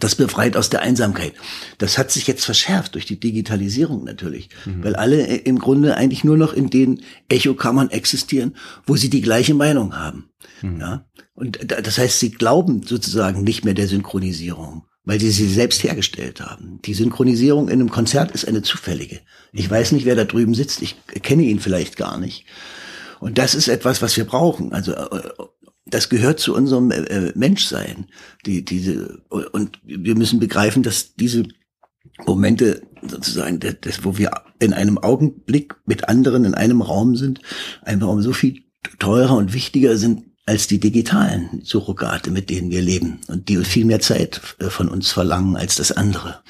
[0.00, 1.34] Das befreit aus der Einsamkeit.
[1.78, 4.82] Das hat sich jetzt verschärft durch die Digitalisierung natürlich, mhm.
[4.82, 9.54] weil alle im Grunde eigentlich nur noch in den Echokammern existieren, wo sie die gleiche
[9.54, 10.30] Meinung haben.
[10.60, 10.80] Mhm.
[10.80, 11.06] Ja?
[11.34, 16.40] Und das heißt, sie glauben sozusagen nicht mehr der Synchronisierung, weil sie sie selbst hergestellt
[16.40, 16.80] haben.
[16.84, 19.20] Die Synchronisierung in einem Konzert ist eine zufällige.
[19.52, 20.82] Ich weiß nicht, wer da drüben sitzt.
[20.82, 22.44] Ich kenne ihn vielleicht gar nicht.
[23.20, 24.72] Und das ist etwas, was wir brauchen.
[24.72, 25.30] Also äh,
[25.86, 28.06] das gehört zu unserem äh, äh, Menschsein.
[28.44, 31.44] Die, diese und wir müssen begreifen, dass diese
[32.26, 37.40] Momente sozusagen, das, wo wir in einem Augenblick mit anderen in einem Raum sind,
[37.82, 38.62] einfach um so viel
[38.98, 43.84] teurer und wichtiger sind als die digitalen Surrogate, mit denen wir leben und die viel
[43.84, 46.40] mehr Zeit äh, von uns verlangen als das andere.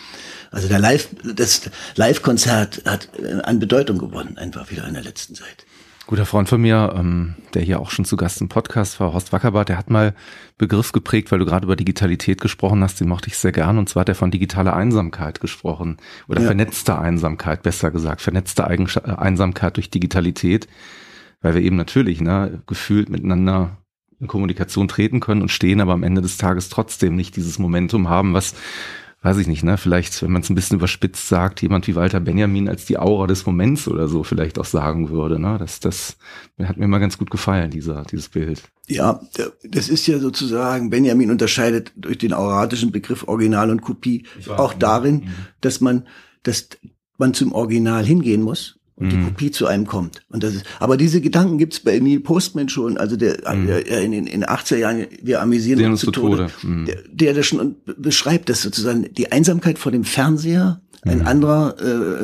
[0.50, 1.62] Also der Live, das
[1.96, 5.66] Live-Konzert hat äh, an Bedeutung gewonnen, einfach wieder in der letzten Zeit.
[6.06, 9.32] Guter Freund von mir, ähm, der hier auch schon zu Gast im Podcast war, Horst
[9.32, 10.14] Wackerbart, der hat mal
[10.56, 13.88] Begriff geprägt, weil du gerade über Digitalität gesprochen hast, den mochte ich sehr gern, und
[13.88, 15.96] zwar hat er von digitaler Einsamkeit gesprochen
[16.28, 16.46] oder ja.
[16.46, 20.68] vernetzter Einsamkeit, besser gesagt, vernetzte Einsamkeit durch Digitalität,
[21.40, 23.78] weil wir eben natürlich ne, gefühlt miteinander
[24.20, 28.08] in Kommunikation treten können und stehen, aber am Ende des Tages trotzdem nicht dieses Momentum
[28.08, 28.54] haben, was
[29.26, 32.20] weiß ich nicht, ne, vielleicht, wenn man es ein bisschen überspitzt sagt, jemand wie Walter
[32.20, 35.56] Benjamin als die Aura des Moments oder so vielleicht auch sagen würde, ne?
[35.58, 36.16] Das, das
[36.62, 38.62] hat mir mal ganz gut gefallen, dieser, dieses Bild.
[38.86, 39.20] Ja,
[39.64, 45.14] das ist ja sozusagen, Benjamin unterscheidet durch den auratischen Begriff Original und Kopie auch darin,
[45.14, 45.34] mhm.
[45.60, 46.06] dass man,
[46.44, 46.68] dass
[47.18, 49.26] man zum Original hingehen muss und die mhm.
[49.26, 50.22] Kopie zu einem kommt.
[50.30, 53.66] Und das ist, aber diese Gedanken gibt's bei Neil Postman schon, also der, mhm.
[53.66, 56.50] der in den in 80er Jahren, wir amüsieren uns zu Tode, Tode.
[56.62, 56.86] Mhm.
[56.86, 61.26] Der, der das schon beschreibt, dass sozusagen die Einsamkeit vor dem Fernseher ein mhm.
[61.26, 61.76] anderer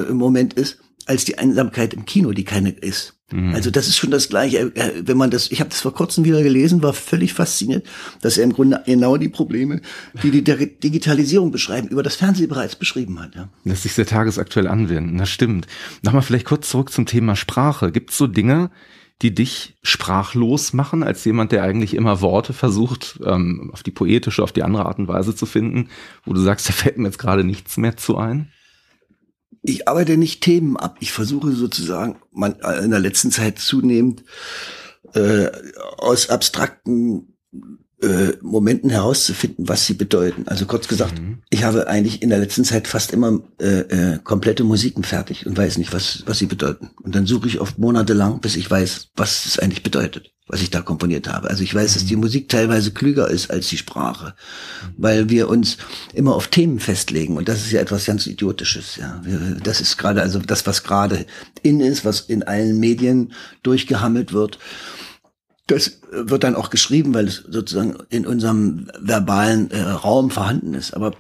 [0.08, 3.14] äh, Moment ist, als die Einsamkeit im Kino, die keine ist.
[3.32, 3.54] Mhm.
[3.54, 4.72] Also das ist schon das Gleiche.
[5.04, 7.86] Wenn man das, ich habe das vor kurzem wieder gelesen, war völlig fasziniert,
[8.20, 9.80] dass er im Grunde genau die Probleme,
[10.22, 13.34] die die Digitalisierung beschreiben, über das Fernsehen bereits beschrieben hat.
[13.34, 13.48] Ja.
[13.64, 15.66] Lässt sich sehr tagesaktuell anwenden, das stimmt.
[16.02, 17.92] Nochmal vielleicht kurz zurück zum Thema Sprache.
[17.92, 18.70] Gibt es so Dinge,
[19.22, 24.42] die dich sprachlos machen, als jemand, der eigentlich immer Worte versucht, ähm, auf die poetische,
[24.42, 25.88] auf die andere Art und Weise zu finden,
[26.24, 28.48] wo du sagst, da fällt mir jetzt gerade nichts mehr zu ein?
[29.62, 30.96] Ich arbeite nicht Themen ab.
[31.00, 34.24] Ich versuche sozusagen man, in der letzten Zeit zunehmend
[35.14, 35.48] äh,
[35.98, 37.36] aus abstrakten
[38.03, 40.44] äh, Momenten herauszufinden, was sie bedeuten.
[40.46, 41.38] Also kurz gesagt, mhm.
[41.50, 45.57] ich habe eigentlich in der letzten Zeit fast immer äh, äh, komplette Musiken fertig und
[45.57, 46.90] weiß nicht, was, was sie bedeuten.
[47.03, 50.70] Und dann suche ich oft monatelang, bis ich weiß, was es eigentlich bedeutet, was ich
[50.70, 51.48] da komponiert habe.
[51.48, 51.94] Also ich weiß, mhm.
[51.94, 52.22] dass die.
[52.22, 54.94] Musik teilweise klüger ist als die Sprache, mhm.
[54.96, 55.76] weil wir uns
[56.14, 58.96] immer auf Themen festlegen und das ist ja etwas ganz Idiotisches.
[58.96, 61.26] Ja, wir, das ist gerade also das, was gerade
[61.62, 63.32] in ist, was in allen Medien
[63.62, 64.59] durchgehammelt wird
[65.66, 70.94] das wird dann auch geschrieben, weil es sozusagen in unserem verbalen äh, Raum vorhanden ist.
[70.94, 71.14] Aber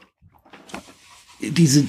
[1.40, 1.86] diese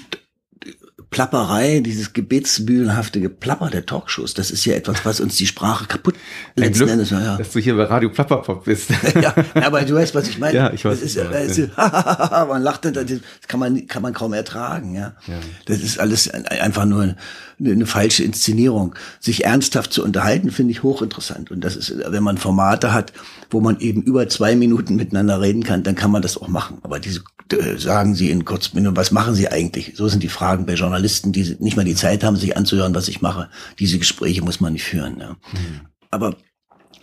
[1.14, 6.16] Plapperei, dieses gebetsmühlenhafte Geplapper der Talkshows, das ist ja etwas, was uns die Sprache kaputt
[6.56, 7.12] letzten Glück, Endes.
[7.12, 7.38] Ja.
[7.38, 8.90] Dass du hier bei Radio Plapperpop bist.
[9.22, 10.58] ja, aber du weißt, was ich meine.
[10.58, 11.00] Ja, ich weiß.
[11.00, 13.06] Das ist, das ist, man lacht, das
[13.48, 14.96] kann man, kann man kaum ertragen.
[14.96, 15.14] Ja.
[15.28, 15.40] ja.
[15.66, 17.16] Das ist alles einfach nur eine,
[17.60, 18.96] eine falsche Inszenierung.
[19.20, 21.52] Sich ernsthaft zu unterhalten, finde ich hochinteressant.
[21.52, 23.14] Und das ist, wenn man Formate hat,
[23.54, 26.80] wo man eben über zwei Minuten miteinander reden kann, dann kann man das auch machen.
[26.82, 29.94] Aber diese äh, sagen Sie in Kurzminuten, was machen Sie eigentlich?
[29.96, 33.08] So sind die Fragen bei Journalisten, die nicht mal die Zeit haben, sich anzuhören, was
[33.08, 33.50] ich mache.
[33.80, 35.20] Diese Gespräche muss man nicht führen.
[35.20, 35.32] Ja.
[35.32, 35.82] Mhm.
[36.10, 36.36] Aber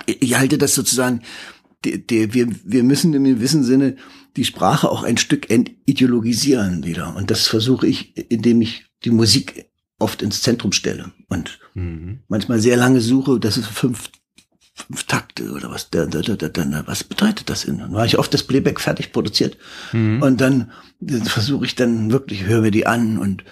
[0.06, 1.22] ich halte das sozusagen,
[1.84, 3.96] die, die, wir, wir müssen im gewissen Sinne
[4.36, 7.14] die Sprache auch ein Stück entideologisieren wieder.
[7.16, 9.66] Und das versuche ich, indem ich die Musik
[9.98, 12.20] oft ins Zentrum stelle und mhm.
[12.28, 14.10] manchmal sehr lange suche, das ist fünf
[14.86, 17.78] fünf Takte oder was, da, da, da, da, was bedeutet das denn?
[17.78, 19.56] Dann war ich oft das Playback fertig produziert
[19.92, 20.22] mhm.
[20.22, 20.70] und dann
[21.24, 23.44] versuche ich dann wirklich, höre mir die an und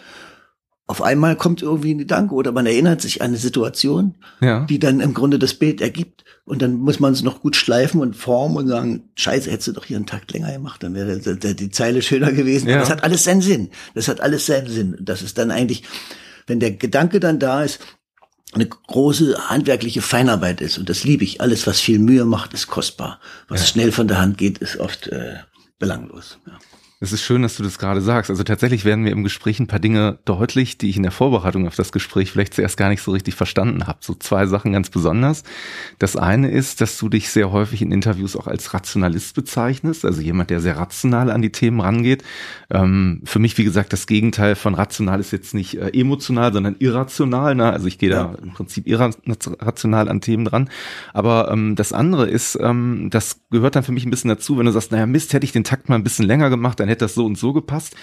[0.89, 4.65] auf einmal kommt irgendwie ein Gedanke oder man erinnert sich an eine Situation, ja.
[4.65, 6.25] die dann im Grunde das Bild ergibt.
[6.47, 9.73] Und dann muss man es noch gut schleifen und formen und sagen, scheiße, hättest du
[9.73, 12.71] doch hier einen Takt länger gemacht, dann wäre die Zeile schöner gewesen.
[12.71, 12.79] Ja.
[12.79, 13.69] Das hat alles seinen Sinn.
[13.95, 14.97] Das hat alles seinen Sinn.
[14.99, 15.83] Das ist dann eigentlich,
[16.47, 17.81] wenn der Gedanke dann da ist,
[18.55, 20.79] eine große handwerkliche Feinarbeit ist.
[20.79, 21.41] Und das liebe ich.
[21.41, 23.21] Alles, was viel Mühe macht, ist kostbar.
[23.49, 23.67] Was ja.
[23.67, 25.37] schnell von der Hand geht, ist oft äh,
[25.79, 26.39] belanglos.
[26.47, 26.59] Ja.
[27.01, 28.29] Es ist schön, dass du das gerade sagst.
[28.29, 31.69] Also tatsächlich werden mir im Gespräch ein paar Dinge deutlich, die ich in der Vorbereitung
[31.69, 34.01] auf das Gespräch vielleicht zuerst gar nicht so richtig verstanden habe.
[34.01, 35.45] So zwei Sachen ganz besonders.
[36.01, 40.21] Das eine ist, dass du dich sehr häufig in Interviews auch als Rationalist bezeichnest, also
[40.21, 42.25] jemand, der sehr rational an die Themen rangeht.
[42.69, 46.75] Ähm, für mich, wie gesagt, das Gegenteil von rational ist jetzt nicht äh, emotional, sondern
[46.81, 47.55] irrational.
[47.55, 47.73] Ne?
[47.73, 50.69] Also ich gehe da im Prinzip irrational an Themen dran.
[51.15, 54.67] Aber ähm, das andere ist, ähm, das gehört dann für mich ein bisschen dazu, wenn
[54.67, 57.05] du sagst, naja, Mist, hätte ich den Takt mal ein bisschen länger gemacht, dann hätte
[57.05, 57.95] das so und so gepasst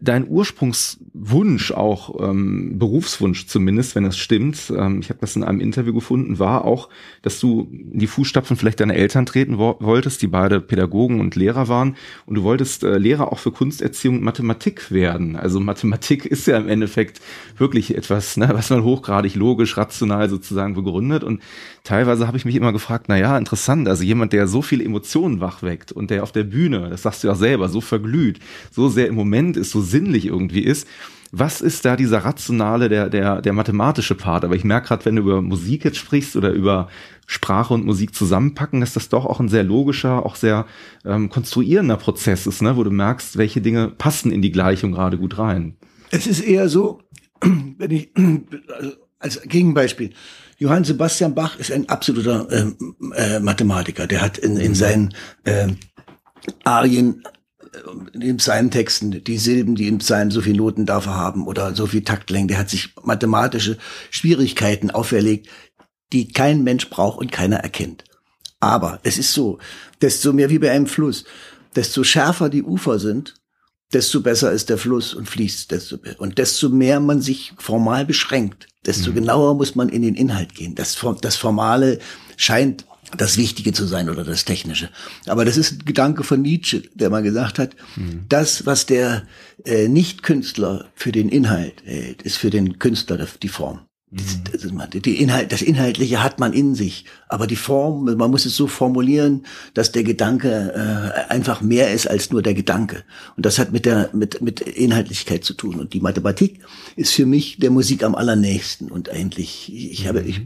[0.00, 5.60] dein Ursprungswunsch auch, ähm, Berufswunsch zumindest, wenn das stimmt, ähm, ich habe das in einem
[5.60, 6.90] Interview gefunden, war auch,
[7.22, 11.36] dass du in die Fußstapfen vielleicht deiner Eltern treten wo wolltest, die beide Pädagogen und
[11.36, 15.36] Lehrer waren und du wolltest äh, Lehrer auch für Kunsterziehung und Mathematik werden.
[15.36, 17.20] Also Mathematik ist ja im Endeffekt
[17.56, 21.40] wirklich etwas, ne, was man hochgradig logisch, rational sozusagen begründet und
[21.82, 25.40] teilweise habe ich mich immer gefragt, na ja, interessant, also jemand, der so viele Emotionen
[25.40, 28.38] wachweckt und der auf der Bühne, das sagst du ja selber, so verglüht,
[28.70, 30.86] so sehr im Moment ist, so sinnlich irgendwie ist.
[31.30, 34.44] Was ist da dieser rationale, der, der, der mathematische Part?
[34.44, 36.88] Aber ich merke gerade, wenn du über Musik jetzt sprichst oder über
[37.26, 40.64] Sprache und Musik zusammenpacken, dass das doch auch ein sehr logischer, auch sehr
[41.04, 42.76] ähm, konstruierender Prozess ist, ne?
[42.76, 45.76] wo du merkst, welche Dinge passen in die Gleichung gerade gut rein.
[46.10, 47.02] Es ist eher so,
[47.42, 48.10] wenn ich,
[48.68, 50.12] also als Gegenbeispiel,
[50.58, 52.72] Johann Sebastian Bach ist ein absoluter äh,
[53.14, 54.06] äh, Mathematiker.
[54.06, 55.14] Der hat in, in seinen
[55.44, 55.68] äh,
[56.64, 57.22] Arien
[58.12, 61.74] in den Psalmtexten die Silben, die im Psalm so viel Noten darf er haben oder
[61.74, 62.48] so viel Taktlänge.
[62.48, 63.78] Der hat sich mathematische
[64.10, 65.48] Schwierigkeiten auferlegt,
[66.12, 68.04] die kein Mensch braucht und keiner erkennt.
[68.60, 69.58] Aber es ist so,
[70.00, 71.24] desto mehr wie bei einem Fluss,
[71.76, 73.34] desto schärfer die Ufer sind,
[73.92, 78.66] desto besser ist der Fluss und fließt desto und desto mehr man sich formal beschränkt,
[78.84, 79.16] desto mhm.
[79.16, 80.74] genauer muss man in den Inhalt gehen.
[80.74, 81.98] Das, das Formale
[82.36, 82.84] scheint
[83.16, 84.90] das Wichtige zu sein oder das Technische.
[85.26, 88.24] Aber das ist ein Gedanke von Nietzsche, der mal gesagt hat, mhm.
[88.28, 89.26] das, was der
[89.64, 93.80] äh, Nicht-Künstler für den Inhalt hält, ist für den Künstler die Form.
[94.10, 95.02] Mhm.
[95.04, 98.66] Die Inhalt, das Inhaltliche hat man in sich, aber die Form, man muss es so
[98.66, 99.44] formulieren,
[99.74, 103.04] dass der Gedanke äh, einfach mehr ist als nur der Gedanke.
[103.36, 105.74] Und das hat mit der mit mit Inhaltlichkeit zu tun.
[105.74, 106.60] Und die Mathematik
[106.96, 108.90] ist für mich der Musik am allernächsten.
[108.90, 110.40] Und eigentlich, ich habe, ich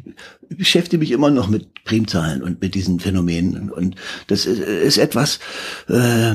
[0.48, 3.70] beschäftige mich immer noch mit Primzahlen und mit diesen Phänomenen.
[3.70, 3.94] Und
[4.26, 5.38] das ist, ist etwas,
[5.88, 6.34] äh,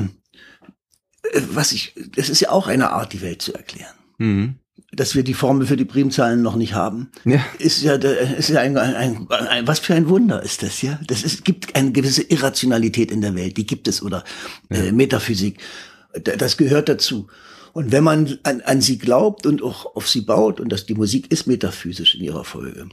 [1.52, 3.96] was ich, das ist ja auch eine Art, die Welt zu erklären.
[4.18, 4.56] Mhm
[4.94, 7.44] dass wir die Formel für die Primzahlen noch nicht haben, ja.
[7.60, 11.00] ist ja, ist ja ein, ein, ein, was für ein Wunder ist das, ja?
[11.08, 14.24] Das ist, gibt eine gewisse Irrationalität in der Welt, die gibt es oder
[14.70, 14.78] ja.
[14.78, 15.60] äh, Metaphysik,
[16.14, 17.28] das gehört dazu.
[17.74, 20.96] Und wenn man an, an sie glaubt und auch auf sie baut, und dass die
[20.96, 22.88] Musik ist metaphysisch in ihrer Folge,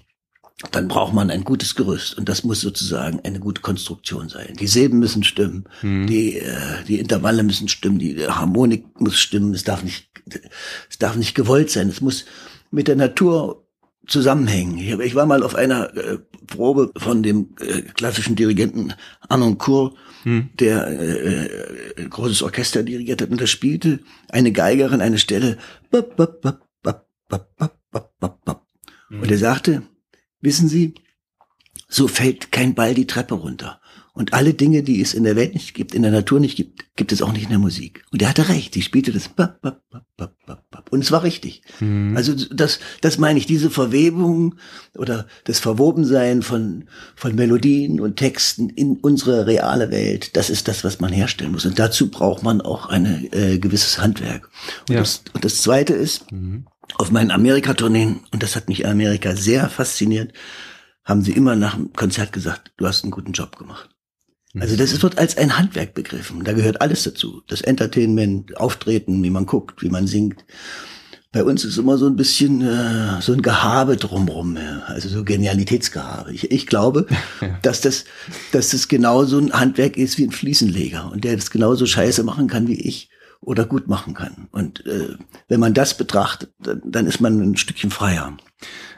[0.71, 4.55] dann braucht man ein gutes Gerüst und das muss sozusagen eine gute Konstruktion sein.
[4.59, 6.07] Die Silben müssen stimmen, mhm.
[6.07, 10.09] die, äh, die Intervalle müssen stimmen, die Harmonik muss stimmen, es darf nicht,
[10.89, 12.25] es darf nicht gewollt sein, es muss
[12.71, 13.67] mit der Natur
[14.07, 14.79] zusammenhängen.
[15.01, 18.93] Ich war mal auf einer äh, Probe von dem äh, klassischen Dirigenten
[19.29, 20.51] Anon Kur, hm.
[20.61, 25.59] der äh, äh, großes Orchester dirigiert hat und da spielte eine Geigerin eine Stelle
[25.91, 28.67] bap, bap, bap, bap, bap, bap, bap, bap.
[29.09, 29.21] Hm.
[29.23, 29.83] und er sagte,
[30.45, 30.95] Wissen Sie,
[31.89, 33.81] so fällt kein Ball die Treppe runter.
[34.13, 36.85] Und alle Dinge, die es in der Welt nicht gibt, in der Natur nicht gibt,
[36.95, 38.05] gibt es auch nicht in der Musik.
[38.13, 39.31] Und er hatte recht, die spielte das.
[40.91, 41.63] Und es war richtig.
[41.81, 42.17] Mhm.
[42.17, 44.55] Also das, das meine ich, diese Verwebung
[44.95, 46.85] oder das Verwobensein von,
[47.17, 51.67] von Melodien und Texten in unsere reale Welt, das ist das, was man herstellen muss.
[51.67, 54.49] Und dazu braucht man auch ein äh, gewisses Handwerk.
[54.89, 55.01] Und, ja.
[55.01, 59.37] das, und das Zweite ist, mhm auf meinen Amerika-Tourneen, und das hat mich in Amerika
[59.37, 60.33] sehr fasziniert,
[61.05, 63.91] haben sie immer nach dem Konzert gesagt, du hast einen guten Job gemacht.
[64.61, 66.45] Also das wird als ein Handwerk begriffen.
[66.45, 67.43] Da gehört alles dazu.
[67.49, 70.45] Das Entertainment, Auftreten, wie man guckt, wie man singt.
[71.33, 74.85] Bei uns ist immer so ein bisschen äh, so ein Gehabe drumrum, ja.
[74.87, 76.33] also so Genialitätsgehabe.
[76.33, 77.07] Ich, ich glaube,
[77.41, 77.59] ja.
[77.63, 78.05] dass das,
[78.53, 82.47] dass das genauso ein Handwerk ist wie ein Fliesenleger und der das genauso scheiße machen
[82.47, 83.09] kann wie ich
[83.45, 84.49] oder gut machen kann.
[84.51, 85.17] Und äh,
[85.49, 88.37] wenn man das betrachtet, dann, dann ist man ein Stückchen freier.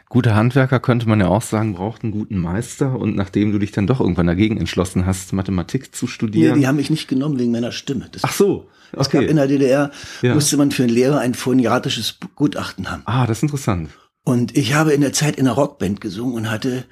[0.09, 2.97] Gute Handwerker könnte man ja auch sagen, braucht einen guten Meister.
[2.97, 6.55] Und nachdem du dich dann doch irgendwann dagegen entschlossen hast, Mathematik zu studieren.
[6.55, 8.09] Nee, die haben mich nicht genommen wegen meiner Stimme.
[8.13, 8.69] Das Ach so.
[8.93, 9.01] Okay.
[9.01, 9.91] Es gab in der DDR,
[10.23, 10.35] ja.
[10.35, 13.03] musste man für einen Lehrer ein phoniatisches Gutachten haben.
[13.05, 13.91] Ah, das ist interessant.
[14.23, 16.85] Und ich habe in der Zeit in einer Rockband gesungen und hatte,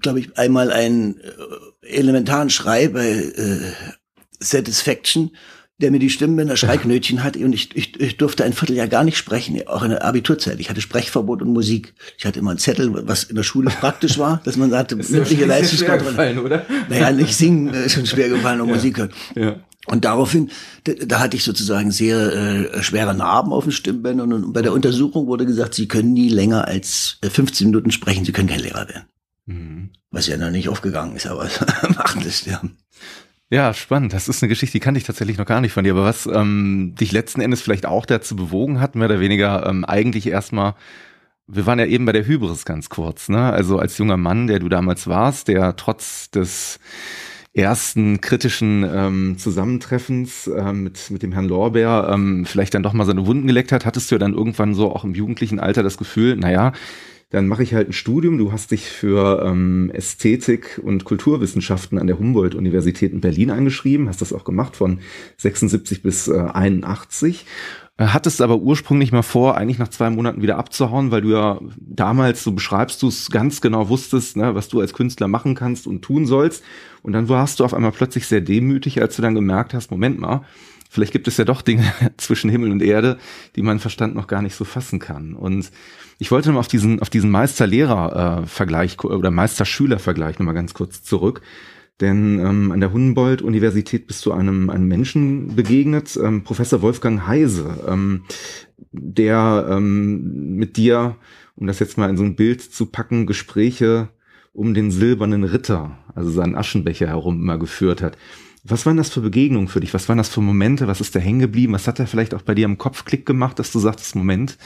[0.00, 3.72] glaube ich, einmal einen äh, elementaren Schrei bei äh,
[4.38, 5.32] Satisfaction
[5.78, 9.16] der mir die Stimmbänder Schreiknötchen hat und ich, ich, ich durfte ein Vierteljahr gar nicht
[9.16, 10.60] sprechen, auch in der Abiturzeit.
[10.60, 11.94] Ich hatte Sprechverbot und Musik.
[12.16, 15.46] Ich hatte immer einen Zettel, was in der Schule praktisch war, dass man sagte, mündliche
[15.46, 16.42] Leistungskontrolle.
[16.42, 16.66] oder?
[16.88, 18.74] Naja, nicht singen ist schon schwer gefallen und ja.
[18.74, 19.10] Musik hören.
[19.34, 19.56] Ja.
[19.86, 20.50] Und daraufhin,
[20.84, 24.72] da, da, hatte ich sozusagen sehr äh, schwere Narben auf den Stimmbändern und bei der
[24.72, 28.60] Untersuchung wurde gesagt, Sie können nie länger als 15 äh, Minuten sprechen, Sie können kein
[28.60, 29.04] Lehrer werden.
[29.46, 29.90] Mhm.
[30.10, 31.50] Was ja noch nicht aufgegangen ist, aber
[31.96, 32.62] machen das ja.
[33.50, 34.12] Ja, spannend.
[34.12, 35.92] Das ist eine Geschichte, die kannte ich tatsächlich noch gar nicht von dir.
[35.92, 39.84] Aber was ähm, dich letzten Endes vielleicht auch dazu bewogen hat, mehr oder weniger ähm,
[39.84, 40.74] eigentlich erstmal,
[41.46, 43.52] wir waren ja eben bei der Hybris ganz kurz, ne?
[43.52, 46.80] Also als junger Mann, der du damals warst, der trotz des
[47.52, 53.04] ersten kritischen ähm, Zusammentreffens ähm, mit, mit dem Herrn Lorbeer ähm, vielleicht dann doch mal
[53.04, 55.96] seine Wunden geleckt hat, hattest du ja dann irgendwann so auch im jugendlichen Alter das
[55.98, 56.72] Gefühl, naja,
[57.34, 58.38] dann mache ich halt ein Studium.
[58.38, 64.20] Du hast dich für ähm, Ästhetik und Kulturwissenschaften an der Humboldt-Universität in Berlin eingeschrieben, hast
[64.20, 65.00] das auch gemacht von
[65.38, 67.44] 76 bis äh, 81
[67.96, 71.60] äh, hattest aber ursprünglich mal vor, eigentlich nach zwei Monaten wieder abzuhauen, weil du ja
[71.76, 75.86] damals, so beschreibst du es, ganz genau wusstest, ne, was du als Künstler machen kannst
[75.86, 76.62] und tun sollst.
[77.02, 80.18] Und dann warst du auf einmal plötzlich sehr demütig, als du dann gemerkt hast, Moment
[80.18, 80.42] mal,
[80.94, 81.84] vielleicht gibt es ja doch Dinge
[82.16, 83.18] zwischen Himmel und Erde,
[83.56, 85.34] die mein Verstand noch gar nicht so fassen kann.
[85.34, 85.70] Und
[86.18, 91.42] ich wollte noch auf diesen, auf diesen Meister-Lehrer-Vergleich oder Meister-Schüler-Vergleich nochmal ganz kurz zurück.
[92.00, 97.84] Denn ähm, an der Humboldt-Universität bist du einem, einem Menschen begegnet, ähm, Professor Wolfgang Heise,
[97.88, 98.24] ähm,
[98.92, 101.16] der ähm, mit dir,
[101.56, 104.08] um das jetzt mal in so ein Bild zu packen, Gespräche
[104.52, 108.16] um den silbernen Ritter, also seinen Aschenbecher herum immer geführt hat.
[108.64, 109.92] Was waren das für Begegnungen für dich?
[109.92, 110.86] Was waren das für Momente?
[110.86, 111.74] Was ist da hängen geblieben?
[111.74, 114.56] Was hat er vielleicht auch bei dir im Kopf Klick gemacht, dass du sagtest, Moment,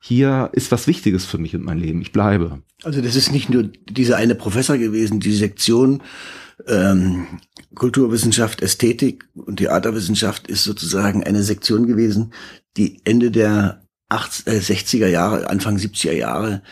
[0.00, 2.00] hier ist was Wichtiges für mich und mein Leben.
[2.00, 2.62] Ich bleibe.
[2.82, 6.02] Also das ist nicht nur dieser eine Professor gewesen, die Sektion
[6.66, 7.26] ähm,
[7.74, 12.32] Kulturwissenschaft, Ästhetik und Theaterwissenschaft ist sozusagen eine Sektion gewesen,
[12.76, 16.62] die Ende der 80, äh, 60er Jahre, Anfang 70er Jahre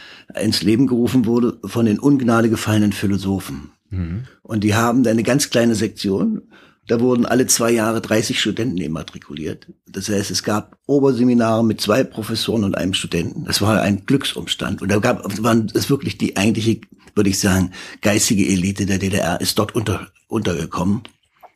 [0.41, 3.73] ins Leben gerufen wurde von den Ungnade gefallenen Philosophen.
[3.91, 4.25] Mhm.
[4.43, 6.43] Und die haben eine ganz kleine Sektion.
[6.89, 9.67] Da wurden alle zwei Jahre 30 Studenten immatrikuliert.
[9.87, 13.45] Das heißt, es gab Oberseminare mit zwei Professoren und einem Studenten.
[13.45, 14.81] Das war ein Glücksumstand.
[14.81, 16.81] Und da gab, waren es wirklich die eigentliche,
[17.15, 21.03] würde ich sagen, geistige Elite der DDR ist dort unter, untergekommen.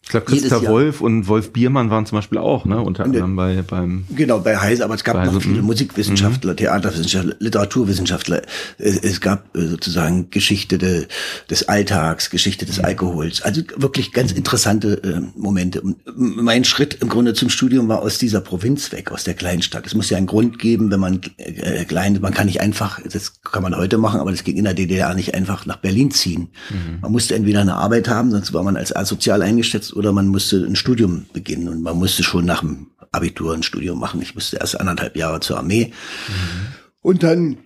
[0.05, 3.63] Ich glaube, Christa Wolf und Wolf Biermann waren zum Beispiel auch, ne, unter anderem bei
[3.63, 6.57] beim genau bei Heise, aber es gab noch viele Musikwissenschaftler, mhm.
[6.57, 8.43] Theaterwissenschaftler, Literaturwissenschaftler.
[8.79, 11.07] Es, gab äh, sozusagen Geschichte de,
[11.49, 12.87] des Alltags, Geschichte des mhm.
[12.87, 13.43] Alkohols.
[13.43, 15.81] Also wirklich ganz interessante äh, Momente.
[15.81, 19.87] Und mein Schritt im Grunde zum Studium war aus dieser Provinz weg, aus der Kleinstadt.
[19.87, 23.41] Es muss ja einen Grund geben, wenn man äh, klein, man kann nicht einfach, das
[23.45, 26.49] kann man heute machen, aber das ging in der DDR nicht einfach nach Berlin ziehen.
[26.71, 26.99] Mhm.
[27.03, 30.57] Man musste entweder eine Arbeit haben, sonst war man als asozial eingeschätzt oder man musste
[30.65, 34.23] ein Studium beginnen und man musste schon nach dem Abitur ein Studium machen.
[34.23, 35.93] Ich musste erst anderthalb Jahre zur Armee.
[36.29, 36.67] Mhm.
[37.03, 37.59] Und dann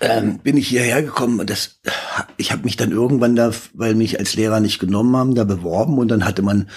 [0.00, 1.80] ähm, bin ich hierher gekommen und das,
[2.36, 5.98] ich habe mich dann irgendwann da, weil mich als Lehrer nicht genommen haben, da beworben
[5.98, 6.68] und dann hatte man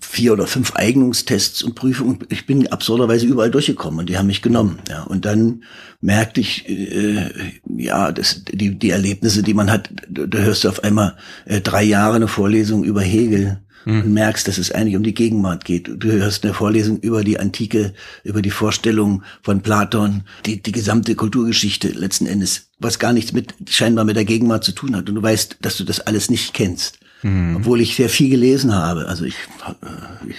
[0.00, 2.18] vier oder fünf Eignungstests und Prüfungen.
[2.28, 4.78] Ich bin absurderweise überall durchgekommen und die haben mich genommen.
[4.88, 5.64] Ja, und dann
[6.00, 7.30] merkte ich, äh,
[7.64, 11.82] ja, das, die, die Erlebnisse, die man hat, da hörst du auf einmal äh, drei
[11.82, 14.02] Jahre eine Vorlesung über Hegel mhm.
[14.02, 15.88] und merkst, dass es eigentlich um die Gegenwart geht.
[15.88, 21.14] Du hörst eine Vorlesung über die Antike, über die Vorstellung von Platon, die, die gesamte
[21.14, 25.08] Kulturgeschichte letzten Endes, was gar nichts mit, scheinbar mit der Gegenwart zu tun hat.
[25.08, 26.98] Und du weißt, dass du das alles nicht kennst.
[27.22, 27.56] Mhm.
[27.56, 29.06] Obwohl ich sehr viel gelesen habe.
[29.06, 30.36] Also ich, äh, ich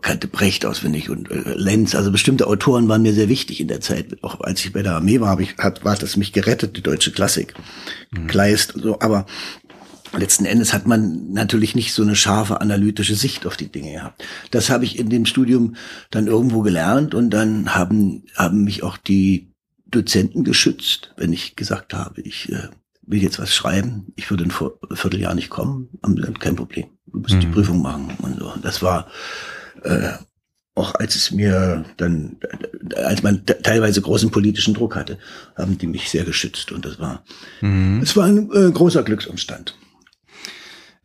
[0.00, 3.80] kannte Brecht auswendig und äh, Lenz, also bestimmte Autoren waren mir sehr wichtig in der
[3.80, 4.22] Zeit.
[4.22, 6.82] Auch als ich bei der Armee war, habe ich, hat, war das mich gerettet, die
[6.82, 7.54] deutsche Klassik.
[8.10, 8.26] Mhm.
[8.26, 9.00] Kleist und so.
[9.00, 9.26] Aber
[10.12, 14.24] letzten Endes hat man natürlich nicht so eine scharfe analytische Sicht auf die Dinge gehabt.
[14.50, 15.76] Das habe ich in dem Studium
[16.10, 19.52] dann irgendwo gelernt und dann haben, haben mich auch die
[19.86, 22.68] Dozenten geschützt, wenn ich gesagt habe, ich äh,
[23.02, 24.52] will jetzt was schreiben, ich würde ein
[24.96, 26.86] Vierteljahr nicht kommen, haben kein Problem.
[27.06, 27.40] Du musst mhm.
[27.40, 28.54] die Prüfung machen und so.
[28.62, 29.08] Das war
[29.82, 30.12] äh,
[30.74, 32.36] auch als es mir dann,
[32.96, 35.18] als man teilweise großen politischen Druck hatte,
[35.54, 37.24] haben die mich sehr geschützt und das war,
[37.60, 38.00] mhm.
[38.02, 39.76] es war ein äh, großer Glücksumstand.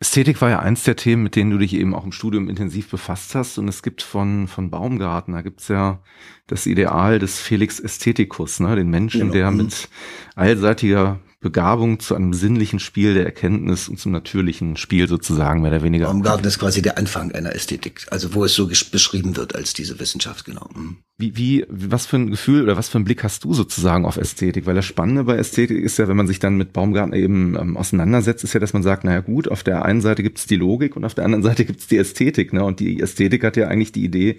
[0.00, 2.88] Ästhetik war ja eins der Themen, mit denen du dich eben auch im Studium intensiv
[2.88, 3.58] befasst hast.
[3.58, 6.00] Und es gibt von, von Baumgarten, da gibt's ja
[6.46, 8.76] das Ideal des Felix Ästhetikus, ne?
[8.76, 9.32] den Menschen, genau.
[9.32, 9.88] der mit
[10.36, 15.82] allseitiger Begabung zu einem sinnlichen Spiel der Erkenntnis und zum natürlichen Spiel sozusagen, mehr oder
[15.82, 16.06] weniger.
[16.06, 20.00] Baumgarten ist quasi der Anfang einer Ästhetik, also wo es so beschrieben wird als diese
[20.00, 20.68] Wissenschaft, genau.
[20.74, 20.96] Mhm.
[21.20, 24.16] Wie, wie, was für ein Gefühl oder was für ein Blick hast du sozusagen auf
[24.16, 24.66] Ästhetik?
[24.66, 27.76] Weil das Spannende bei Ästhetik ist ja, wenn man sich dann mit Baumgarten eben ähm,
[27.76, 30.96] auseinandersetzt, ist ja, dass man sagt, naja gut, auf der einen Seite gibt's die Logik
[30.96, 32.64] und auf der anderen Seite gibt's die Ästhetik, ne?
[32.64, 34.38] Und die Ästhetik hat ja eigentlich die Idee,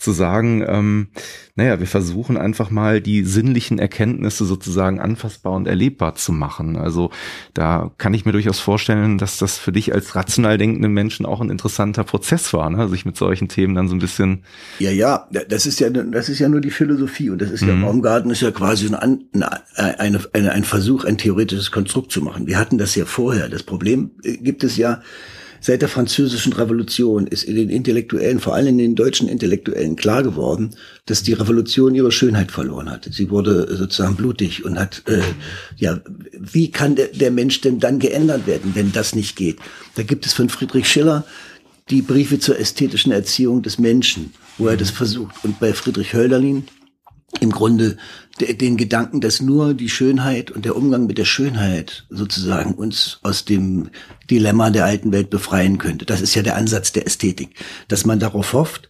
[0.00, 1.08] zu sagen, ähm,
[1.56, 6.76] naja, wir versuchen einfach mal die sinnlichen Erkenntnisse sozusagen anfassbar und erlebbar zu machen.
[6.76, 7.10] Also
[7.52, 11.42] da kann ich mir durchaus vorstellen, dass das für dich als rational denkenden Menschen auch
[11.42, 12.88] ein interessanter Prozess war, ne?
[12.88, 14.44] sich mit solchen Themen dann so ein bisschen.
[14.78, 17.74] Ja, ja, das ist ja, das ist ja nur die Philosophie und das ist ja,
[17.74, 17.82] mhm.
[17.82, 19.26] Baumgarten ist ja quasi ein,
[19.76, 22.46] eine, eine, ein Versuch, ein theoretisches Konstrukt zu machen.
[22.46, 23.50] Wir hatten das ja vorher.
[23.50, 25.02] Das Problem äh, gibt es ja,
[25.60, 30.22] Seit der französischen Revolution ist in den Intellektuellen, vor allem in den deutschen Intellektuellen, klar
[30.22, 30.70] geworden,
[31.04, 33.08] dass die Revolution ihre Schönheit verloren hat.
[33.12, 35.20] Sie wurde sozusagen blutig und hat, äh,
[35.76, 36.00] ja,
[36.32, 39.58] wie kann der, der Mensch denn dann geändert werden, wenn das nicht geht?
[39.96, 41.24] Da gibt es von Friedrich Schiller
[41.90, 45.34] die Briefe zur ästhetischen Erziehung des Menschen, wo er das versucht.
[45.42, 46.64] Und bei Friedrich Hölderlin
[47.40, 47.96] im Grunde
[48.40, 53.44] den Gedanken, dass nur die Schönheit und der Umgang mit der Schönheit sozusagen uns aus
[53.44, 53.90] dem
[54.30, 56.04] Dilemma der alten Welt befreien könnte.
[56.04, 57.54] Das ist ja der Ansatz der Ästhetik,
[57.88, 58.88] dass man darauf hofft,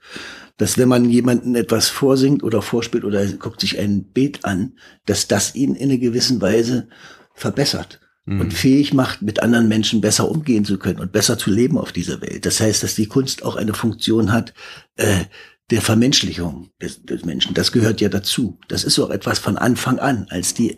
[0.57, 4.75] dass wenn man jemanden etwas vorsingt oder vorspielt oder guckt sich ein Bild an,
[5.07, 6.89] dass das ihn in einer gewissen Weise
[7.35, 8.41] verbessert mhm.
[8.41, 11.93] und fähig macht, mit anderen Menschen besser umgehen zu können und besser zu leben auf
[11.93, 12.47] dieser Welt.
[12.47, 14.55] Das heißt, dass die Kunst auch eine Funktion hat,
[14.97, 15.25] äh,
[15.71, 17.55] der Vermenschlichung des, des Menschen.
[17.55, 18.59] Das gehört ja dazu.
[18.69, 20.77] Das ist auch etwas von Anfang an, als die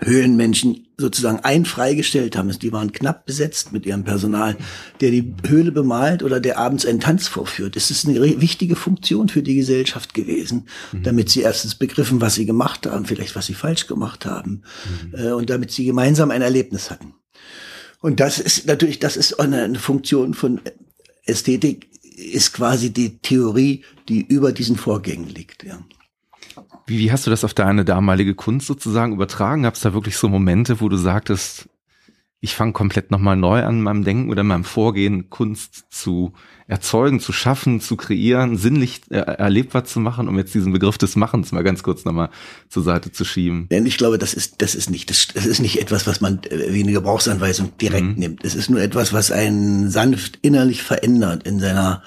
[0.00, 2.50] Höhlenmenschen sozusagen ein freigestellt haben.
[2.58, 4.56] Die waren knapp besetzt mit ihrem Personal,
[5.00, 7.76] der die Höhle bemalt oder der abends einen Tanz vorführt.
[7.76, 11.02] Das ist eine wichtige Funktion für die Gesellschaft gewesen, mhm.
[11.02, 14.62] damit sie erstens begriffen, was sie gemacht haben, vielleicht was sie falsch gemacht haben
[15.12, 15.18] mhm.
[15.18, 17.14] Äh, und damit sie gemeinsam ein Erlebnis hatten.
[18.00, 20.60] Und das ist natürlich, das ist eine, eine Funktion von
[21.24, 25.64] Ästhetik, ist quasi die Theorie, die über diesen Vorgängen liegt.
[25.64, 25.80] Ja.
[26.86, 29.62] Wie, wie hast du das auf deine damalige Kunst sozusagen übertragen?
[29.62, 31.68] Gab es da wirklich so Momente, wo du sagtest,
[32.40, 36.34] ich fange komplett nochmal neu an meinem Denken oder meinem Vorgehen, Kunst zu
[36.66, 41.16] erzeugen, zu schaffen, zu kreieren, sinnlich äh, erlebbar zu machen, um jetzt diesen Begriff des
[41.16, 42.30] Machens mal ganz kurz nochmal
[42.68, 43.68] zur Seite zu schieben.
[43.70, 46.42] Denn ich glaube, das ist, das ist nicht, das, das ist nicht etwas, was man
[46.44, 48.14] äh, wie eine Gebrauchsanweisung direkt mhm.
[48.14, 48.44] nimmt.
[48.44, 52.02] Es ist nur etwas, was einen sanft innerlich verändert in seiner,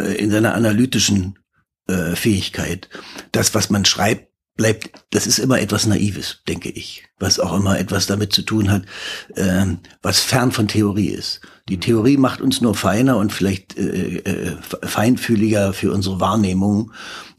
[0.00, 1.38] äh, in seiner analytischen
[1.86, 2.88] äh, Fähigkeit.
[3.32, 7.78] Das, was man schreibt, bleibt, das ist immer etwas Naives, denke ich, was auch immer
[7.78, 8.82] etwas damit zu tun hat,
[9.34, 9.66] äh,
[10.02, 11.40] was fern von Theorie ist.
[11.70, 16.92] Die Theorie macht uns nur feiner und vielleicht äh, äh, feinfühliger für unsere Wahrnehmung.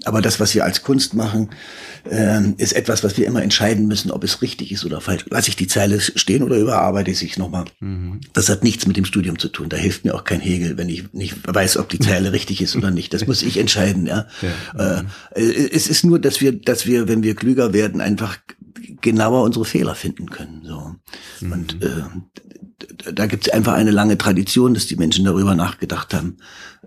[0.03, 1.51] Aber das, was wir als Kunst machen,
[2.09, 5.25] äh, ist etwas, was wir immer entscheiden müssen, ob es richtig ist oder falsch.
[5.29, 7.65] Lasse ich die Zeile stehen oder überarbeite ich sie nochmal?
[7.79, 8.21] Mhm.
[8.33, 9.69] Das hat nichts mit dem Studium zu tun.
[9.69, 12.75] Da hilft mir auch kein Hegel, wenn ich nicht weiß, ob die Zeile richtig ist
[12.75, 13.13] oder nicht.
[13.13, 14.07] Das muss ich entscheiden.
[14.07, 14.25] Ja.
[14.75, 15.03] ja.
[15.35, 18.39] Äh, es ist nur, dass wir, dass wir, wenn wir klüger werden, einfach
[19.01, 20.63] genauer unsere Fehler finden können.
[20.65, 20.95] So.
[21.41, 21.51] Mhm.
[21.51, 22.03] Und äh,
[23.13, 26.37] da gibt es einfach eine lange Tradition, dass die Menschen darüber nachgedacht haben.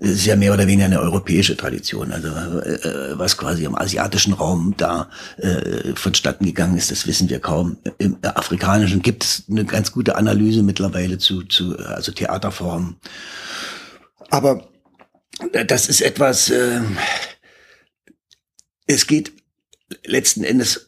[0.00, 2.12] Es ist ja mehr oder weniger eine europäische Tradition.
[2.12, 5.08] Also äh, was quasi im asiatischen Raum da
[5.38, 7.78] äh, vonstatten gegangen ist, das wissen wir kaum.
[7.98, 12.96] Im afrikanischen gibt es eine ganz gute Analyse mittlerweile zu, zu also Theaterformen.
[14.30, 14.68] Aber
[15.66, 16.80] das ist etwas, äh,
[18.86, 19.32] es geht
[20.04, 20.87] letzten Endes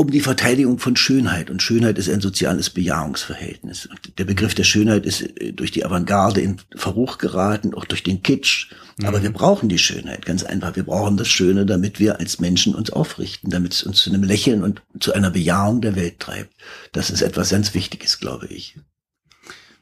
[0.00, 1.50] um die Verteidigung von Schönheit.
[1.50, 3.84] Und Schönheit ist ein soziales Bejahungsverhältnis.
[3.84, 8.02] Und der Begriff der Schönheit ist äh, durch die Avantgarde in Verruch geraten, auch durch
[8.02, 8.70] den Kitsch.
[8.96, 9.04] Mhm.
[9.04, 10.74] Aber wir brauchen die Schönheit, ganz einfach.
[10.74, 14.22] Wir brauchen das Schöne, damit wir als Menschen uns aufrichten, damit es uns zu einem
[14.22, 16.54] Lächeln und zu einer Bejahung der Welt treibt.
[16.92, 18.78] Das ist etwas ganz Wichtiges, glaube ich.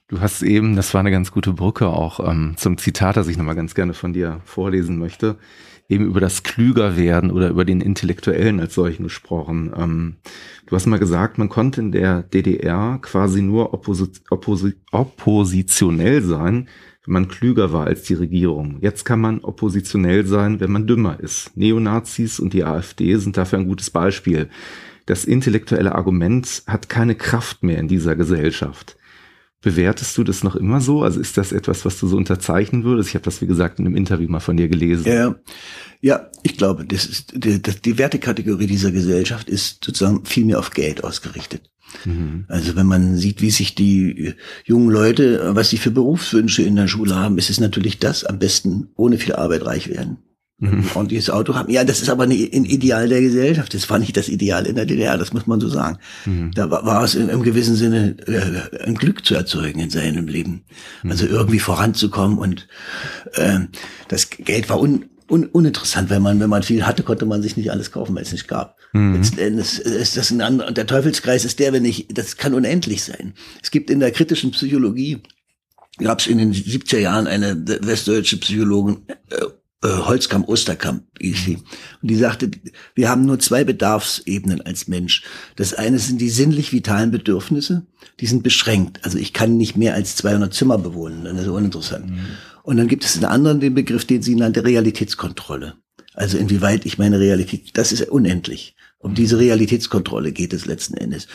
[0.09, 3.37] Du hast eben, das war eine ganz gute Brücke auch ähm, zum Zitat, das ich
[3.37, 5.39] nochmal ganz gerne von dir vorlesen möchte
[5.89, 9.73] eben über das Klügerwerden oder über den Intellektuellen als solchen gesprochen.
[9.77, 10.17] Ähm,
[10.67, 16.69] du hast mal gesagt, man konnte in der DDR quasi nur opposi opposi oppositionell sein,
[17.05, 18.79] wenn man klüger war als die Regierung.
[18.83, 21.57] Jetzt kann man oppositionell sein, wenn man dümmer ist.
[21.57, 24.51] Neonazis und die AfD sind dafür ein gutes Beispiel.
[25.07, 28.98] Das intellektuelle Argument hat keine Kraft mehr in dieser Gesellschaft.
[29.61, 31.03] Bewertest du das noch immer so?
[31.03, 33.09] Also ist das etwas, was du so unterzeichnen würdest?
[33.09, 35.05] Ich habe das, wie gesagt, in einem Interview mal von dir gelesen.
[35.07, 35.35] Ja,
[36.01, 40.71] ja ich glaube, das ist die, die Wertekategorie dieser Gesellschaft ist sozusagen viel mehr auf
[40.71, 41.71] Geld ausgerichtet.
[42.05, 42.45] Mhm.
[42.47, 44.35] Also wenn man sieht, wie sich die
[44.65, 48.39] jungen Leute, was sie für Berufswünsche in der Schule haben, ist es natürlich das am
[48.39, 50.19] besten ohne viel Arbeit reich werden
[50.59, 50.85] mhm.
[50.95, 51.71] und dieses Auto haben.
[51.71, 53.75] Ja, das ist aber ein Ideal der Gesellschaft.
[53.75, 55.99] Das war nicht das Ideal in der DDR, das muss man so sagen.
[56.27, 56.53] Mhm.
[56.55, 60.27] Da war, war es in, im gewissen Sinne äh, ein Glück zu erzeugen in seinem
[60.27, 60.65] Leben.
[61.03, 61.11] Mhm.
[61.11, 62.69] Also irgendwie voranzukommen und
[63.35, 63.61] äh,
[64.09, 67.57] das Geld war un, un, uninteressant, wenn man, wenn man viel hatte, konnte man sich
[67.57, 68.77] nicht alles kaufen, weil es nicht gab.
[68.93, 69.15] Mhm.
[69.15, 72.55] Letzten Endes ist das ein anderer, und der Teufelskreis ist der, wenn ich, das kann
[72.55, 73.35] unendlich sein.
[73.63, 75.23] Es gibt in der kritischen Psychologie,
[75.99, 78.99] gab es in den 70er Jahren eine westdeutsche Psychologin,
[79.83, 81.55] äh, Holzkamp Osterkamp hieß sie.
[82.03, 82.51] Und die sagte,
[82.95, 85.23] wir haben nur zwei Bedarfsebenen als Mensch.
[85.57, 87.87] Das eine sind die sinnlich vitalen Bedürfnisse,
[88.21, 89.05] die sind beschränkt.
[89.05, 92.11] Also ich kann nicht mehr als 200 Zimmer bewohnen, das ist uninteressant.
[92.11, 92.19] Mhm.
[92.63, 95.75] Und dann gibt es einen anderen den Begriff, den sie nannte Realitätskontrolle.
[96.15, 98.75] Also inwieweit ich meine Realität, das ist unendlich.
[98.99, 101.29] Um diese Realitätskontrolle geht es letzten Endes.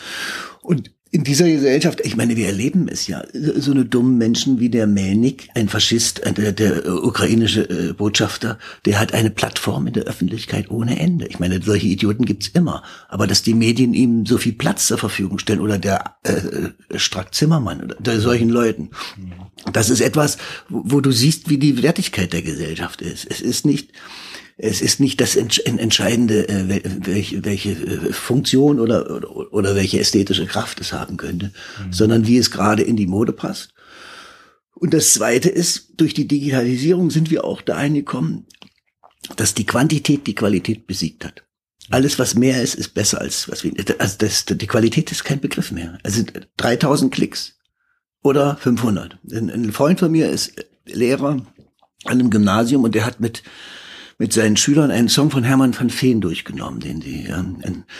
[0.61, 4.70] Und in dieser Gesellschaft, ich meine, wir erleben es ja, so eine dummen Menschen wie
[4.70, 10.05] der Melnik, ein Faschist, der, der ukrainische äh, Botschafter, der hat eine Plattform in der
[10.05, 11.28] Öffentlichkeit ohne Ende.
[11.28, 12.82] Ich meine, solche Idioten gibt's immer.
[13.09, 17.36] Aber dass die Medien ihm so viel Platz zur Verfügung stellen oder der äh, Strack
[17.36, 18.89] Zimmermann oder der solchen Leuten,
[19.72, 23.28] das ist etwas, wo, wo du siehst, wie die Wertigkeit der Gesellschaft ist.
[23.30, 23.91] Es ist nicht,
[24.57, 30.45] es ist nicht das Entscheidende, äh, welche, welche äh, Funktion oder, oder, oder welche ästhetische
[30.45, 31.93] Kraft es haben könnte, mhm.
[31.93, 33.73] sondern wie es gerade in die Mode passt.
[34.75, 38.45] Und das Zweite ist, durch die Digitalisierung sind wir auch dahin gekommen,
[39.37, 41.43] dass die Quantität die Qualität besiegt hat.
[41.89, 43.95] Alles, was mehr ist, ist besser als was weniger.
[43.99, 45.97] Also das, die Qualität ist kein Begriff mehr.
[46.03, 46.23] Also
[46.57, 47.57] 3000 Klicks
[48.21, 49.17] oder 500.
[49.31, 50.53] Ein, ein Freund von mir ist
[50.85, 51.47] Lehrer an
[52.05, 53.43] einem Gymnasium und der hat mit
[54.18, 57.43] mit seinen Schülern einen Song von Hermann van Veen durchgenommen, den die ja,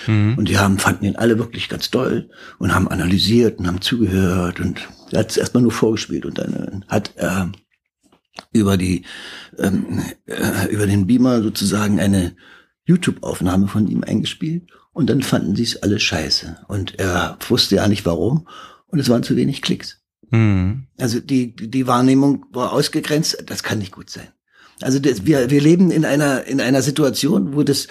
[0.08, 0.36] mhm.
[0.38, 4.60] und die haben fanden ihn alle wirklich ganz toll und haben analysiert und haben zugehört
[4.60, 7.52] und er hat es erstmal nur vorgespielt und dann äh, hat er
[8.52, 9.06] über die
[9.58, 12.36] ähm, äh, über den Beamer sozusagen eine
[12.86, 17.88] YouTube-Aufnahme von ihm eingespielt und dann fanden sie es alle scheiße und er wusste ja
[17.88, 18.48] nicht warum
[18.88, 20.02] und es waren zu wenig Klicks.
[20.30, 20.88] Mhm.
[21.00, 24.28] Also die die Wahrnehmung war ausgegrenzt, das kann nicht gut sein.
[24.84, 27.88] Also das, wir, wir leben in einer, in einer Situation, wo das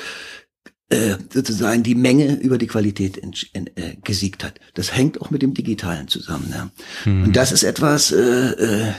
[0.93, 4.61] äh, sozusagen die Menge über die Qualität in, in, äh, gesiegt hat.
[4.75, 6.53] Das hängt auch mit dem Digitalen zusammen.
[6.53, 6.71] Ja.
[7.11, 7.25] Mhm.
[7.25, 8.93] Und das ist etwas, äh, äh,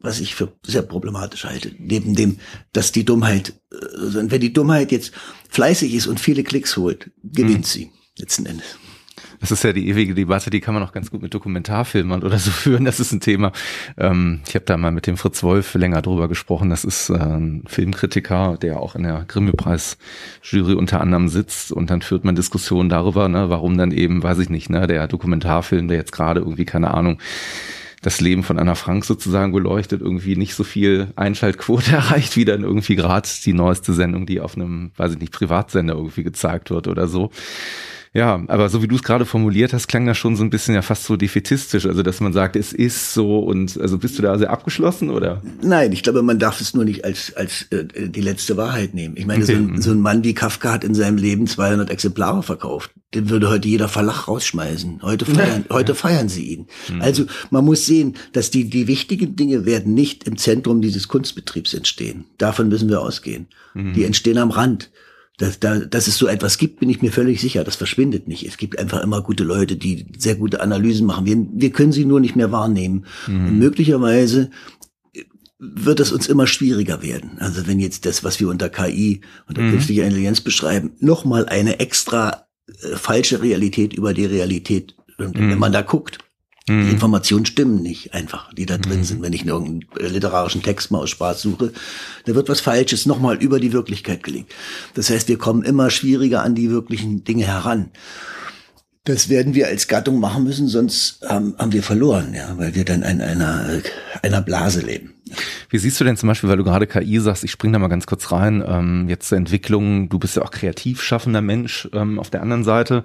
[0.00, 1.72] was ich für sehr problematisch halte.
[1.78, 2.38] Neben dem,
[2.72, 5.12] dass die Dummheit, äh, wenn die Dummheit jetzt
[5.48, 7.64] fleißig ist und viele Klicks holt, gewinnt mhm.
[7.64, 8.66] sie letzten Endes.
[9.40, 12.38] Das ist ja die ewige Debatte, die kann man auch ganz gut mit Dokumentarfilmen oder
[12.38, 12.84] so führen.
[12.84, 13.52] Das ist ein Thema.
[13.96, 16.68] Ähm, ich habe da mal mit dem Fritz Wolf länger drüber gesprochen.
[16.68, 21.72] Das ist äh, ein Filmkritiker, der auch in der Grimme-Preis-Jury unter anderem sitzt.
[21.72, 25.08] Und dann führt man Diskussionen darüber, ne, warum dann eben, weiß ich nicht, ne, der
[25.08, 27.18] Dokumentarfilm, der jetzt gerade irgendwie, keine Ahnung,
[28.02, 32.62] das Leben von Anna Frank sozusagen beleuchtet, irgendwie nicht so viel Einschaltquote erreicht, wie dann
[32.62, 36.88] irgendwie gerade die neueste Sendung, die auf einem, weiß ich nicht, Privatsender irgendwie gezeigt wird
[36.88, 37.30] oder so.
[38.12, 40.74] Ja, aber so wie du es gerade formuliert hast, klang das schon so ein bisschen
[40.74, 44.22] ja fast so defetistisch, also dass man sagt, es ist so und also bist du
[44.22, 45.42] da sehr abgeschlossen oder?
[45.62, 49.16] Nein, ich glaube, man darf es nur nicht als als äh, die letzte Wahrheit nehmen.
[49.16, 49.54] Ich meine, okay.
[49.54, 52.90] so, ein, so ein Mann wie Kafka hat in seinem Leben 200 Exemplare verkauft.
[53.14, 55.02] Den würde heute jeder Verlag rausschmeißen.
[55.02, 56.66] Heute feiern, heute feiern sie ihn.
[56.92, 57.02] Mhm.
[57.02, 61.74] Also man muss sehen, dass die die wichtigen Dinge werden nicht im Zentrum dieses Kunstbetriebs
[61.74, 62.24] entstehen.
[62.38, 63.46] Davon müssen wir ausgehen.
[63.74, 63.92] Mhm.
[63.92, 64.90] Die entstehen am Rand
[65.40, 67.64] dass, da, dass es so etwas gibt, bin ich mir völlig sicher.
[67.64, 68.46] Das verschwindet nicht.
[68.46, 71.24] Es gibt einfach immer gute Leute, die sehr gute Analysen machen.
[71.24, 73.06] Wir, wir können sie nur nicht mehr wahrnehmen.
[73.26, 73.46] Mhm.
[73.46, 74.50] Und möglicherweise
[75.58, 77.38] wird es uns immer schwieriger werden.
[77.38, 79.70] Also wenn jetzt das, was wir unter KI, unter mhm.
[79.70, 85.52] künstlicher Intelligenz beschreiben, nochmal eine extra äh, falsche Realität über die Realität, und mhm.
[85.52, 86.18] wenn man da guckt,
[86.68, 86.90] die mhm.
[86.90, 89.04] Informationen stimmen nicht einfach, die da drin mhm.
[89.04, 89.22] sind.
[89.22, 91.72] Wenn ich irgendeinen literarischen Text mal aus Spaß suche,
[92.26, 94.54] da wird was Falsches nochmal über die Wirklichkeit gelegt.
[94.94, 97.90] Das heißt, wir kommen immer schwieriger an die wirklichen Dinge heran.
[99.04, 102.84] Das werden wir als Gattung machen müssen, sonst ähm, haben wir verloren, ja, weil wir
[102.84, 103.80] dann in einer,
[104.22, 105.14] einer Blase leben.
[105.70, 107.88] Wie siehst du denn zum Beispiel, weil du gerade KI sagst, ich spring da mal
[107.88, 112.18] ganz kurz rein, ähm, jetzt zur Entwicklung, du bist ja auch kreativ schaffender Mensch ähm,
[112.18, 113.04] auf der anderen Seite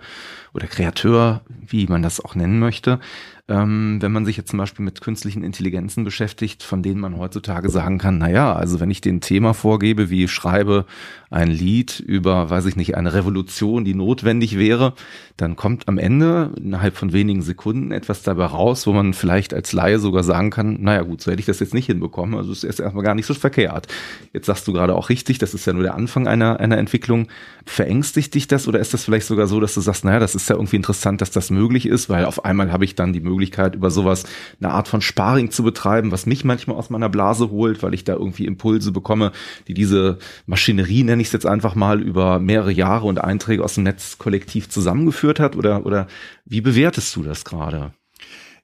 [0.56, 3.00] oder Kreateur, wie man das auch nennen möchte
[3.48, 7.70] ähm, wenn man sich jetzt zum Beispiel mit künstlichen Intelligenzen beschäftigt, von denen man heutzutage
[7.70, 10.86] sagen kann, na ja, also wenn ich den Thema vorgebe, wie ich schreibe
[11.30, 14.94] ein Lied über, weiß ich nicht, eine Revolution, die notwendig wäre,
[15.38, 19.74] dann kommt am Ende innerhalb von wenigen Sekunden etwas dabei raus, wo man vielleicht als
[19.74, 22.64] Laie sogar sagen kann, naja gut, so hätte ich das jetzt nicht hinbekommen, also ist
[22.64, 23.88] erst erstmal gar nicht so verkehrt.
[24.34, 27.28] Jetzt sagst du gerade auch richtig, das ist ja nur der Anfang einer, einer Entwicklung.
[27.66, 30.45] Verängstigt dich das oder ist das vielleicht sogar so, dass du sagst, naja, das ist
[30.50, 33.76] ja irgendwie interessant, dass das möglich ist, weil auf einmal habe ich dann die Möglichkeit,
[33.76, 34.26] über sowas
[34.60, 38.04] eine Art von Sparring zu betreiben, was mich manchmal aus meiner Blase holt, weil ich
[38.04, 39.32] da irgendwie Impulse bekomme,
[39.68, 43.76] die diese Maschinerie, nenne ich es jetzt einfach mal, über mehrere Jahre und Einträge aus
[43.76, 45.56] dem Netz kollektiv zusammengeführt hat?
[45.56, 46.08] Oder, oder
[46.46, 47.94] wie bewertest du das gerade?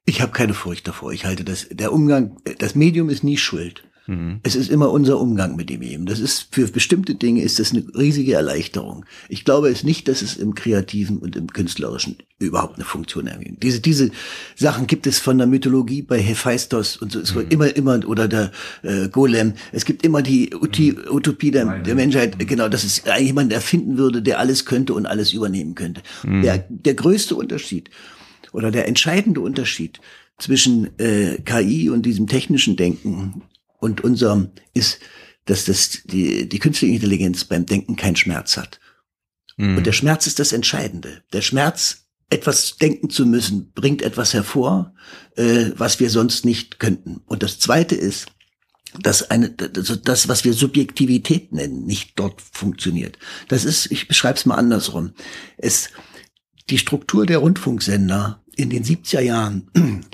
[0.06, 1.14] Ich habe keine Furcht davor.
[1.14, 3.84] Ich halte das, der Umgang, das Medium ist nie schuld.
[4.08, 4.40] Mhm.
[4.44, 6.06] Es ist immer unser Umgang mit dem Medium.
[6.06, 9.06] Das ist für bestimmte Dinge ist das eine riesige Erleichterung.
[9.30, 13.62] Ich glaube es nicht, dass es im Kreativen und im Künstlerischen überhaupt eine Funktion ergibt.
[13.62, 14.12] Diese, diese
[14.56, 17.20] Sachen gibt es von der Mythologie bei Hephaistos und so.
[17.20, 17.46] Es mhm.
[17.50, 19.54] immer, immer, oder der äh, Golem.
[19.72, 21.16] Es gibt immer die Uti, mhm.
[21.16, 22.48] Utopie der, der Menschheit, mhm.
[22.48, 26.02] genau, dass es jemand erfinden würde, der alles könnte und alles übernehmen könnte.
[26.24, 26.42] Mhm.
[26.42, 27.92] Der, der größte Unterschied
[28.52, 30.00] oder der entscheidende Unterschied
[30.40, 33.44] zwischen äh, KI und diesem technischen Denken
[33.82, 35.00] und unser ist,
[35.46, 38.80] dass das die, die künstliche Intelligenz beim Denken keinen Schmerz hat.
[39.58, 39.78] Mhm.
[39.78, 41.24] Und der Schmerz ist das Entscheidende.
[41.34, 44.94] Der Schmerz, etwas denken zu müssen, bringt etwas hervor,
[45.36, 47.22] äh, was wir sonst nicht könnten.
[47.26, 48.28] Und das Zweite ist,
[49.02, 53.18] dass eine, das, was wir Subjektivität nennen, nicht dort funktioniert.
[53.48, 55.14] Das ist, ich beschreibe es mal andersrum.
[55.58, 55.90] Es,
[56.70, 60.06] die Struktur der Rundfunksender in den 70er Jahren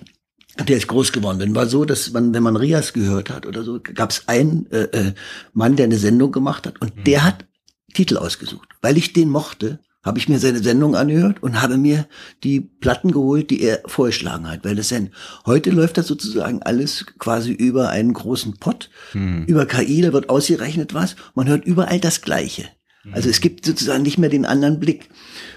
[0.65, 3.63] der ist groß geworden bin, war so, dass man, wenn man Rias gehört hat oder
[3.63, 5.13] so, gab es einen äh, äh,
[5.53, 7.03] Mann, der eine Sendung gemacht hat und mhm.
[7.03, 7.45] der hat
[7.93, 8.69] Titel ausgesucht.
[8.81, 12.07] Weil ich den mochte, habe ich mir seine Sendung angehört und habe mir
[12.43, 14.63] die Platten geholt, die er vorgeschlagen hat.
[14.63, 15.09] Weil das denn
[15.45, 19.43] heute läuft das sozusagen alles quasi über einen großen Pott, mhm.
[19.45, 22.65] über KI, da wird ausgerechnet was, man hört überall das Gleiche.
[23.11, 25.09] Also es gibt sozusagen nicht mehr den anderen Blick.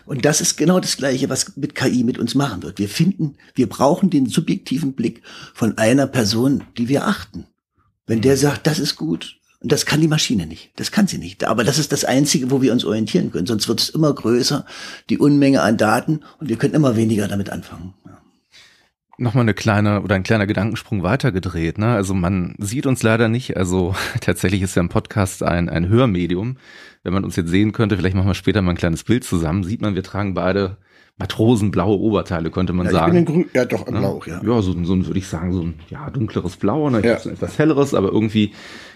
[0.07, 2.79] Und das ist genau das Gleiche, was mit KI mit uns machen wird.
[2.79, 5.23] Wir finden, wir brauchen den subjektiven Blick
[5.55, 7.47] von einer Person, die wir achten.
[8.07, 10.71] Wenn der sagt, das ist gut, und das kann die Maschine nicht.
[10.77, 11.45] Das kann sie nicht.
[11.45, 13.47] Aber das ist das Einzige, wo wir uns orientieren können.
[13.47, 14.65] Sonst wird es immer größer,
[15.11, 17.93] die Unmenge an Daten, und wir können immer weniger damit anfangen
[19.21, 21.79] nochmal eine kleine oder ein kleiner Gedankensprung weitergedreht.
[21.79, 21.95] Ne?
[21.95, 23.57] Also man sieht uns leider nicht.
[23.57, 26.57] Also tatsächlich ist ja ein Podcast ein, ein Hörmedium.
[27.03, 29.65] Wenn man uns jetzt sehen könnte, vielleicht machen wir später mal ein kleines Bild zusammen,
[29.65, 30.77] sieht man, wir tragen beide
[31.21, 33.17] matrosenblaue Oberteile, könnte man ja, sagen.
[33.19, 34.41] Ich bin in grün, ja doch, blau, ja.
[34.43, 37.05] Ja, so, so würde ich sagen, so ein ja, dunkleres Blau, ne?
[37.05, 37.19] ja.
[37.19, 38.53] so etwas helleres, aber irgendwie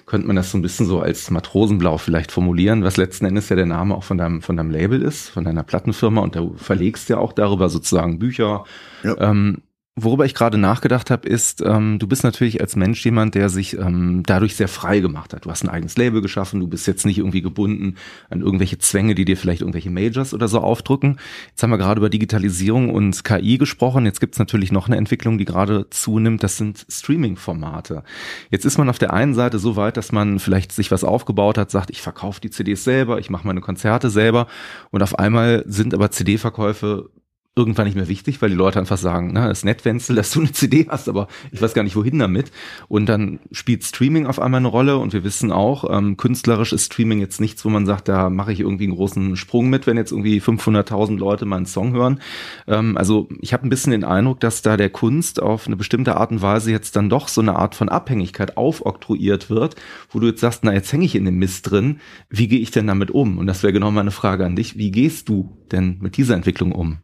[0.07, 3.57] könnte man das so ein bisschen so als Matrosenblau vielleicht formulieren, was letzten Endes ja
[3.57, 7.11] der Name auch von deinem, von deinem Label ist, von deiner Plattenfirma und du verlegst
[7.11, 8.64] ja auch darüber sozusagen Bücher.
[9.03, 9.20] Ja.
[9.20, 9.62] Ähm,
[9.97, 13.78] Worüber ich gerade nachgedacht habe, ist, ähm, du bist natürlich als Mensch jemand, der sich
[13.78, 15.45] ähm, dadurch sehr frei gemacht hat.
[15.45, 17.95] Du hast ein eigenes Label geschaffen, du bist jetzt nicht irgendwie gebunden
[18.28, 21.20] an irgendwelche Zwänge, die dir vielleicht irgendwelche Majors oder so aufdrücken.
[21.51, 24.05] Jetzt haben wir gerade über Digitalisierung und KI gesprochen.
[24.05, 26.42] Jetzt gibt es natürlich noch eine Entwicklung, die gerade zunimmt.
[26.42, 28.03] Das sind Streaming-Formate.
[28.51, 31.57] Jetzt ist man auf der einen Seite so weit, dass man vielleicht sich was aufgebaut
[31.57, 34.49] hat, sagt, ich verkaufe die CDs selber, ich mache meine Konzerte selber
[34.90, 37.11] und auf einmal sind aber CD-Verkäufe
[37.57, 40.40] irgendwann nicht mehr wichtig, weil die Leute einfach sagen, na, ist nett, Wenzel, dass du
[40.40, 42.50] eine CD hast, aber ich weiß gar nicht, wohin damit.
[42.88, 46.86] Und dann spielt Streaming auf einmal eine Rolle und wir wissen auch, ähm, künstlerisch ist
[46.86, 49.96] Streaming jetzt nichts, wo man sagt, da mache ich irgendwie einen großen Sprung mit, wenn
[49.96, 52.20] jetzt irgendwie 500.000 Leute meinen Song hören.
[52.66, 56.16] Ähm, also ich habe ein bisschen den Eindruck, dass da der Kunst auf eine bestimmte
[56.16, 59.76] Art und Weise jetzt dann doch so eine Art von Abhängigkeit aufoktroyiert wird,
[60.11, 62.72] wo du jetzt sagst, na, jetzt hänge ich in dem Mist drin, wie gehe ich
[62.72, 63.38] denn damit um?
[63.38, 64.76] Und das wäre genau meine Frage an dich.
[64.76, 66.98] Wie gehst du denn mit dieser Entwicklung um?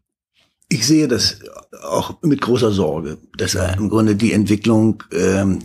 [0.71, 1.41] Ich sehe das
[1.83, 5.59] auch mit großer Sorge, dass im Grunde die Entwicklung, ähm,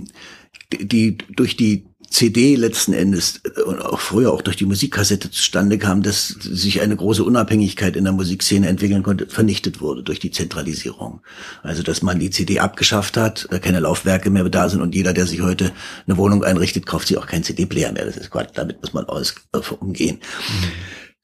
[0.72, 5.78] die durch die CD letzten Endes äh, und auch früher auch durch die Musikkassette zustande
[5.78, 10.32] kam, dass sich eine große Unabhängigkeit in der Musikszene entwickeln konnte, vernichtet wurde durch die
[10.32, 11.22] Zentralisierung.
[11.62, 15.14] Also dass man die CD abgeschafft hat, äh, keine Laufwerke mehr da sind und jeder,
[15.14, 15.72] der sich heute
[16.08, 18.06] eine Wohnung einrichtet, kauft sich auch keinen CD-Player mehr.
[18.06, 20.18] Das ist Quatsch, damit muss man aus, äh, umgehen.
[20.18, 20.72] Mhm.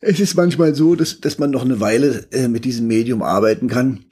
[0.01, 3.67] Es ist manchmal so, dass, dass man noch eine Weile äh, mit diesem Medium arbeiten
[3.67, 4.05] kann,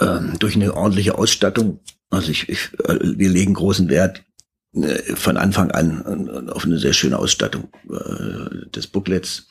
[0.00, 1.80] ähm, durch eine ordentliche Ausstattung.
[2.10, 4.24] Also ich, ich, äh, wir legen großen Wert
[4.74, 9.46] äh, von Anfang an auf eine sehr schöne Ausstattung äh, des Booklets.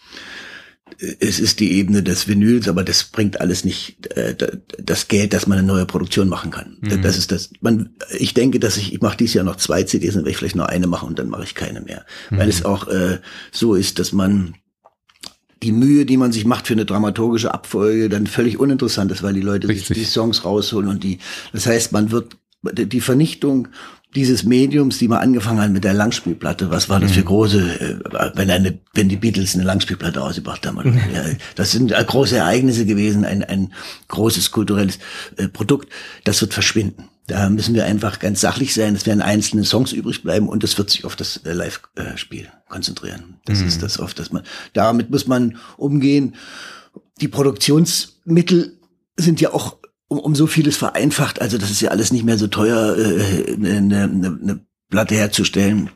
[1.00, 4.36] Es ist die Ebene des Vinyls, aber das bringt alles nicht äh,
[4.78, 6.78] das Geld, dass man eine neue Produktion machen kann.
[6.82, 7.02] Mhm.
[7.02, 7.52] Das ist das.
[7.62, 10.38] Man, ich denke, dass ich ich mache dieses Jahr noch zwei CDs, dann werde ich
[10.38, 12.38] vielleicht nur eine machen und dann mache ich keine mehr, mhm.
[12.38, 13.20] weil es auch äh,
[13.52, 14.56] so ist, dass man
[15.64, 19.34] die Mühe, die man sich macht für eine dramaturgische Abfolge, dann völlig uninteressant ist, weil
[19.34, 19.88] die Leute Richtig.
[19.88, 21.20] sich die Songs rausholen und die,
[21.53, 23.68] das heißt, man wird die Vernichtung
[24.16, 27.26] dieses Mediums, die man angefangen hat mit der Langspielplatte, was war das für mhm.
[27.26, 30.78] große, äh, wenn eine, wenn die Beatles eine Langspielplatte ausgebracht haben.
[30.78, 31.01] Mhm.
[31.14, 31.24] Ja,
[31.55, 33.74] das sind große Ereignisse gewesen, ein, ein
[34.08, 34.99] großes kulturelles
[35.36, 35.89] äh, Produkt,
[36.24, 37.10] das wird verschwinden.
[37.28, 40.78] Da müssen wir einfach ganz sachlich sein, es werden einzelne Songs übrig bleiben und es
[40.78, 43.36] wird sich auf das äh, Live-Spiel konzentrieren.
[43.46, 43.68] Das mhm.
[43.68, 46.36] ist das oft, dass man, damit muss man umgehen.
[47.20, 48.78] Die Produktionsmittel
[49.18, 51.42] sind ja auch um, um so vieles vereinfacht.
[51.42, 54.60] Also das ist ja alles nicht mehr so teuer, äh, eine, eine, eine
[54.90, 55.90] Platte herzustellen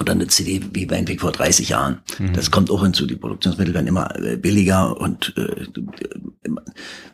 [0.00, 2.00] oder eine CD wie bei Entwicklung vor 30 Jahren.
[2.18, 2.32] Mhm.
[2.32, 3.06] Das kommt auch hinzu.
[3.06, 5.66] Die Produktionsmittel werden immer äh, billiger und äh,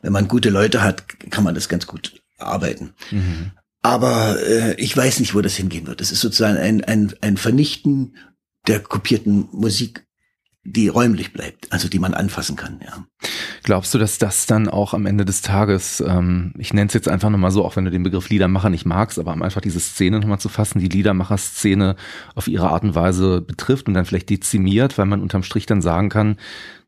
[0.02, 2.94] wenn man gute Leute hat, kann man das ganz gut arbeiten.
[3.10, 3.52] Mhm.
[3.82, 6.00] Aber äh, ich weiß nicht, wo das hingehen wird.
[6.00, 8.16] Das ist sozusagen ein, ein, ein Vernichten
[8.66, 10.06] der kopierten Musik
[10.64, 13.06] die räumlich bleibt, also die man anfassen kann, ja.
[13.62, 17.08] Glaubst du, dass das dann auch am Ende des Tages, ähm, ich nenne es jetzt
[17.08, 20.20] einfach nochmal so, auch wenn du den Begriff Liedermacher nicht magst, aber einfach diese Szene
[20.20, 21.96] nochmal zu fassen, die Liedermacher-Szene
[22.34, 25.82] auf ihre Art und Weise betrifft und dann vielleicht dezimiert, weil man unterm Strich dann
[25.82, 26.36] sagen kann,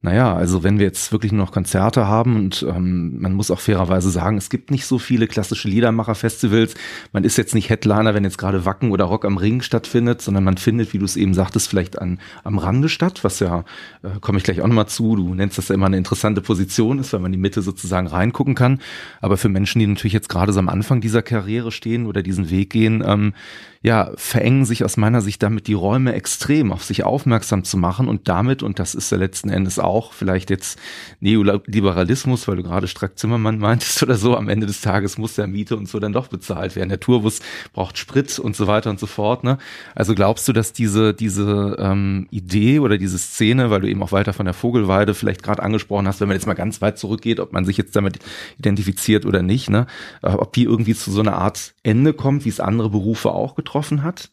[0.05, 3.61] naja, also wenn wir jetzt wirklich nur noch Konzerte haben und ähm, man muss auch
[3.61, 6.75] fairerweise sagen, es gibt nicht so viele klassische Liedermacher-Festivals.
[7.13, 10.43] Man ist jetzt nicht Headliner, wenn jetzt gerade Wacken oder Rock am Ring stattfindet, sondern
[10.43, 13.65] man findet, wie du es eben sagtest, vielleicht an, am Rande statt, was ja,
[14.03, 16.99] äh, komme ich gleich auch nochmal zu, du nennst das ja immer eine interessante Position
[16.99, 18.81] ist, weil man in die Mitte sozusagen reingucken kann.
[19.21, 22.51] Aber für Menschen, die natürlich jetzt gerade so am Anfang dieser Karriere stehen oder diesen
[22.51, 23.35] Weg gehen, ähm,
[23.83, 28.07] ja, verengen sich aus meiner Sicht damit die Räume extrem, auf sich aufmerksam zu machen
[28.07, 30.79] und damit, und das ist ja letzten Endes auch vielleicht jetzt
[31.19, 35.49] Neoliberalismus, weil du gerade Strack Zimmermann meintest oder so, am Ende des Tages muss der
[35.49, 36.91] Miete und so dann doch bezahlt werden.
[36.91, 37.41] Der Tourbus
[37.73, 39.43] braucht Sprit und so weiter und so fort.
[39.43, 39.59] Ne?
[39.97, 44.13] Also glaubst du, dass diese, diese ähm, Idee oder diese Szene, weil du eben auch
[44.13, 47.41] weiter von der Vogelweide vielleicht gerade angesprochen hast, wenn man jetzt mal ganz weit zurückgeht,
[47.41, 48.21] ob man sich jetzt damit
[48.59, 49.89] identifiziert oder nicht, ne?
[50.23, 53.72] ob die irgendwie zu so einer Art Ende kommt, wie es andere Berufe auch getroffen
[53.73, 54.31] getroffen hat?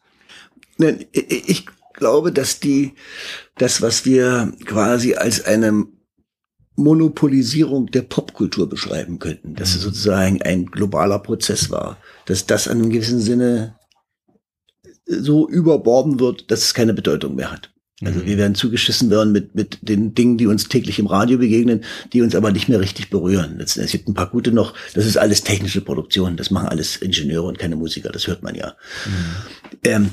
[1.12, 2.94] Ich glaube, dass die,
[3.58, 5.86] das, was wir quasi als eine
[6.76, 9.82] Monopolisierung der Popkultur beschreiben könnten, dass es mhm.
[9.82, 13.76] sozusagen ein globaler Prozess war, dass das in einem gewissen Sinne
[15.06, 17.74] so überborden wird, dass es keine Bedeutung mehr hat.
[18.04, 18.26] Also mhm.
[18.26, 21.84] wir werden zugeschissen werden mit, mit den Dingen, die uns täglich im Radio begegnen,
[22.14, 23.60] die uns aber nicht mehr richtig berühren.
[23.60, 27.48] Es gibt ein paar gute noch, das ist alles technische Produktion, das machen alles Ingenieure
[27.48, 28.76] und keine Musiker, das hört man ja.
[29.06, 29.78] Mhm.
[29.84, 30.10] Ähm,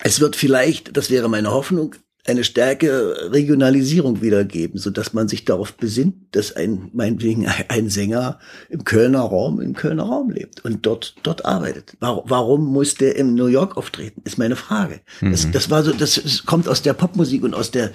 [0.00, 1.96] es wird vielleicht, das wäre meine Hoffnung,
[2.28, 8.38] eine stärkere Regionalisierung wiedergeben, so dass man sich darauf besinnt, dass ein, meinetwegen ein Sänger
[8.68, 11.96] im Kölner Raum, im Kölner Raum lebt und dort, dort arbeitet.
[12.00, 14.22] Warum, muss der in New York auftreten?
[14.24, 15.00] Ist meine Frage.
[15.20, 15.30] Mhm.
[15.30, 17.92] Das, das war so, das kommt aus der Popmusik und aus der,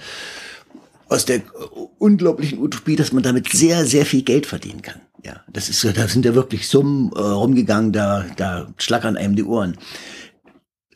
[1.08, 1.42] aus der
[1.98, 5.00] unglaublichen Utopie, dass man damit sehr, sehr viel Geld verdienen kann.
[5.24, 9.44] Ja, das ist, da sind ja wirklich Summen äh, rumgegangen, da, da schlackern einem die
[9.44, 9.76] Ohren.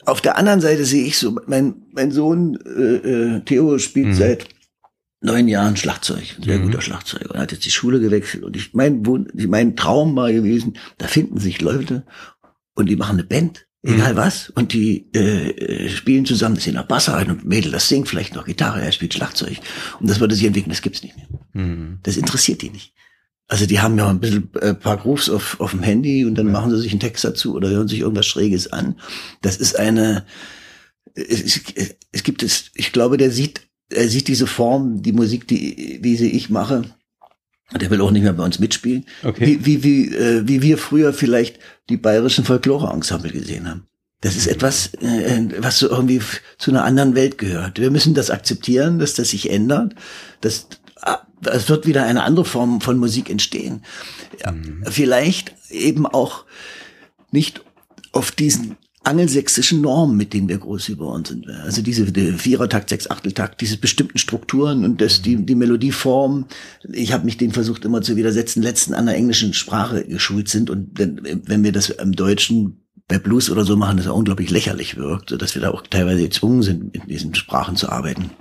[0.06, 4.14] Auf der anderen Seite sehe ich so, mein, mein Sohn äh, äh, Theo spielt mhm.
[4.14, 4.48] seit
[5.20, 6.66] neun Jahren Schlagzeug, sehr mhm.
[6.66, 8.44] guter Schlagzeuger und hat jetzt die Schule gewechselt.
[8.44, 9.02] Und ich mein,
[9.34, 12.04] mein Traum war gewesen, da finden sich Leute
[12.74, 14.16] und die machen eine Band, egal mhm.
[14.16, 18.08] was, und die äh, äh spielen zusammen, das sind Bass ein und Mädel, das singt
[18.08, 19.58] vielleicht noch Gitarre, er spielt Schlagzeug.
[20.00, 21.26] Und das würde sich entwickeln, das gibt's nicht mehr.
[21.52, 21.98] Mhm.
[22.02, 22.94] Das interessiert die nicht.
[23.48, 26.50] Also die haben ja ein bisschen äh, paar Grooves auf, auf dem Handy und dann
[26.50, 28.96] machen sie sich einen Text dazu oder hören sich irgendwas Schräges an.
[29.40, 30.24] Das ist eine,
[31.14, 31.60] es,
[32.10, 36.16] es gibt es, ich glaube, der sieht, er sieht diese Form, die Musik, die, die
[36.16, 36.84] sie ich mache,
[37.72, 39.06] der will auch nicht mehr bei uns mitspielen.
[39.22, 39.46] Okay.
[39.46, 43.86] Wie, wie, wie, äh, wie wir früher vielleicht die bayerischen Folklore-Ensemble gesehen haben.
[44.20, 46.20] Das ist etwas, äh, was so irgendwie
[46.58, 47.78] zu einer anderen Welt gehört.
[47.78, 49.94] Wir müssen das akzeptieren, dass das sich ändert,
[50.40, 50.68] dass
[51.44, 53.82] es wird wieder eine andere Form von Musik entstehen.
[54.42, 54.84] Ja, mhm.
[54.88, 56.44] Vielleicht eben auch
[57.30, 57.62] nicht
[58.12, 58.76] auf diesen
[59.06, 61.48] angelsächsischen Normen, mit denen wir groß geworden sind.
[61.48, 66.46] Also diese die Vierertakt, Sechsachteltakt, diese bestimmten Strukturen und das, die, die Melodieform.
[66.92, 70.70] Ich habe mich den versucht immer zu widersetzen, letzten an der englischen Sprache geschult sind
[70.70, 75.40] und wenn wir das im Deutschen bei Blues oder so machen, das unglaublich lächerlich wirkt,
[75.40, 78.32] dass wir da auch teilweise gezwungen sind, in diesen Sprachen zu arbeiten.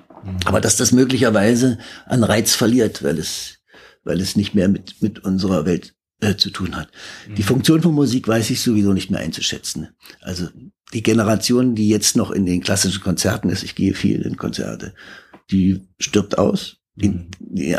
[0.46, 3.60] Aber dass das möglicherweise an Reiz verliert, weil es,
[4.04, 6.90] weil es nicht mehr mit, mit unserer Welt äh, zu tun hat.
[7.28, 7.36] Mhm.
[7.36, 9.90] Die Funktion von Musik weiß ich sowieso nicht mehr einzuschätzen.
[10.22, 10.50] Also
[10.94, 14.94] die Generation, die jetzt noch in den klassischen Konzerten ist, ich gehe viel in Konzerte,
[15.52, 16.78] die stirbt aus.
[16.96, 17.28] Die, mhm.
[17.40, 17.78] die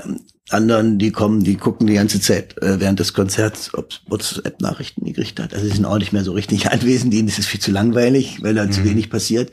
[0.50, 5.40] anderen, die kommen, die gucken die ganze Zeit äh, während des Konzerts, ob WhatsApp-Nachrichten gekriegt
[5.40, 5.54] hat.
[5.54, 8.42] Also sie sind auch nicht mehr so richtig anwesend, denen ist es viel zu langweilig,
[8.42, 8.72] weil da mhm.
[8.72, 9.50] zu wenig passiert.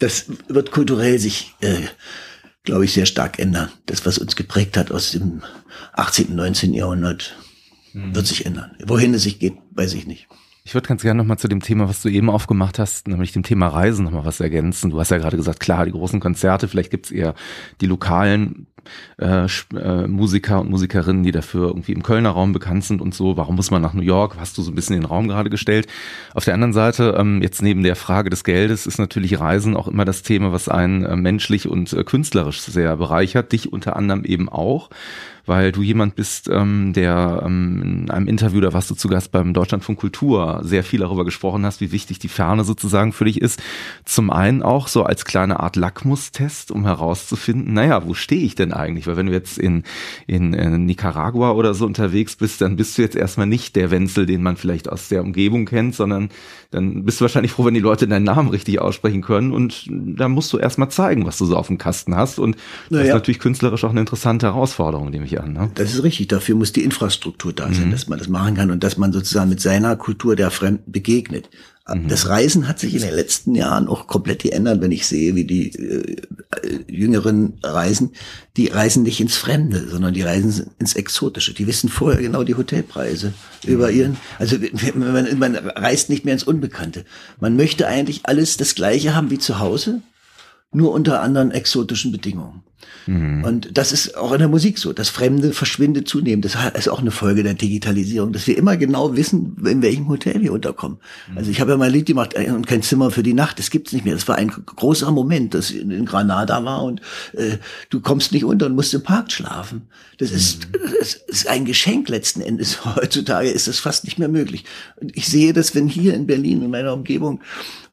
[0.00, 1.82] Das wird kulturell sich äh,
[2.64, 3.70] glaube ich, sehr stark ändern.
[3.86, 5.42] Das, was uns geprägt hat aus dem
[5.92, 6.74] 18., 19.
[6.74, 7.36] Jahrhundert,
[7.92, 8.14] mhm.
[8.14, 8.72] wird sich ändern.
[8.84, 10.26] Wohin es sich geht, weiß ich nicht.
[10.66, 13.42] Ich würde ganz gerne nochmal zu dem Thema, was du eben aufgemacht hast, nämlich dem
[13.42, 14.90] Thema Reisen nochmal was ergänzen.
[14.90, 17.34] Du hast ja gerade gesagt, klar, die großen Konzerte, vielleicht gibt's eher
[17.82, 18.66] die lokalen
[19.18, 23.36] äh, äh, Musiker und Musikerinnen, die dafür irgendwie im Kölner Raum bekannt sind und so.
[23.36, 24.36] Warum muss man nach New York?
[24.38, 25.86] Hast du so ein bisschen den Raum gerade gestellt.
[26.34, 29.88] Auf der anderen Seite, ähm, jetzt neben der Frage des Geldes, ist natürlich Reisen auch
[29.88, 33.52] immer das Thema, was einen äh, menschlich und äh, künstlerisch sehr bereichert.
[33.52, 34.90] Dich unter anderem eben auch
[35.46, 39.30] weil du jemand bist, ähm, der ähm, in einem Interview, da warst du zu Gast
[39.32, 43.40] beim Deutschlandfunk Kultur, sehr viel darüber gesprochen hast, wie wichtig die Ferne sozusagen für dich
[43.40, 43.62] ist.
[44.04, 48.72] Zum einen auch so als kleine Art Lackmustest, um herauszufinden, naja, wo stehe ich denn
[48.72, 49.06] eigentlich?
[49.06, 49.82] Weil wenn du jetzt in,
[50.26, 54.26] in, in Nicaragua oder so unterwegs bist, dann bist du jetzt erstmal nicht der Wenzel,
[54.26, 56.30] den man vielleicht aus der Umgebung kennt, sondern
[56.70, 60.28] dann bist du wahrscheinlich froh, wenn die Leute deinen Namen richtig aussprechen können und da
[60.28, 62.56] musst du erstmal zeigen, was du so auf dem Kasten hast und
[62.90, 63.02] naja.
[63.02, 65.52] das ist natürlich künstlerisch auch eine interessante Herausforderung, nehme ich an.
[65.52, 65.70] Ne?
[65.74, 67.90] Das ist richtig, dafür muss die Infrastruktur da sein, mhm.
[67.90, 71.48] dass man das machen kann und dass man sozusagen mit seiner Kultur der Fremden begegnet.
[71.86, 72.08] Mhm.
[72.08, 75.44] Das Reisen hat sich in den letzten Jahren auch komplett geändert, wenn ich sehe, wie
[75.44, 76.16] die äh,
[76.88, 78.12] jüngeren reisen.
[78.56, 81.52] Die reisen nicht ins Fremde, sondern die reisen ins Exotische.
[81.52, 83.70] Die wissen vorher genau die Hotelpreise mhm.
[83.70, 84.16] über ihren.
[84.38, 84.56] Also
[84.94, 87.04] man, man reist nicht mehr ins Unbekannte.
[87.38, 90.00] Man möchte eigentlich alles das Gleiche haben wie zu Hause,
[90.72, 92.62] nur unter anderen exotischen Bedingungen.
[93.06, 93.44] Mhm.
[93.44, 94.92] Und das ist auch in der Musik so.
[94.92, 96.44] Das Fremde verschwindet zunehmend.
[96.44, 100.40] Das ist auch eine Folge der Digitalisierung, dass wir immer genau wissen, in welchem Hotel
[100.40, 100.98] wir unterkommen.
[101.30, 101.38] Mhm.
[101.38, 103.58] Also ich habe ja mal ein Lied gemacht äh, und kein Zimmer für die Nacht.
[103.58, 104.14] Das gibt's nicht mehr.
[104.14, 107.00] Das war ein großer Moment, das in Granada war und
[107.32, 107.58] äh,
[107.90, 109.88] du kommst nicht unter und musst im Park schlafen.
[110.18, 110.78] Das ist, mhm.
[110.98, 112.84] das ist ein Geschenk letzten Endes.
[112.96, 114.64] Heutzutage ist das fast nicht mehr möglich.
[114.96, 117.40] Und ich sehe das, wenn hier in Berlin, in meiner Umgebung,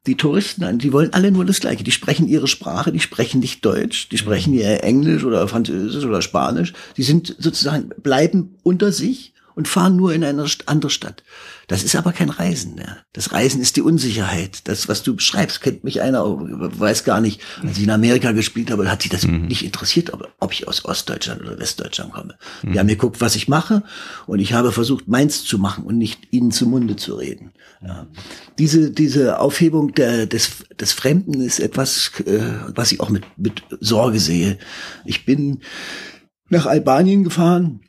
[0.08, 1.84] die Touristen an, die wollen alle nur das Gleiche.
[1.84, 6.22] Die sprechen ihre Sprache, die sprechen nicht Deutsch, die sprechen ihr Englisch oder Französisch oder
[6.22, 6.74] Spanisch.
[6.98, 11.24] Die sind sozusagen, bleiben unter sich und fahren nur in eine andere Stadt.
[11.68, 12.76] Das ist aber kein Reisen.
[12.76, 12.98] Ne?
[13.14, 14.68] Das Reisen ist die Unsicherheit.
[14.68, 17.42] Das, was du beschreibst, kennt mich einer, weiß gar nicht.
[17.62, 19.48] Als ich in Amerika gespielt habe, hat sich das mhm.
[19.48, 22.38] nicht interessiert, ob, ob, ich aus Ostdeutschland oder Westdeutschland komme.
[22.64, 22.74] Mhm.
[22.74, 23.84] Die haben geguckt, was ich mache
[24.28, 27.52] und ich habe versucht, meins zu machen und nicht ihnen zum Munde zu reden.
[27.84, 28.08] Ja.
[28.60, 32.42] Diese, diese Aufhebung der, des, des Fremden ist etwas, äh,
[32.76, 34.60] was ich auch mit, mit Sorge sehe.
[35.04, 35.62] Ich bin
[36.50, 37.82] nach Albanien gefahren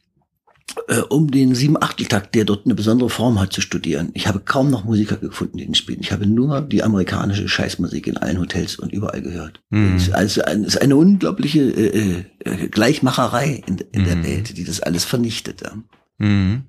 [0.88, 4.10] äh, um den Sieben-Achtel-Takt, der dort eine besondere Form hat, zu studieren.
[4.14, 6.00] Ich habe kaum noch Musiker gefunden, die den spielen.
[6.00, 9.60] Ich habe nur die amerikanische Scheißmusik in allen Hotels und überall gehört.
[9.70, 9.96] Mhm.
[9.96, 14.06] Es, ist also ein, es ist eine unglaubliche äh, äh, Gleichmacherei in, in mhm.
[14.06, 15.62] der Welt, die das alles vernichtet.
[16.18, 16.64] Mhm.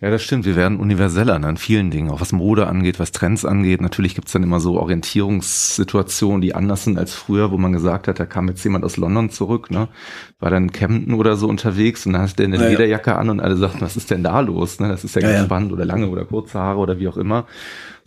[0.00, 0.44] Ja, das stimmt.
[0.44, 3.80] Wir werden universeller an vielen Dingen, auch was Mode angeht, was Trends angeht.
[3.80, 8.20] Natürlich gibt's dann immer so Orientierungssituationen, die anders sind als früher, wo man gesagt hat,
[8.20, 9.88] da kam jetzt jemand aus London zurück, ne?
[10.38, 13.28] war dann in Camden oder so unterwegs und dann hast du eine ja, Lederjacke an
[13.28, 14.78] und alle sagten, was ist denn da los?
[14.78, 14.88] Ne?
[14.88, 17.46] Das ist ja, ja ganz spannend oder lange oder kurze Haare oder wie auch immer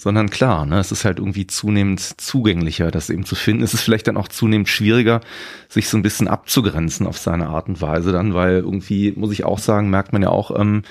[0.02, 3.62] sondern klar, ne, es ist halt irgendwie zunehmend zugänglicher, das eben zu finden.
[3.62, 5.22] Es ist vielleicht dann auch zunehmend schwieriger,
[5.70, 9.46] sich so ein bisschen abzugrenzen auf seine Art und Weise dann, weil irgendwie, muss ich
[9.46, 10.82] auch sagen, merkt man ja auch, ähm,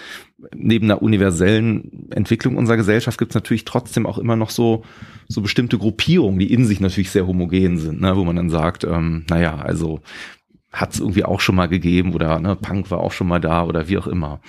[0.55, 4.83] neben einer universellen Entwicklung unserer Gesellschaft gibt es natürlich trotzdem auch immer noch so,
[5.29, 8.85] so bestimmte Gruppierungen, die in sich natürlich sehr homogen sind, ne, wo man dann sagt,
[8.85, 10.01] ähm, naja, also
[10.73, 13.65] hat es irgendwie auch schon mal gegeben oder ne, Punk war auch schon mal da
[13.65, 14.41] oder wie auch immer.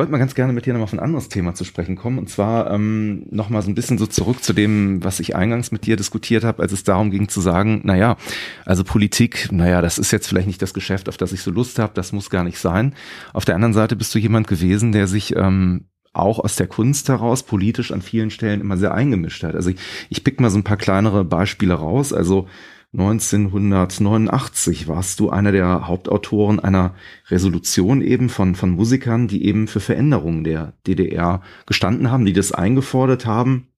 [0.00, 2.18] Wollte mal ganz gerne mit dir nochmal auf ein anderes Thema zu sprechen kommen.
[2.18, 5.84] Und zwar ähm, nochmal so ein bisschen so zurück zu dem, was ich eingangs mit
[5.84, 8.16] dir diskutiert habe, als es darum ging zu sagen, naja,
[8.64, 11.78] also Politik, naja, das ist jetzt vielleicht nicht das Geschäft, auf das ich so Lust
[11.78, 12.94] habe, das muss gar nicht sein.
[13.34, 17.10] Auf der anderen Seite bist du jemand gewesen, der sich ähm, auch aus der Kunst
[17.10, 19.54] heraus politisch an vielen Stellen immer sehr eingemischt hat.
[19.54, 19.76] Also ich,
[20.08, 22.14] ich pick mal so ein paar kleinere Beispiele raus.
[22.14, 22.48] Also
[22.92, 26.94] 1989 warst du einer der Hauptautoren einer
[27.28, 32.50] Resolution eben von, von Musikern, die eben für Veränderungen der DDR gestanden haben, die das
[32.50, 33.68] eingefordert haben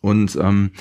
[0.00, 0.72] und ähm,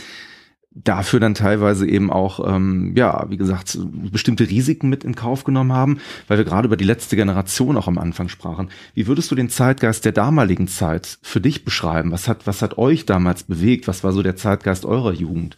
[0.72, 3.78] dafür dann teilweise eben auch, ähm, ja, wie gesagt,
[4.12, 7.88] bestimmte Risiken mit in Kauf genommen haben, weil wir gerade über die letzte Generation auch
[7.88, 8.70] am Anfang sprachen.
[8.94, 12.12] Wie würdest du den Zeitgeist der damaligen Zeit für dich beschreiben?
[12.12, 13.88] Was hat, was hat euch damals bewegt?
[13.88, 15.58] Was war so der Zeitgeist eurer Jugend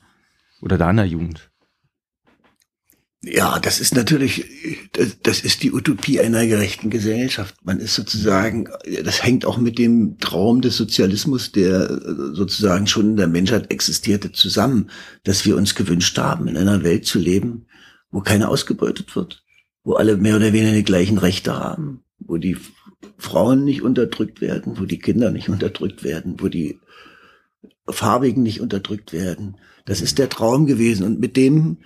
[0.62, 1.53] oder deiner Jugend?
[3.26, 4.46] Ja, das ist natürlich,
[4.92, 7.56] das, das ist die Utopie einer gerechten Gesellschaft.
[7.64, 8.68] Man ist sozusagen,
[9.02, 12.02] das hängt auch mit dem Traum des Sozialismus, der
[12.34, 14.90] sozusagen schon in der Menschheit existierte, zusammen,
[15.24, 17.68] dass wir uns gewünscht haben, in einer Welt zu leben,
[18.12, 19.42] wo keiner ausgebeutet wird,
[19.86, 22.58] wo alle mehr oder weniger die gleichen Rechte haben, wo die
[23.18, 26.78] Frauen nicht unterdrückt werden, wo die Kinder nicht unterdrückt werden, wo die
[27.88, 29.56] Farbigen nicht unterdrückt werden.
[29.86, 31.78] Das ist der Traum gewesen und mit dem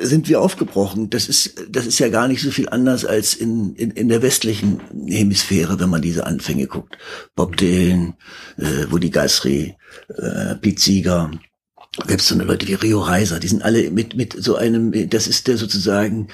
[0.00, 1.10] sind wir aufgebrochen.
[1.10, 4.22] Das ist, das ist ja gar nicht so viel anders als in, in, in der
[4.22, 6.98] westlichen Hemisphäre, wenn man diese Anfänge guckt.
[7.34, 8.14] Bob Dylan,
[8.58, 9.74] äh, Woody Guthrie,
[10.08, 11.30] äh, Pete Seeger,
[12.06, 15.26] selbst so eine Leute wie Rio Reiser, die sind alle mit, mit so einem, das
[15.26, 16.28] ist der sozusagen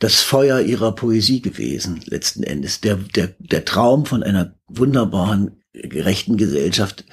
[0.00, 2.80] das Feuer ihrer Poesie gewesen, letzten Endes.
[2.80, 7.04] Der, der, der Traum von einer wunderbaren, gerechten Gesellschaft,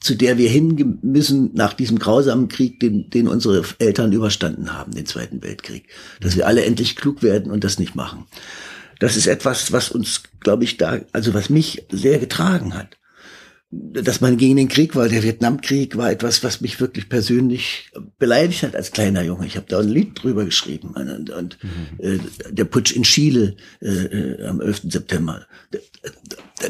[0.00, 4.92] zu der wir hin müssen nach diesem grausamen Krieg, den, den unsere Eltern überstanden haben,
[4.92, 5.88] den Zweiten Weltkrieg.
[6.20, 8.24] Dass wir alle endlich klug werden und das nicht machen.
[8.98, 12.96] Das ist etwas, was uns, glaube ich, da, also was mich sehr getragen hat.
[13.70, 18.62] Dass man gegen den Krieg war, der Vietnamkrieg war etwas, was mich wirklich persönlich beleidigt
[18.62, 19.46] hat als kleiner Junge.
[19.46, 20.90] Ich habe da ein Lied drüber geschrieben.
[20.94, 22.04] Und, und mhm.
[22.04, 22.18] äh,
[22.50, 24.82] der Putsch in Chile äh, äh, am 11.
[24.88, 25.46] September.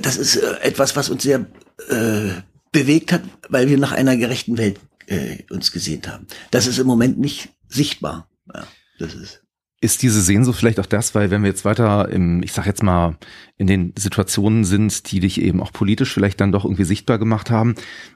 [0.02, 1.46] Das ist äh, etwas, was uns sehr
[1.88, 2.42] äh,
[2.72, 6.26] bewegt hat, weil wir nach einer gerechten Welt äh, uns gesehnt haben.
[6.50, 8.28] Das ist im Moment nicht sichtbar.
[8.52, 8.66] Ja,
[8.98, 9.42] das ist
[9.82, 12.82] ist diese Sehnsucht vielleicht auch das, weil wenn wir jetzt weiter im, ich sag jetzt
[12.82, 13.16] mal,
[13.56, 17.50] in den Situationen sind, die dich eben auch politisch vielleicht dann doch irgendwie sichtbar gemacht
[17.50, 17.74] haben.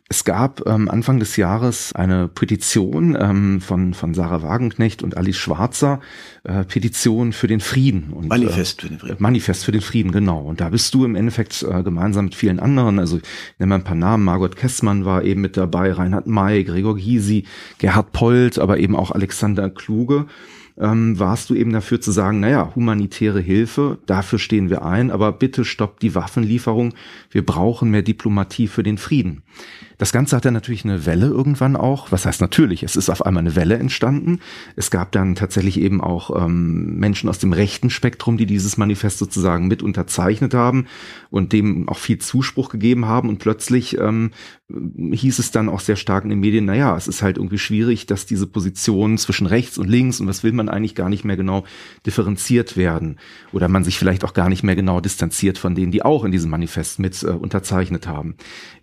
[0.09, 5.37] Es gab ähm, Anfang des Jahres eine Petition ähm, von, von Sarah Wagenknecht und Alice
[5.37, 6.01] Schwarzer,
[6.45, 8.13] äh, Petition für den Frieden.
[8.13, 9.17] Und, Manifest für den Frieden.
[9.17, 10.41] Äh, Manifest für den Frieden, genau.
[10.41, 13.23] Und da bist du im Endeffekt äh, gemeinsam mit vielen anderen, also ich
[13.59, 17.45] nenne mal ein paar Namen, Margot Kessmann war eben mit dabei, Reinhard May, Gregor Gysi,
[17.79, 20.27] Gerhard Polt, aber eben auch Alexander Kluge
[20.79, 25.33] ähm, warst du eben dafür zu sagen, naja, humanitäre Hilfe, dafür stehen wir ein, aber
[25.33, 26.95] bitte stoppt die Waffenlieferung,
[27.31, 29.43] wir brauchen mehr Diplomatie für den Frieden.
[29.99, 32.13] Das Ganze hat dann natürlich eine Welle irgendwann auch.
[32.13, 32.83] Was heißt natürlich?
[32.83, 34.41] Es ist auf einmal eine Welle entstanden.
[34.77, 39.19] Es gab dann tatsächlich eben auch ähm, Menschen aus dem rechten Spektrum, die dieses Manifest
[39.19, 40.87] sozusagen mit unterzeichnet haben
[41.31, 43.29] und dem auch viel Zuspruch gegeben haben.
[43.29, 44.31] Und plötzlich ähm,
[44.69, 48.07] hieß es dann auch sehr stark in den Medien, naja, es ist halt irgendwie schwierig,
[48.07, 51.37] dass diese Positionen zwischen rechts und links und was will man eigentlich gar nicht mehr
[51.37, 51.65] genau
[52.07, 53.19] differenziert werden.
[53.53, 56.33] Oder man sich vielleicht auch gar nicht mehr genau distanziert von denen, die auch in
[56.33, 58.37] diesem Manifest mit äh, unterzeichnet haben.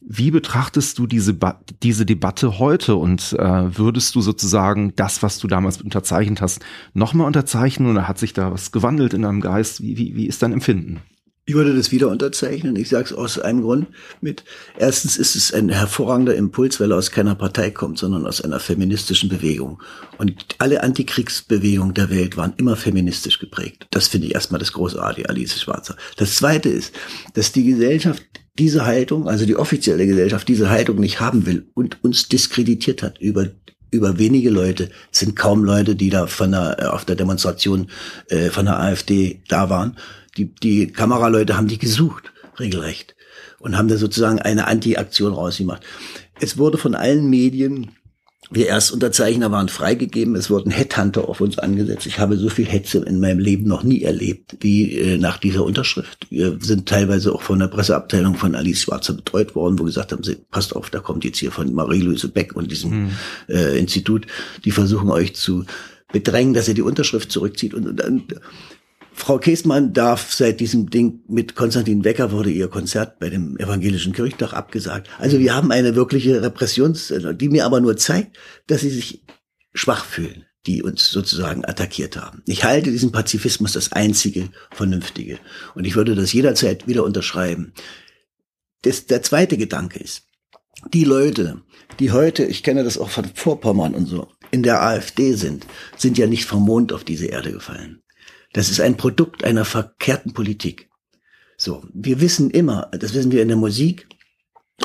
[0.03, 1.37] Wie betrachtest du diese,
[1.83, 6.59] diese Debatte heute und äh, würdest du sozusagen das, was du damals unterzeichnet hast,
[6.93, 9.81] nochmal unterzeichnen oder hat sich da was gewandelt in deinem Geist?
[9.83, 11.01] Wie, wie, wie ist dein Empfinden?
[11.45, 12.75] Ich würde das wieder unterzeichnen.
[12.75, 13.87] Ich sage es aus einem Grund
[14.21, 14.43] mit.
[14.77, 18.59] Erstens ist es ein hervorragender Impuls, weil er aus keiner Partei kommt, sondern aus einer
[18.59, 19.81] feministischen Bewegung.
[20.19, 23.87] Und alle Antikriegsbewegungen der Welt waren immer feministisch geprägt.
[23.89, 25.95] Das finde ich erstmal das großartige, Alice Schwarzer.
[26.17, 26.93] Das Zweite ist,
[27.33, 28.23] dass die Gesellschaft
[28.59, 33.19] diese Haltung, also die offizielle Gesellschaft, diese Haltung nicht haben will und uns diskreditiert hat
[33.19, 33.47] über
[33.93, 37.87] über wenige Leute, sind kaum Leute, die da von der, auf der Demonstration
[38.29, 39.97] äh, von der AfD da waren.
[40.37, 43.15] Die, die Kameraleute haben die gesucht, regelrecht,
[43.59, 45.83] und haben da sozusagen eine Anti-Aktion rausgemacht.
[46.39, 47.91] Es wurde von allen Medien
[48.53, 52.05] wir Erstunterzeichner waren freigegeben, es wurden Headhunter auf uns angesetzt.
[52.05, 55.63] Ich habe so viel Hetze in meinem Leben noch nie erlebt wie äh, nach dieser
[55.63, 56.27] Unterschrift.
[56.29, 60.23] Wir sind teilweise auch von der Presseabteilung von Alice Schwarzer betreut worden, wo gesagt haben,
[60.23, 63.09] sie, passt auf, da kommt jetzt hier von Marie-Louise Beck und diesem mhm.
[63.47, 64.27] äh, Institut,
[64.65, 65.63] die versuchen euch zu
[66.11, 67.73] bedrängen, dass ihr die Unterschrift zurückzieht.
[67.73, 68.23] Und, dann
[69.13, 74.13] Frau Käsmann darf seit diesem Ding mit Konstantin Wecker wurde ihr Konzert bei dem Evangelischen
[74.13, 75.09] Kirchtag abgesagt.
[75.19, 79.23] Also wir haben eine wirkliche Repressions, die mir aber nur zeigt, dass sie sich
[79.73, 82.41] schwach fühlen, die uns sozusagen attackiert haben.
[82.47, 85.39] Ich halte diesen Pazifismus das einzige Vernünftige.
[85.75, 87.73] Und ich würde das jederzeit wieder unterschreiben.
[88.83, 90.23] Das, der zweite Gedanke ist,
[90.93, 91.61] die Leute,
[91.99, 95.67] die heute, ich kenne das auch von Vorpommern und so, in der AfD sind,
[95.97, 98.01] sind ja nicht vom Mond auf diese Erde gefallen.
[98.53, 100.89] Das ist ein Produkt einer verkehrten Politik.
[101.57, 104.07] So, wir wissen immer, das wissen wir in der Musik,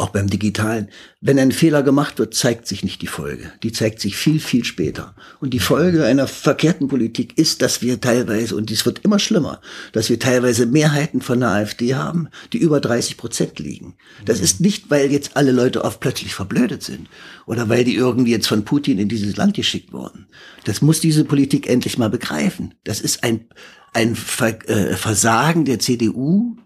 [0.01, 0.89] auch beim Digitalen,
[1.21, 3.53] wenn ein Fehler gemacht wird, zeigt sich nicht die Folge.
[3.63, 5.15] Die zeigt sich viel, viel später.
[5.41, 9.61] Und die Folge einer verkehrten Politik ist, dass wir teilweise, und dies wird immer schlimmer,
[9.93, 13.95] dass wir teilweise Mehrheiten von der AfD haben, die über 30 Prozent liegen.
[14.25, 17.09] Das ist nicht, weil jetzt alle Leute auf plötzlich verblödet sind
[17.47, 20.27] oder weil die irgendwie jetzt von Putin in dieses Land geschickt wurden.
[20.65, 22.75] Das muss diese Politik endlich mal begreifen.
[22.85, 23.47] Das ist ein,
[23.93, 26.57] ein äh, Versagen der CDU,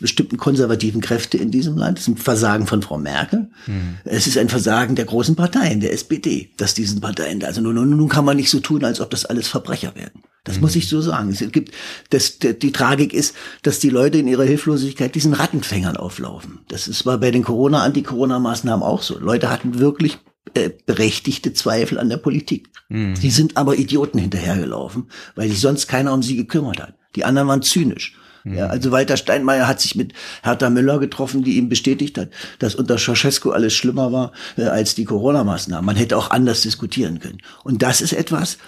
[0.00, 1.98] bestimmten konservativen Kräfte in diesem Land.
[1.98, 3.48] Es ist ein Versagen von Frau Merkel.
[3.66, 3.98] Mhm.
[4.04, 7.74] Es ist ein Versagen der großen Parteien, der SPD, dass diesen Parteien da, also nun,
[7.74, 10.22] nun, nun kann man nicht so tun, als ob das alles Verbrecher werden.
[10.44, 10.62] Das mhm.
[10.62, 11.30] muss ich so sagen.
[11.30, 11.72] Es gibt,
[12.10, 16.60] das, die, die Tragik ist, dass die Leute in ihrer Hilflosigkeit diesen Rattenfängern auflaufen.
[16.68, 19.18] Das ist war bei den Corona, Anti-Corona-Maßnahmen auch so.
[19.18, 20.18] Leute hatten wirklich
[20.54, 22.70] äh, berechtigte Zweifel an der Politik.
[22.88, 23.14] Mhm.
[23.14, 26.94] Die sind aber Idioten hinterhergelaufen, weil sich sonst keiner um sie gekümmert hat.
[27.16, 28.16] Die anderen waren zynisch.
[28.54, 30.12] Ja, also Walter Steinmeier hat sich mit
[30.42, 34.94] Hertha Müller getroffen, die ihm bestätigt hat, dass unter Ceausescu alles schlimmer war äh, als
[34.94, 35.84] die Corona-Maßnahmen.
[35.84, 37.38] Man hätte auch anders diskutieren können.
[37.64, 38.58] Und das ist etwas,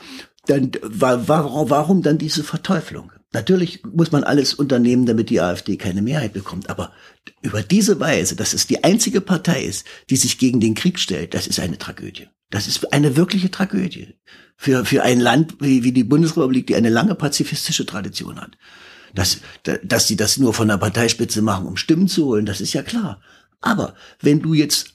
[0.47, 3.13] dann, warum, warum dann diese Verteuflung?
[3.33, 6.71] Natürlich muss man alles unternehmen, damit die AfD keine Mehrheit bekommt.
[6.71, 6.93] Aber
[7.43, 11.35] über diese Weise, dass es die einzige Partei ist, die sich gegen den Krieg stellt,
[11.35, 12.29] das ist eine Tragödie.
[12.51, 14.15] Das ist eine wirkliche Tragödie.
[14.57, 18.57] Für, für ein Land wie, wie die Bundesrepublik, die eine lange pazifistische Tradition hat.
[19.15, 19.39] Dass,
[19.83, 22.83] dass sie das nur von der Parteispitze machen, um Stimmen zu holen, das ist ja
[22.83, 23.21] klar.
[23.61, 24.95] Aber wenn du jetzt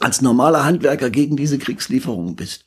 [0.00, 2.64] als normaler Handwerker gegen diese Kriegslieferungen bist,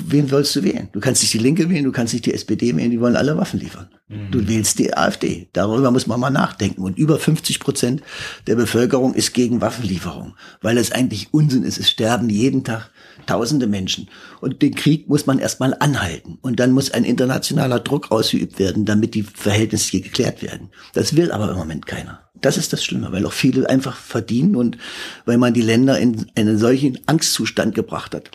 [0.00, 0.88] wen sollst du wählen?
[0.92, 3.36] Du kannst nicht die Linke wählen, du kannst nicht die SPD wählen, die wollen alle
[3.36, 3.88] Waffen liefern.
[4.08, 4.30] Mhm.
[4.30, 5.48] Du wählst die AfD.
[5.52, 6.82] Darüber muss man mal nachdenken.
[6.82, 8.02] Und über 50 Prozent
[8.46, 11.78] der Bevölkerung ist gegen Waffenlieferung, weil es eigentlich Unsinn ist.
[11.78, 12.90] Es sterben jeden Tag
[13.26, 14.08] tausende Menschen.
[14.40, 16.38] Und den Krieg muss man erstmal anhalten.
[16.42, 20.70] Und dann muss ein internationaler Druck ausgeübt werden, damit die Verhältnisse hier geklärt werden.
[20.92, 22.30] Das will aber im Moment keiner.
[22.40, 24.76] Das ist das Schlimme, weil auch viele einfach verdienen und
[25.24, 28.30] weil man die Länder in einen solchen Angstzustand gebracht hat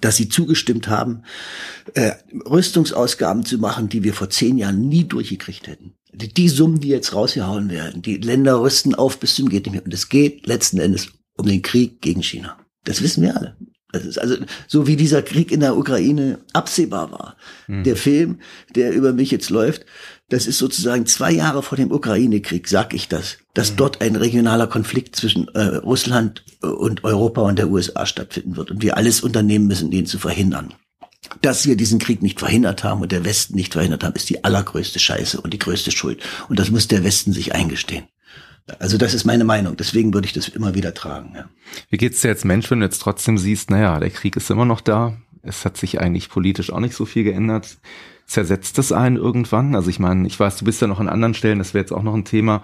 [0.00, 1.22] dass sie zugestimmt haben,
[1.94, 2.12] äh,
[2.48, 5.94] Rüstungsausgaben zu machen, die wir vor zehn Jahren nie durchgekriegt hätten.
[6.12, 9.72] Die, die Summen, die jetzt rausgehauen werden, die Länder rüsten auf bis zum geht nicht
[9.72, 9.84] mehr.
[9.84, 12.58] Und es geht letzten Endes um den Krieg gegen China.
[12.84, 13.56] Das wissen wir alle.
[13.92, 14.36] Das ist also
[14.66, 17.36] so wie dieser Krieg in der Ukraine absehbar war.
[17.68, 17.84] Mhm.
[17.84, 18.40] Der Film,
[18.74, 19.86] der über mich jetzt läuft,
[20.28, 23.76] das ist sozusagen zwei Jahre vor dem Ukraine-Krieg, sag ich das, dass mhm.
[23.76, 28.70] dort ein regionaler Konflikt zwischen äh, Russland äh, und Europa und der USA stattfinden wird
[28.70, 30.74] und wir alles unternehmen müssen, den zu verhindern.
[31.40, 34.44] Dass wir diesen Krieg nicht verhindert haben und der Westen nicht verhindert haben, ist die
[34.44, 36.22] allergrößte Scheiße und die größte Schuld.
[36.48, 38.04] Und das muss der Westen sich eingestehen.
[38.78, 39.76] Also das ist meine Meinung.
[39.76, 41.32] Deswegen würde ich das immer wieder tragen.
[41.34, 41.44] Ja.
[41.90, 44.64] Wie geht's dir als Mensch, wenn du jetzt trotzdem siehst, naja, der Krieg ist immer
[44.64, 45.16] noch da.
[45.42, 47.78] Es hat sich eigentlich politisch auch nicht so viel geändert
[48.28, 49.74] zersetzt es einen irgendwann?
[49.74, 51.92] Also ich meine, ich weiß, du bist ja noch an anderen Stellen, das wäre jetzt
[51.92, 52.62] auch noch ein Thema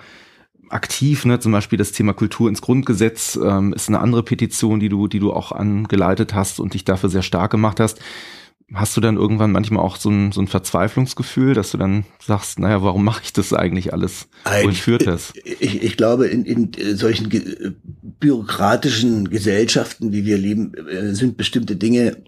[0.69, 1.41] aktiv, ne?
[1.41, 5.19] Zum Beispiel das Thema Kultur ins Grundgesetz ähm, ist eine andere Petition, die du, die
[5.19, 8.01] du auch angeleitet hast und dich dafür sehr stark gemacht hast.
[8.73, 12.59] Hast du dann irgendwann manchmal auch so ein, so ein Verzweiflungsgefühl, dass du dann sagst,
[12.59, 14.29] naja, warum mache ich das eigentlich alles?
[14.45, 15.33] Wohin führt das?
[15.45, 17.29] Ich, ich glaube, in, in solchen
[18.21, 22.25] bürokratischen Gesellschaften, wie wir leben, äh, sind bestimmte Dinge,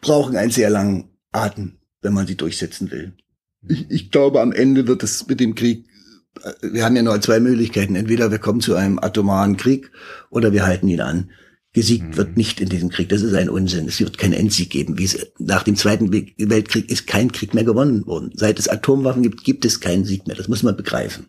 [0.00, 3.12] brauchen einen sehr langen Atem wenn man sie durchsetzen will.
[3.68, 5.86] Ich, ich glaube, am Ende wird es mit dem Krieg
[6.62, 7.96] wir haben ja nur zwei Möglichkeiten.
[7.96, 9.90] Entweder wir kommen zu einem atomaren Krieg
[10.30, 11.30] oder wir halten ihn an.
[11.72, 12.16] Gesiegt mhm.
[12.16, 13.08] wird nicht in diesem Krieg.
[13.10, 13.86] Das ist ein Unsinn.
[13.86, 14.98] Es wird keinen Endsieg geben.
[14.98, 18.32] Wie es, nach dem Zweiten Weltkrieg ist kein Krieg mehr gewonnen worden.
[18.34, 20.34] Seit es Atomwaffen gibt, gibt es keinen Sieg mehr.
[20.34, 21.26] Das muss man begreifen.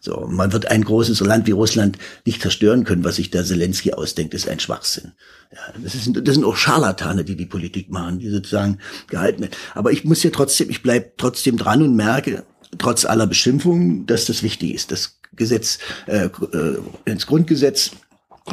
[0.00, 3.02] So, man wird ein großes Land wie Russland nicht zerstören können.
[3.02, 5.12] Was sich der Zelensky ausdenkt, ist ein Schwachsinn.
[5.52, 9.56] Ja, das, ist, das sind auch Scharlatane, die die Politik machen, die sozusagen gehalten werden.
[9.74, 12.44] Aber ich muss ja trotzdem, ich bleib trotzdem dran und merke,
[12.78, 14.92] trotz aller Beschimpfungen, dass das wichtig ist.
[14.92, 17.90] Das Gesetz, äh, äh ins Grundgesetz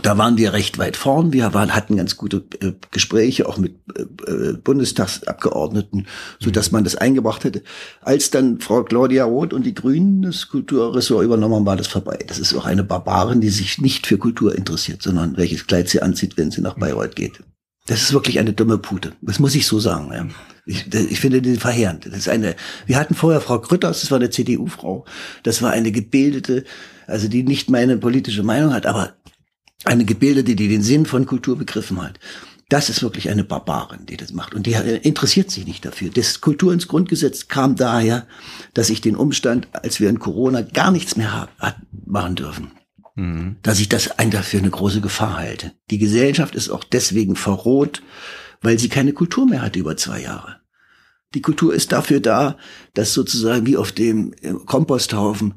[0.01, 1.33] da waren wir recht weit vorn.
[1.33, 6.07] Wir waren, hatten ganz gute äh, Gespräche auch mit äh, äh, Bundestagsabgeordneten,
[6.39, 7.63] so dass man das eingebracht hätte.
[8.01, 12.19] Als dann Frau Claudia Roth und die Grünen das Kulturressort übernommen haben, war das vorbei.
[12.27, 16.01] Das ist auch eine Barbarin, die sich nicht für Kultur interessiert, sondern welches Kleid sie
[16.01, 17.39] anzieht, wenn sie nach Bayreuth geht.
[17.87, 19.13] Das ist wirklich eine dumme Pute.
[19.21, 20.11] Das muss ich so sagen.
[20.13, 20.27] Ja.
[20.65, 22.05] Ich, ich finde die verheerend.
[22.05, 22.55] Das ist eine.
[22.85, 25.05] Wir hatten vorher Frau Grütters, das war eine CDU-Frau.
[25.43, 26.65] Das war eine gebildete,
[27.07, 29.13] also die nicht meine politische Meinung hat, aber
[29.83, 32.19] eine Gebildete, die den Sinn von Kultur begriffen hat.
[32.69, 34.53] Das ist wirklich eine Barbarin, die das macht.
[34.53, 36.09] Und die interessiert sich nicht dafür.
[36.09, 38.27] Das Kultur ins Grundgesetz kam daher,
[38.73, 41.47] dass ich den Umstand, als wir in Corona gar nichts mehr
[42.05, 42.71] machen dürfen,
[43.15, 43.55] mhm.
[43.61, 45.71] dass ich das ein dafür eine große Gefahr halte.
[45.89, 48.01] Die Gesellschaft ist auch deswegen verroht,
[48.61, 50.57] weil sie keine Kultur mehr hatte über zwei Jahre.
[51.35, 52.57] Die Kultur ist dafür da,
[52.93, 54.33] dass sozusagen wie auf dem
[54.65, 55.53] Komposthaufen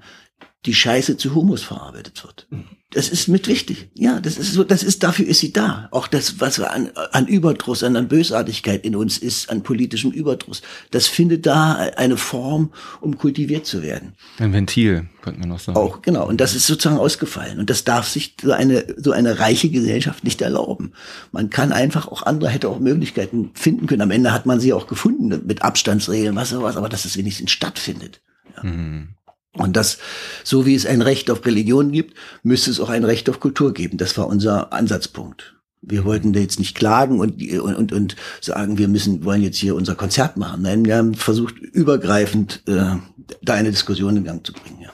[0.66, 2.46] die Scheiße zu Humus verarbeitet wird.
[2.50, 2.64] Mhm.
[2.92, 3.88] Das ist mit wichtig.
[3.94, 5.88] Ja, das ist so, das ist, dafür ist sie da.
[5.92, 10.60] Auch das, was an, an Überdruss, an, an Bösartigkeit in uns ist, an politischem Überdruss,
[10.90, 14.14] das findet da eine Form, um kultiviert zu werden.
[14.38, 15.78] Ein Ventil, könnte man noch sagen.
[15.78, 16.26] Auch, genau.
[16.26, 17.60] Und das ist sozusagen ausgefallen.
[17.60, 20.92] Und das darf sich so eine, so eine reiche Gesellschaft nicht erlauben.
[21.30, 24.02] Man kann einfach auch andere hätte auch Möglichkeiten finden können.
[24.02, 27.52] Am Ende hat man sie auch gefunden mit Abstandsregeln, was sowas, aber dass es wenigstens
[27.52, 28.20] stattfindet.
[28.56, 28.64] Ja.
[28.64, 29.14] Mhm.
[29.52, 29.98] Und das,
[30.44, 33.74] so wie es ein Recht auf Religion gibt, müsste es auch ein Recht auf Kultur
[33.74, 33.98] geben.
[33.98, 35.56] Das war unser Ansatzpunkt.
[35.82, 39.74] Wir wollten da jetzt nicht klagen und, und, und, sagen, wir müssen, wollen jetzt hier
[39.74, 40.62] unser Konzert machen.
[40.62, 42.96] Nein, wir haben versucht, übergreifend äh,
[43.42, 44.82] da eine Diskussion in Gang zu bringen.
[44.82, 44.92] Ja.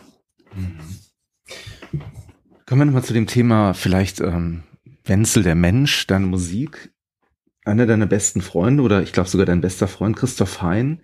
[0.54, 0.78] Mhm.
[2.66, 4.62] Kommen wir nochmal zu dem Thema vielleicht ähm,
[5.04, 6.92] Wenzel, der Mensch, deine Musik.
[7.64, 11.00] Einer deiner besten Freunde oder ich glaube sogar dein bester Freund, Christoph Hein,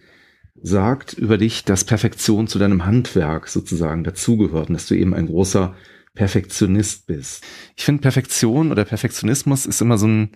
[0.63, 5.27] sagt über dich, dass Perfektion zu deinem Handwerk sozusagen dazugehört und dass du eben ein
[5.27, 5.75] großer
[6.15, 7.45] Perfektionist bist.
[7.77, 10.31] Ich finde Perfektion oder Perfektionismus ist immer so ein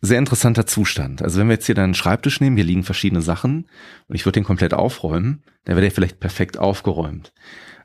[0.00, 1.22] sehr interessanter Zustand.
[1.22, 3.68] Also wenn wir jetzt hier deinen Schreibtisch nehmen, hier liegen verschiedene Sachen
[4.06, 7.32] und ich würde den komplett aufräumen, dann wäre der vielleicht perfekt aufgeräumt.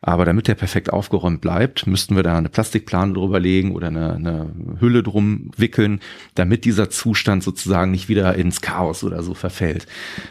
[0.06, 4.16] Aber damit der perfekt aufgeräumt bleibt, müssten wir da eine Plastikplane drüber legen oder eine,
[4.16, 6.02] eine Hülle drum wickeln,
[6.36, 9.88] damit dieser Zustand sozusagen nicht wieder ins Chaos oder so verfällt.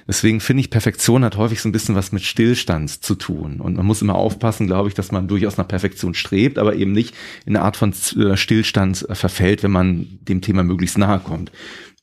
[0.06, 3.62] Deswegen finde ich, Perfektion hat häufig so ein bisschen was mit Stillstand zu tun.
[3.62, 6.92] Und man muss immer aufpassen, glaube ich, dass man durchaus nach Perfektion strebt, aber eben
[6.92, 7.14] nicht
[7.46, 11.50] in eine Art von äh, Stillstand äh, verfällt, wenn man dem Thema möglichst nahe kommt.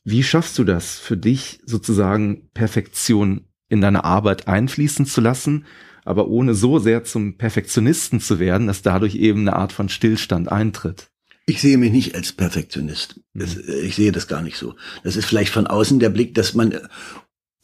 [0.02, 5.66] Wie schaffst du das für dich sozusagen Perfektion in deine Arbeit einfließen zu lassen
[6.10, 10.50] aber ohne so sehr zum Perfektionisten zu werden, dass dadurch eben eine Art von Stillstand
[10.50, 11.10] eintritt.
[11.46, 13.20] Ich sehe mich nicht als Perfektionist.
[13.32, 13.62] Das, mhm.
[13.84, 14.74] ich sehe das gar nicht so.
[15.04, 16.78] Das ist vielleicht von außen der Blick, dass man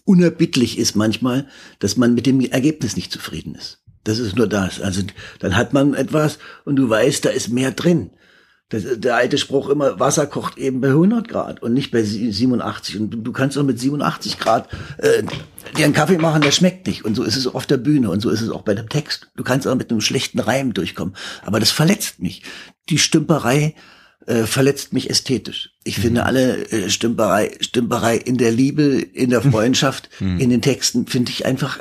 [0.04, 1.48] unerbittlich ist manchmal,
[1.80, 3.82] dass man mit dem Ergebnis nicht zufrieden ist.
[4.04, 4.80] Das ist nur das.
[4.80, 5.02] Also
[5.40, 8.10] dann hat man etwas und du weißt, da ist mehr drin.
[8.68, 12.98] Das, der alte Spruch immer, Wasser kocht eben bei 100 Grad und nicht bei 87.
[12.98, 14.68] Und du, kannst auch mit 87 Grad
[14.98, 15.22] äh,
[15.76, 17.04] dir einen Kaffee machen, der schmeckt nicht.
[17.04, 19.28] Und so ist es auf der Bühne und so ist es auch bei dem Text.
[19.36, 21.14] Du kannst auch mit einem schlechten Reim durchkommen.
[21.44, 22.42] Aber das verletzt mich.
[22.88, 23.74] Die Stümperei
[24.26, 25.70] äh, verletzt mich ästhetisch.
[25.84, 26.02] Ich mhm.
[26.02, 30.40] finde alle äh, Stümperei, Stümperei in der Liebe, in der Freundschaft, mhm.
[30.40, 31.78] in den Texten, finde ich einfach,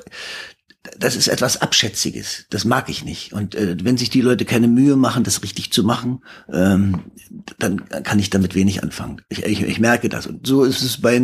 [0.98, 2.46] das ist etwas Abschätziges.
[2.50, 3.34] Das mag ich nicht.
[3.34, 7.12] Und äh, wenn sich die Leute keine Mühe machen, das richtig zu machen, ähm,
[7.60, 9.22] dann kann ich damit wenig anfangen.
[9.30, 10.28] Ich, ich, ich merke das.
[10.28, 11.16] Und so ist es bei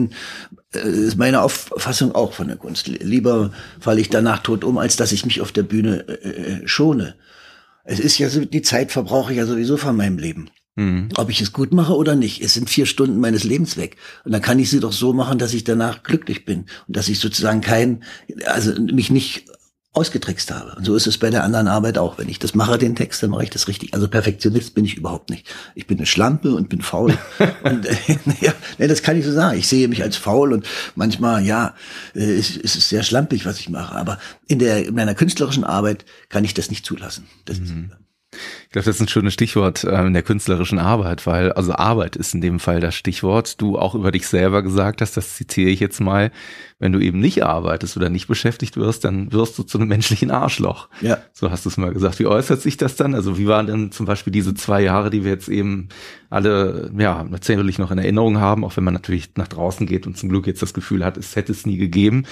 [0.74, 2.88] äh, ist meine Auffassung auch von der Kunst.
[2.88, 6.68] Lieber falle ich danach tot um, als dass ich mich auf der Bühne äh, äh
[6.68, 7.16] schone.
[7.84, 10.50] Es ist ja so, die Zeit verbrauche ich ja sowieso von meinem Leben.
[10.76, 11.10] Mhm.
[11.16, 12.42] Ob ich es gut mache oder nicht.
[12.42, 13.98] Es sind vier Stunden meines Lebens weg.
[14.24, 16.66] Und dann kann ich sie doch so machen, dass ich danach glücklich bin.
[16.88, 18.04] Und dass ich sozusagen kein,
[18.46, 19.46] also mich nicht
[19.94, 20.74] ausgetrickst habe.
[20.76, 22.18] Und so ist es bei der anderen Arbeit auch.
[22.18, 23.94] Wenn ich das mache, den Text, dann mache ich das richtig.
[23.94, 25.54] Also Perfektionist bin ich überhaupt nicht.
[25.76, 27.18] Ich bin eine Schlampe und bin faul.
[27.64, 27.96] und äh,
[28.40, 29.60] ja, nee, das kann ich so sagen.
[29.60, 30.66] Ich sehe mich als faul und
[30.96, 31.76] manchmal, ja,
[32.16, 33.94] äh, ist, ist es sehr schlampig, was ich mache.
[33.94, 34.18] Aber
[34.48, 37.28] in der in meiner künstlerischen Arbeit kann ich das nicht zulassen.
[37.44, 37.92] Das mhm.
[38.61, 42.16] Ich glaube, das ist ein schönes Stichwort äh, in der künstlerischen Arbeit, weil, also Arbeit
[42.16, 43.60] ist in dem Fall das Stichwort.
[43.62, 46.32] Du auch über dich selber gesagt hast, das zitiere ich jetzt mal,
[46.80, 50.32] wenn du eben nicht arbeitest oder nicht beschäftigt wirst, dann wirst du zu einem menschlichen
[50.32, 50.90] Arschloch.
[51.02, 51.20] Ja.
[51.32, 52.18] So hast du es mal gesagt.
[52.20, 53.14] Wie äußert sich das dann?
[53.14, 55.90] Also wie waren denn zum Beispiel diese zwei Jahre, die wir jetzt eben
[56.32, 60.18] alle, ja, natürlich noch in Erinnerung haben, auch wenn man natürlich nach draußen geht und
[60.18, 62.24] zum Glück jetzt das Gefühl hat, es hätte es nie gegeben.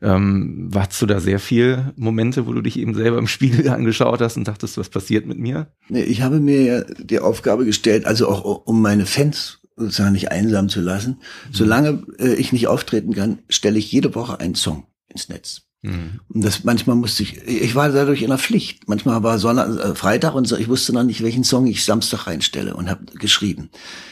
[0.00, 4.20] Ähm, warst du da sehr viel Momente, wo du dich eben selber im Spiegel angeschaut
[4.20, 5.66] hast und dachtest, was passiert mit mir?
[5.90, 10.80] Ich habe mir die Aufgabe gestellt, also auch um meine Fans sozusagen nicht einsam zu
[10.80, 11.18] lassen.
[11.48, 11.54] Mhm.
[11.54, 15.62] Solange äh, ich nicht auftreten kann, stelle ich jede Woche einen Song ins Netz.
[15.82, 16.20] Mhm.
[16.28, 18.88] Und das manchmal musste ich, ich war dadurch in der Pflicht.
[18.88, 22.26] Manchmal war Sonntag, äh, Freitag und so, ich wusste noch nicht, welchen Song ich Samstag
[22.26, 23.70] reinstelle und habe geschrieben.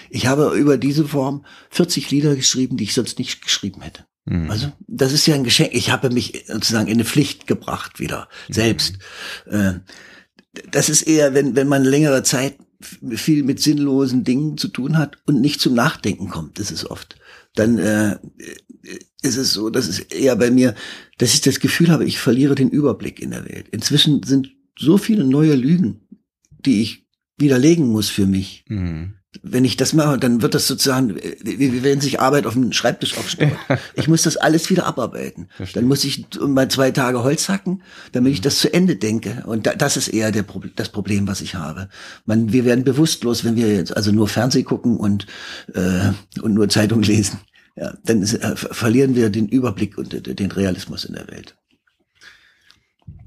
[0.08, 4.04] Ich habe über diese Form 40 Lieder geschrieben, die ich sonst nicht geschrieben hätte.
[4.26, 4.50] Mhm.
[4.50, 5.70] Also das ist ja ein Geschenk.
[5.72, 8.98] Ich habe mich sozusagen in eine Pflicht gebracht wieder selbst.
[9.50, 9.54] Mhm.
[9.54, 9.80] Äh,
[10.70, 15.18] das ist eher, wenn wenn man längere Zeit viel mit sinnlosen Dingen zu tun hat
[15.26, 17.16] und nicht zum Nachdenken kommt, das ist oft,
[17.54, 18.18] dann äh,
[19.22, 20.74] ist es so, dass es eher bei mir,
[21.18, 23.68] dass ich das Gefühl habe, ich verliere den Überblick in der Welt.
[23.70, 26.02] Inzwischen sind so viele neue Lügen,
[26.50, 27.06] die ich
[27.38, 28.64] widerlegen muss für mich.
[28.68, 32.72] Mhm wenn ich das mache, dann wird das sozusagen, wie wenn sich Arbeit auf dem
[32.72, 33.48] Schreibtisch aufstaut.
[33.94, 35.48] Ich muss das alles wieder abarbeiten.
[35.56, 35.80] Verstehe.
[35.80, 37.82] Dann muss ich mal zwei Tage Holz hacken,
[38.12, 39.42] damit ich das zu Ende denke.
[39.46, 40.44] Und das ist eher der,
[40.76, 41.88] das Problem, was ich habe.
[42.24, 45.26] Man, wir werden bewusstlos, wenn wir jetzt also nur Fernseh gucken und,
[45.74, 47.40] äh, und nur Zeitung lesen.
[47.76, 51.56] Ja, dann äh, verlieren wir den Überblick und äh, den Realismus in der Welt.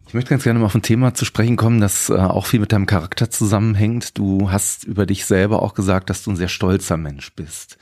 [0.10, 2.60] Ich möchte ganz gerne mal auf ein Thema zu sprechen kommen, das äh, auch viel
[2.60, 4.18] mit deinem Charakter zusammenhängt.
[4.18, 7.78] Du hast über dich selber auch gesagt, dass du ein sehr stolzer Mensch bist.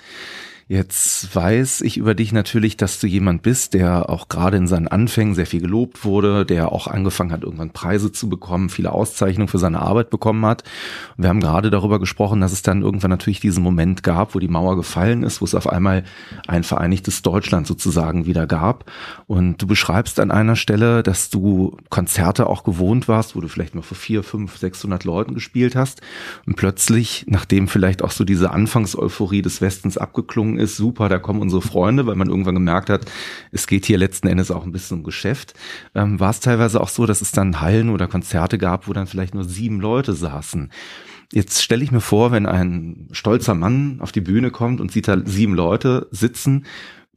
[0.69, 4.89] Jetzt weiß ich über dich natürlich, dass du jemand bist, der auch gerade in seinen
[4.89, 9.47] Anfängen sehr viel gelobt wurde, der auch angefangen hat, irgendwann Preise zu bekommen, viele Auszeichnungen
[9.47, 10.65] für seine Arbeit bekommen hat.
[11.15, 14.49] Wir haben gerade darüber gesprochen, dass es dann irgendwann natürlich diesen Moment gab, wo die
[14.49, 16.03] Mauer gefallen ist, wo es auf einmal
[16.47, 18.91] ein vereinigtes Deutschland sozusagen wieder gab.
[19.25, 23.73] Und du beschreibst an einer Stelle, dass du Konzerte auch gewohnt warst, wo du vielleicht
[23.73, 26.01] mal vor vier, fünf, sechshundert Leuten gespielt hast.
[26.45, 31.41] Und plötzlich, nachdem vielleicht auch so diese Anfangseuphorie des Westens abgeklungen ist, super, da kommen
[31.41, 33.05] unsere Freunde, weil man irgendwann gemerkt hat,
[33.51, 35.53] es geht hier letzten Endes auch ein bisschen um Geschäft.
[35.95, 39.07] Ähm, war es teilweise auch so, dass es dann Hallen oder Konzerte gab, wo dann
[39.07, 40.71] vielleicht nur sieben Leute saßen.
[41.33, 45.07] Jetzt stelle ich mir vor, wenn ein stolzer Mann auf die Bühne kommt und sieht
[45.07, 46.65] da sieben Leute sitzen,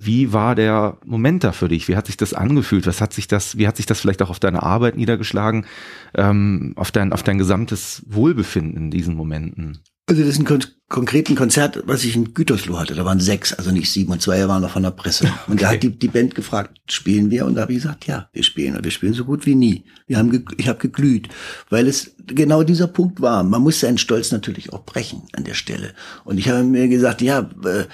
[0.03, 1.87] wie war der Moment da für dich?
[1.87, 2.87] Wie hat sich das angefühlt?
[2.87, 5.67] Was hat sich das, wie hat sich das vielleicht auch auf deine Arbeit niedergeschlagen,
[6.15, 9.81] ähm, auf dein, auf dein gesamtes Wohlbefinden in diesen Momenten?
[10.11, 12.97] Also das ist ein kon konkreten Konzert, was ich in Gütersloh hatte.
[12.97, 15.27] Da waren sechs, also nicht sieben und zwei waren noch von der Presse.
[15.27, 15.35] Okay.
[15.47, 17.47] Und da hat die, die Band gefragt, spielen wir?
[17.47, 18.77] Und da habe ich gesagt, ja, wir spielen.
[18.77, 19.85] Und wir spielen so gut wie nie.
[20.09, 21.28] Wir haben ich habe geglüht,
[21.69, 23.45] weil es genau dieser Punkt war.
[23.45, 25.95] Man muss seinen Stolz natürlich auch brechen an der Stelle.
[26.24, 27.85] Und ich habe mir gesagt, ja, äh,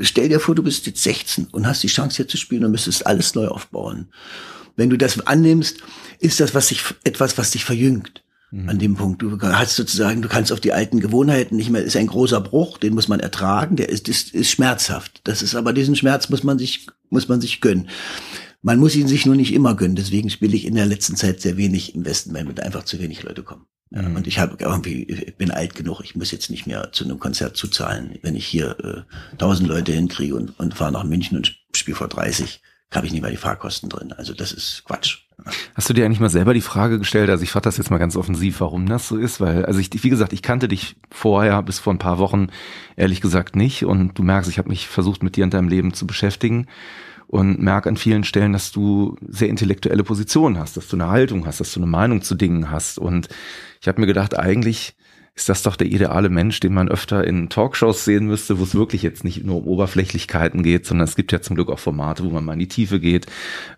[0.00, 2.70] stell dir vor, du bist jetzt 16 und hast die Chance hier zu spielen und
[2.70, 4.08] müsstest alles neu aufbauen.
[4.76, 5.76] Wenn du das annimmst,
[6.20, 8.68] ist das was sich, etwas, was dich verjüngt mhm.
[8.68, 9.22] an dem Punkt.
[9.22, 12.78] Du hast sozusagen, du kannst auf die alten Gewohnheiten nicht mehr, ist ein großer Bruch,
[12.78, 15.20] den muss man ertragen, der ist, ist, ist schmerzhaft.
[15.24, 17.88] Das ist aber diesen Schmerz muss man sich, muss man sich gönnen.
[18.62, 19.96] Man muss ihn sich nur nicht immer gönnen.
[19.96, 22.98] Deswegen spiele ich in der letzten Zeit sehr wenig im Westen, weil mit einfach zu
[22.98, 23.66] wenig Leute kommen.
[23.90, 24.16] Mhm.
[24.16, 27.18] Und ich habe irgendwie, ich bin alt genug, ich muss jetzt nicht mehr zu einem
[27.18, 28.18] Konzert zuzahlen.
[28.22, 31.96] Wenn ich hier äh, tausend äh, Leute hinkriege und, und fahre nach München und spiele
[31.96, 32.60] vor 30,
[32.92, 34.12] habe ich nicht mal die Fahrkosten drin.
[34.12, 35.18] Also das ist Quatsch.
[35.74, 37.98] Hast du dir eigentlich mal selber die Frage gestellt, also ich frage das jetzt mal
[37.98, 41.62] ganz offensiv, warum das so ist, weil, also ich, wie gesagt, ich kannte dich vorher
[41.62, 42.48] bis vor ein paar Wochen
[42.96, 45.92] ehrlich gesagt nicht und du merkst, ich habe mich versucht, mit dir in deinem Leben
[45.92, 46.66] zu beschäftigen
[47.26, 51.46] und merke an vielen Stellen, dass du sehr intellektuelle Positionen hast, dass du eine Haltung
[51.46, 53.28] hast, dass du eine Meinung zu Dingen hast und
[53.80, 54.96] ich habe mir gedacht, eigentlich
[55.36, 58.74] ist das doch der ideale Mensch, den man öfter in Talkshows sehen müsste, wo es
[58.74, 62.24] wirklich jetzt nicht nur um Oberflächlichkeiten geht, sondern es gibt ja zum Glück auch Formate,
[62.24, 63.26] wo man mal in die Tiefe geht.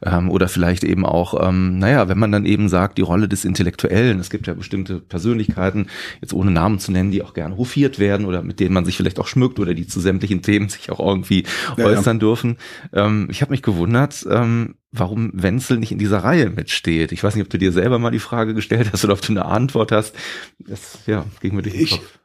[0.00, 3.44] Ähm, oder vielleicht eben auch, ähm, naja, wenn man dann eben sagt, die Rolle des
[3.44, 5.88] Intellektuellen, es gibt ja bestimmte Persönlichkeiten,
[6.20, 8.96] jetzt ohne Namen zu nennen, die auch gern hofiert werden oder mit denen man sich
[8.96, 11.42] vielleicht auch schmückt oder die zu sämtlichen Themen sich auch irgendwie
[11.76, 12.20] ja, äußern ja.
[12.20, 12.56] dürfen.
[12.92, 17.12] Ähm, ich habe mich gewundert, ähm, warum Wenzel nicht in dieser Reihe mitsteht.
[17.12, 19.32] Ich weiß nicht, ob du dir selber mal die Frage gestellt hast oder ob du
[19.32, 20.14] eine Antwort hast.
[20.58, 22.18] Das ja, ging mir durch den Kopf.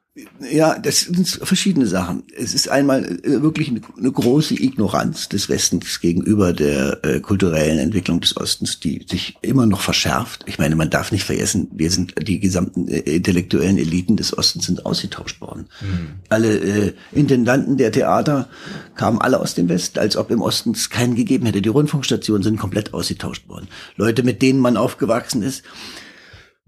[0.51, 2.21] Ja, das sind verschiedene Sachen.
[2.37, 7.79] Es ist einmal äh, wirklich eine, eine große Ignoranz des Westens gegenüber der äh, kulturellen
[7.79, 10.43] Entwicklung des Ostens, die sich immer noch verschärft.
[10.45, 14.67] Ich meine, man darf nicht vergessen, wir sind die gesamten äh, intellektuellen Eliten des Ostens
[14.67, 15.65] sind ausgetauscht worden.
[15.81, 16.07] Mhm.
[16.29, 18.49] Alle äh, Intendanten der Theater
[18.93, 21.63] kamen alle aus dem Westen, als ob im Osten es keinen gegeben hätte.
[21.63, 23.67] Die Rundfunkstationen sind komplett ausgetauscht worden.
[23.95, 25.63] Leute, mit denen man aufgewachsen ist.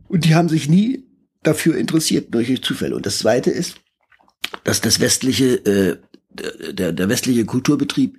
[0.08, 1.04] Und die haben sich nie
[1.48, 2.96] dafür interessiert durch Zufälle.
[2.96, 3.76] Und das Zweite ist,
[4.64, 5.98] dass das westliche, äh,
[6.74, 8.18] der, der westliche Kulturbetrieb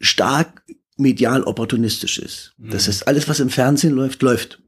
[0.00, 0.62] stark
[0.96, 2.54] medial opportunistisch ist.
[2.58, 2.70] Mhm.
[2.70, 4.58] Das heißt, alles, was im Fernsehen läuft, läuft.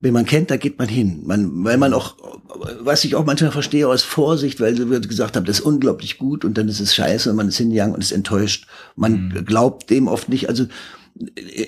[0.00, 1.22] Wenn man kennt, da geht man hin.
[1.24, 2.16] Man, weil man auch,
[2.80, 6.44] was ich auch manchmal verstehe aus Vorsicht, weil sie gesagt haben, das ist unglaublich gut
[6.44, 8.68] und dann ist es scheiße und man ist hingegangen und ist enttäuscht.
[8.94, 9.44] Man mhm.
[9.44, 10.48] glaubt dem oft nicht.
[10.48, 10.66] Also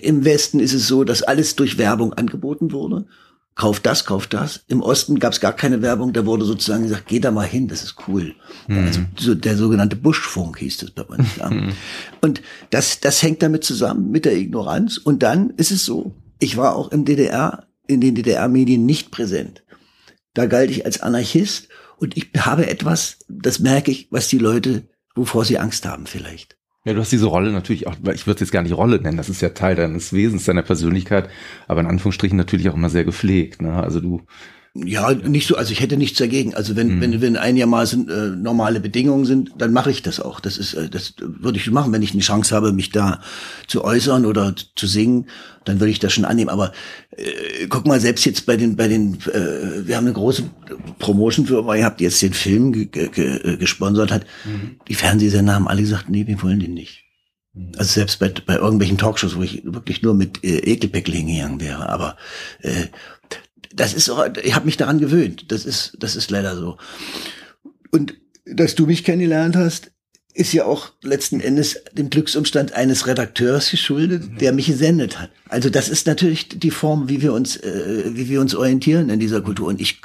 [0.03, 3.07] im Westen ist es so, dass alles durch Werbung angeboten wurde.
[3.61, 4.65] Kauf das, kauf das.
[4.69, 7.69] Im Osten gab es gar keine Werbung, da wurde sozusagen gesagt, geh da mal hin,
[7.69, 8.35] das ist cool.
[8.69, 8.87] Mhm.
[8.87, 11.37] Also so der sogenannte Buschfunk hieß das bei uns.
[11.37, 11.51] Ja.
[11.51, 11.75] Mhm.
[12.23, 14.97] Und das, das hängt damit zusammen, mit der Ignoranz.
[14.97, 19.63] Und dann ist es so, ich war auch im DDR, in den DDR-Medien nicht präsent.
[20.33, 21.69] Da galt ich als Anarchist
[21.99, 24.85] und ich habe etwas, das merke ich, was die Leute,
[25.15, 26.57] wovor sie Angst haben vielleicht.
[26.91, 29.17] Ja, du hast diese Rolle natürlich auch, ich würde es jetzt gar nicht Rolle nennen,
[29.17, 31.31] das ist ja Teil deines Wesens, deiner Persönlichkeit,
[31.69, 33.63] aber in Anführungsstrichen natürlich auch immer sehr gepflegt.
[33.63, 33.73] Ne?
[33.81, 34.23] Also du
[34.75, 36.55] ja, nicht so, also ich hätte nichts dagegen.
[36.55, 37.01] Also wenn, mhm.
[37.01, 40.39] wenn, wenn einigermaßen äh, normale Bedingungen sind, dann mache ich das auch.
[40.39, 43.21] Das ist, äh, das würde ich machen, wenn ich eine Chance habe, mich da
[43.67, 45.27] zu äußern oder zu singen,
[45.65, 46.51] dann würde ich das schon annehmen.
[46.51, 46.73] Aber
[47.17, 50.45] äh, guck mal, selbst jetzt bei den, bei den, äh, wir haben eine große
[51.01, 54.25] Promotion-Firma, ihr habt jetzt den Film ge ge äh, gesponsert hat.
[54.45, 54.77] Mhm.
[54.87, 57.03] Die Fernsehsender haben alle gesagt, nee, wir wollen den nicht.
[57.55, 57.73] Mhm.
[57.77, 61.89] Also selbst bei, bei irgendwelchen Talkshows, wo ich wirklich nur mit äh, Ekelpäckle hingegangen wäre.
[61.89, 62.17] Aber
[62.63, 62.87] äh,
[63.75, 64.11] das ist,
[64.43, 65.51] ich habe mich daran gewöhnt.
[65.53, 66.77] Das ist, das ist leider so.
[67.91, 68.15] Und
[68.45, 69.93] dass du mich kennengelernt hast,
[70.33, 74.39] ist ja auch letzten Endes dem Glücksumstand eines Redakteurs geschuldet, mhm.
[74.39, 75.31] der mich gesendet hat.
[75.49, 79.19] Also das ist natürlich die Form, wie wir uns, äh, wie wir uns orientieren in
[79.19, 79.69] dieser Kultur.
[79.69, 80.01] Und ich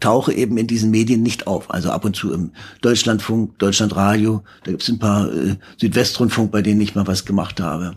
[0.00, 1.70] tauche eben in diesen Medien nicht auf.
[1.70, 6.62] Also ab und zu im Deutschlandfunk, Deutschlandradio, da gibt es ein paar äh, Südwestrundfunk, bei
[6.62, 7.94] denen ich mal was gemacht habe.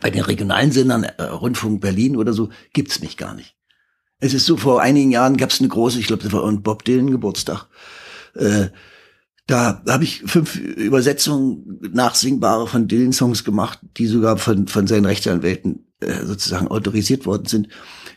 [0.00, 3.57] Bei den regionalen Sendern, äh, Rundfunk Berlin oder so, gibt's mich gar nicht.
[4.20, 6.62] Es ist so, vor einigen Jahren gab es eine große, ich glaube, das war ein
[6.62, 7.66] Bob Dylan Geburtstag.
[8.34, 8.68] Äh,
[9.46, 15.86] da habe ich fünf Übersetzungen nachsingbare von Dylan-Songs gemacht, die sogar von, von seinen Rechtsanwälten
[16.00, 17.68] äh, sozusagen autorisiert worden sind.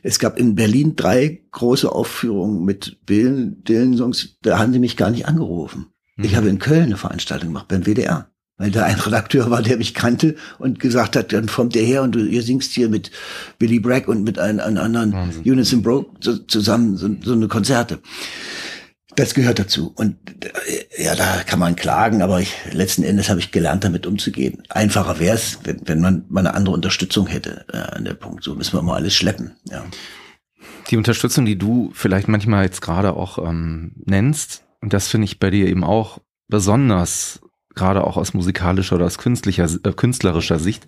[0.03, 5.27] Es gab in Berlin drei große Aufführungen mit Dylan-Songs, da haben sie mich gar nicht
[5.27, 5.87] angerufen.
[6.17, 6.25] Mhm.
[6.25, 8.30] Ich habe in Köln eine Veranstaltung gemacht beim WDR
[8.61, 12.03] weil da ein Redakteur war, der mich kannte und gesagt hat, dann kommt der her
[12.03, 13.09] und du ihr singst hier mit
[13.57, 15.51] Billy Bragg und mit einem, einem anderen Wahnsinn.
[15.51, 17.97] Unison Broke so, zusammen so, so eine Konzerte.
[19.15, 19.91] Das gehört dazu.
[19.95, 20.15] Und
[20.45, 24.61] äh, ja, da kann man klagen, aber ich, letzten Endes habe ich gelernt, damit umzugehen.
[24.69, 28.43] Einfacher wäre es, wenn, wenn man mal eine andere Unterstützung hätte äh, an der Punkt.
[28.43, 29.53] So müssen wir mal alles schleppen.
[29.71, 29.83] Ja.
[30.91, 35.39] Die Unterstützung, die du vielleicht manchmal jetzt gerade auch ähm, nennst, und das finde ich
[35.39, 37.41] bei dir eben auch besonders
[37.76, 40.88] gerade auch aus musikalischer oder aus künstlicher, äh, künstlerischer Sicht,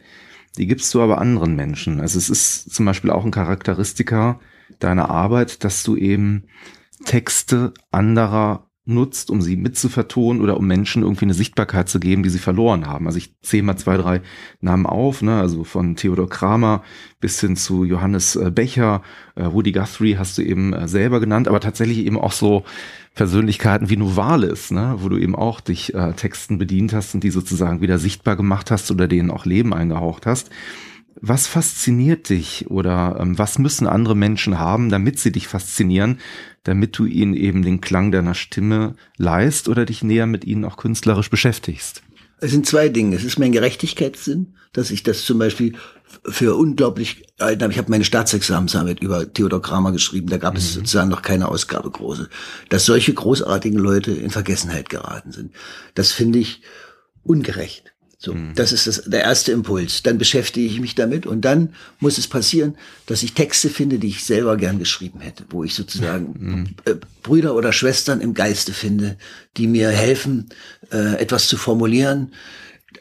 [0.58, 2.00] die gibst du aber anderen Menschen.
[2.00, 4.40] Also es ist zum Beispiel auch ein Charakteristika
[4.80, 6.44] deiner Arbeit, dass du eben
[7.06, 12.30] Texte anderer nutzt, um sie mitzuvertonen oder um Menschen irgendwie eine Sichtbarkeit zu geben, die
[12.30, 13.08] sie verloren haben.
[13.08, 14.22] Also ich zähle mal zwei, drei
[14.60, 15.40] Namen auf, ne?
[15.40, 16.84] also von Theodor Kramer
[17.22, 19.02] bis hin zu Johannes äh, Becher,
[19.36, 22.66] äh, Woody Guthrie hast du eben äh, selber genannt, aber tatsächlich eben auch so
[23.16, 24.96] Persönlichkeiten wie Novalis, ne?
[25.00, 28.70] wo du eben auch dich äh, Texten bedient hast und die sozusagen wieder sichtbar gemacht
[28.70, 30.50] hast oder denen auch Leben eingehaucht hast.
[31.22, 36.20] Was fasziniert dich oder ähm, was müssen andere Menschen haben, damit sie dich faszinieren,
[36.64, 40.78] damit du ihnen eben den Klang deiner Stimme leist oder dich näher mit ihnen auch
[40.78, 42.02] künstlerisch beschäftigst?
[42.40, 43.16] Es sind zwei Dinge.
[43.16, 45.76] Es ist mein Gerechtigkeitssinn, dass ich das zum Beispiel
[46.26, 50.58] für unglaublich, ich habe meine Staatsexamensarbeit über Theodor Kramer geschrieben, da gab mhm.
[50.60, 52.30] es sozusagen noch keine Ausgabe große,
[52.70, 55.54] dass solche großartigen Leute in Vergessenheit geraten sind.
[55.96, 56.62] Das finde ich
[57.24, 57.93] ungerecht.
[58.24, 58.54] So, mhm.
[58.56, 60.02] das ist das, der erste Impuls.
[60.02, 62.76] Dann beschäftige ich mich damit und dann muss es passieren,
[63.06, 66.68] dass ich Texte finde, die ich selber gern geschrieben hätte, wo ich sozusagen mhm.
[66.86, 69.18] äh, Brüder oder Schwestern im Geiste finde,
[69.58, 70.48] die mir helfen,
[70.94, 72.32] äh, etwas zu formulieren,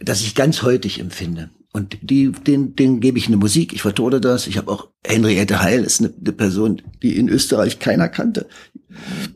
[0.01, 1.51] das ich ganz heutig empfinde.
[1.73, 4.49] Und die, den, den gebe ich eine Musik, ich vertone das.
[4.49, 8.49] Ich habe auch Henriette Heil, ist eine, eine Person, die in Österreich keiner kannte.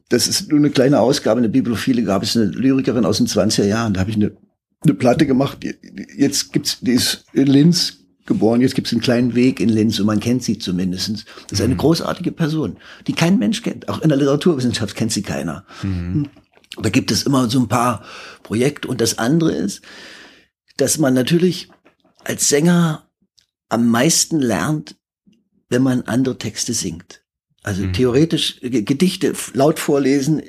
[0.09, 3.65] Das ist nur eine kleine Ausgabe, eine Bibliophile gab es eine Lyrikerin aus den 20er
[3.65, 3.95] Jahren.
[3.95, 4.33] Da habe ich eine
[4.83, 5.59] eine Platte gemacht.
[6.17, 10.07] Jetzt gibt's, die ist in Linz geboren, jetzt gibt's einen kleinen Weg in Linz und
[10.07, 11.25] man kennt sie zumindestens.
[11.49, 11.79] Das ist eine mhm.
[11.79, 13.89] großartige Person, die kein Mensch kennt.
[13.89, 15.65] Auch in der Literaturwissenschaft kennt sie keiner.
[15.83, 16.29] Mhm.
[16.83, 18.05] Da gibt es immer so ein paar
[18.43, 18.89] Projekte.
[18.89, 19.83] Und das andere ist,
[20.77, 21.69] dass man natürlich
[22.25, 23.09] als Sänger
[23.69, 24.97] am meisten lernt,
[25.69, 27.23] wenn man andere Texte singt.
[27.63, 27.93] Also mhm.
[27.93, 30.43] theoretisch Gedichte laut vorlesen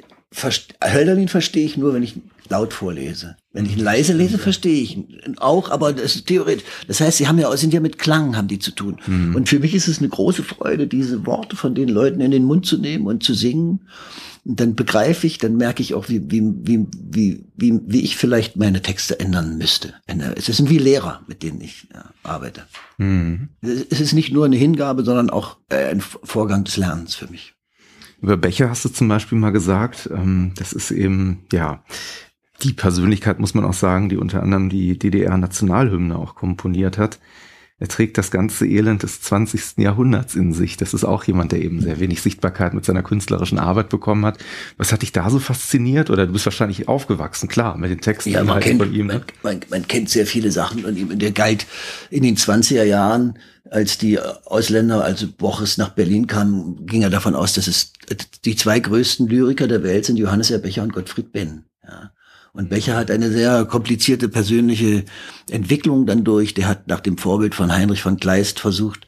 [0.84, 2.16] Hölderlin verstehe ich nur, wenn ich
[2.50, 3.38] laut vorlese.
[3.54, 6.66] Wenn ich ihn leise lese, verstehe ich ihn auch, aber das ist theoretisch.
[6.88, 8.98] Das heißt, sie haben ja, sind ja mit Klang, haben die zu tun.
[9.08, 9.36] Mhm.
[9.36, 12.44] Und für mich ist es eine große Freude, diese Worte von den Leuten in den
[12.44, 13.88] Mund zu nehmen und zu singen.
[14.46, 18.16] Und dann begreife ich, dann merke ich auch, wie, wie, wie, wie, wie, wie ich
[18.16, 19.96] vielleicht meine Texte ändern müsste.
[20.36, 22.64] Es sind wie Lehrer, mit denen ich ja, arbeite.
[22.98, 23.50] Mhm.
[23.62, 27.56] Es ist nicht nur eine Hingabe, sondern auch äh, ein Vorgang des Lernens für mich.
[28.22, 31.84] Über Becher hast du zum Beispiel mal gesagt, ähm, das ist eben, ja,
[32.64, 37.20] die Persönlichkeit, muss man auch sagen, die unter anderem die DDR-Nationalhymne auch komponiert hat.
[37.80, 39.78] Er trägt das ganze Elend des 20.
[39.78, 40.78] Jahrhunderts in sich.
[40.78, 44.40] Das ist auch jemand, der eben sehr wenig Sichtbarkeit mit seiner künstlerischen Arbeit bekommen hat.
[44.78, 46.10] Was hat dich da so fasziniert?
[46.10, 49.06] Oder du bist wahrscheinlich aufgewachsen, klar, mit den Texten ja, man kennt, von ihm.
[49.06, 49.22] Ne?
[49.44, 51.20] Man, man, man, kennt sehr viele Sachen von ihm.
[51.20, 51.68] Der galt
[52.10, 53.38] in den 20er Jahren,
[53.70, 57.94] als die Ausländer, also Boris nach Berlin kam, ging er davon aus, dass es
[58.44, 61.66] die zwei größten Lyriker der Welt sind Johannes Erbecher und Gottfried Benn.
[61.84, 62.12] Ja.
[62.58, 65.06] Und Becher hat eine sehr komplizierte persönliche
[65.48, 66.56] Entwicklung dann durch.
[66.56, 69.06] Der hat nach dem Vorbild von Heinrich von Kleist versucht,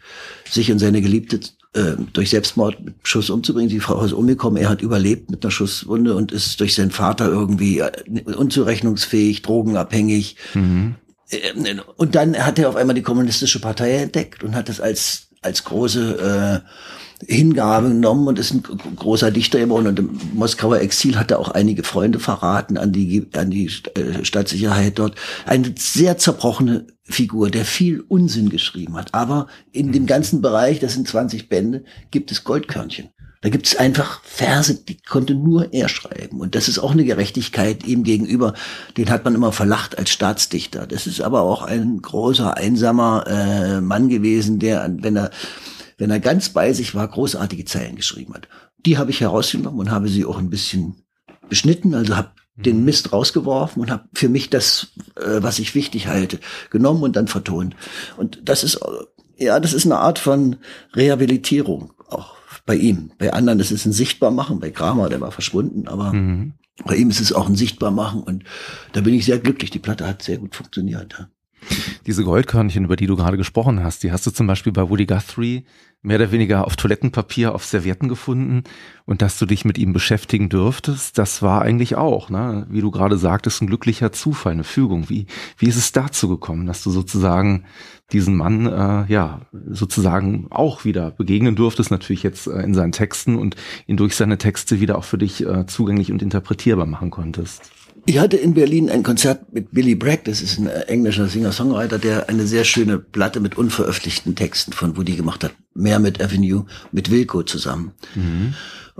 [0.48, 1.40] sich und seine Geliebte
[1.74, 3.70] äh, durch Selbstmord mit Schuss umzubringen.
[3.70, 7.28] Die Frau ist umgekommen, er hat überlebt mit einer Schusswunde und ist durch seinen Vater
[7.28, 7.92] irgendwie äh,
[8.24, 10.36] unzurechnungsfähig, drogenabhängig.
[10.54, 10.94] Mhm.
[11.32, 15.30] Äh, und dann hat er auf einmal die kommunistische Partei entdeckt und hat das als
[15.42, 16.70] als große äh,
[17.28, 19.88] Hingabe genommen und ist ein großer Dichter geworden.
[19.88, 24.24] Und im Moskauer Exil hat er auch einige Freunde verraten an die, an die äh,
[24.24, 25.16] Stadtsicherheit dort.
[25.46, 29.14] Eine sehr zerbrochene Figur, der viel Unsinn geschrieben hat.
[29.14, 33.10] Aber in dem ganzen Bereich, das sind 20 Bände, gibt es Goldkörnchen.
[33.42, 36.42] Da gibt es einfach Verse, die konnte nur er schreiben.
[36.42, 38.54] Und das ist auch eine Gerechtigkeit ihm gegenüber.
[38.98, 40.86] Den hat man immer verlacht als Staatsdichter.
[40.88, 45.32] Das ist aber auch ein großer, einsamer äh, Mann gewesen, der, wenn er
[46.00, 48.48] wenn er ganz bei sich war, großartige Zeilen geschrieben hat.
[48.86, 50.96] Die habe ich herausgenommen und habe sie auch ein bisschen
[51.50, 52.86] beschnitten, also habe den mhm.
[52.86, 56.40] Mist rausgeworfen und habe für mich das, äh, was ich wichtig halte,
[56.70, 57.76] genommen und dann vertont.
[58.18, 60.58] Und das ist, äh, ja, das ist eine Art von
[60.96, 62.36] Rehabilitierung, auch
[62.66, 63.12] bei ihm.
[63.18, 66.54] Bei anderen ist ein Sichtbarmachen, bei Kramer, der war verschwunden, aber mhm.
[66.86, 68.44] bei ihm ist es auch ein Sichtbarmachen und
[68.94, 69.70] da bin ich sehr glücklich.
[69.70, 71.16] Die Platte hat sehr gut funktioniert.
[71.18, 71.30] Ja.
[72.06, 75.06] Diese Goldkörnchen, über die du gerade gesprochen hast, die hast du zum Beispiel bei Woody
[75.06, 75.66] Guthrie
[76.02, 78.64] mehr oder weniger auf Toilettenpapier, auf Servietten gefunden
[79.06, 82.90] und dass du dich mit ihm beschäftigen dürftest, das war eigentlich auch, ne, wie du
[82.90, 85.10] gerade sagtest, ein glücklicher Zufall, eine Fügung.
[85.10, 85.28] Wie,
[85.58, 87.66] wie ist es dazu gekommen, dass du sozusagen
[88.14, 93.36] diesen Mann, äh, ja, sozusagen auch wieder begegnen durftest, natürlich jetzt äh, in seinen Texten
[93.36, 93.56] und
[93.86, 97.72] ihn durch seine Texte wieder auch für dich äh, zugänglich und interpretierbar machen konntest?
[98.06, 102.30] Ich hatte in Berlin ein Konzert mit Billy Bragg, das ist ein englischer Singer-Songwriter, der
[102.30, 105.54] eine sehr schöne Platte mit unveröffentlichten Texten von Woody gemacht hat.
[105.74, 107.92] Mehr mit Avenue, mit Wilco zusammen.
[108.16, 108.54] Mhm.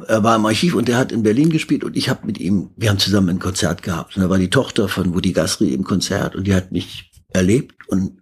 [0.08, 2.70] Er war im Archiv und der hat in Berlin gespielt und ich habe mit ihm,
[2.78, 4.16] wir haben zusammen ein Konzert gehabt.
[4.16, 7.76] Und da war die Tochter von Woody Guthrie im Konzert und die hat mich erlebt
[7.88, 8.22] und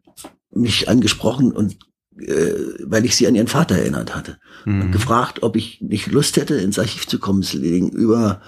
[0.51, 1.77] mich angesprochen und
[2.19, 4.37] äh, weil ich sie an ihren Vater erinnert hatte.
[4.65, 4.81] Mhm.
[4.81, 7.41] Und gefragt, ob ich nicht Lust hätte, ins Archiv zu kommen.
[7.41, 8.41] Es über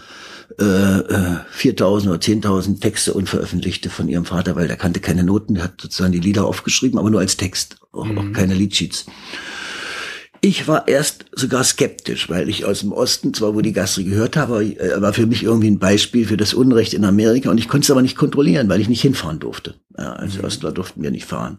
[0.58, 5.66] äh, 4.000 oder 10.000 Texte unveröffentlichte von ihrem Vater, weil der kannte keine Noten, der
[5.66, 8.18] hat sozusagen die Lieder aufgeschrieben, aber nur als Text, auch, mhm.
[8.18, 9.06] auch keine Liedsheets.
[10.42, 14.38] Ich war erst sogar skeptisch, weil ich aus dem Osten zwar wo die Gastri gehört
[14.38, 17.68] habe, er war für mich irgendwie ein Beispiel für das Unrecht in Amerika und ich
[17.68, 19.76] konnte es aber nicht kontrollieren, weil ich nicht hinfahren durfte.
[19.98, 20.46] Ja, als mhm.
[20.46, 21.58] Ostler durften wir nicht fahren.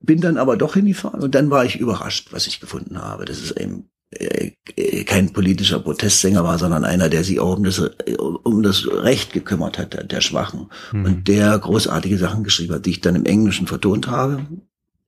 [0.00, 3.24] Bin dann aber doch hingefahren und dann war ich überrascht, was ich gefunden habe.
[3.24, 3.97] Das ist eben äh,
[5.04, 9.76] kein politischer Protestsänger war, sondern einer, der sich auch um das, um das Recht gekümmert
[9.78, 10.70] hat, der Schwachen.
[10.92, 11.04] Mhm.
[11.04, 14.46] Und der großartige Sachen geschrieben hat, die ich dann im Englischen vertont habe.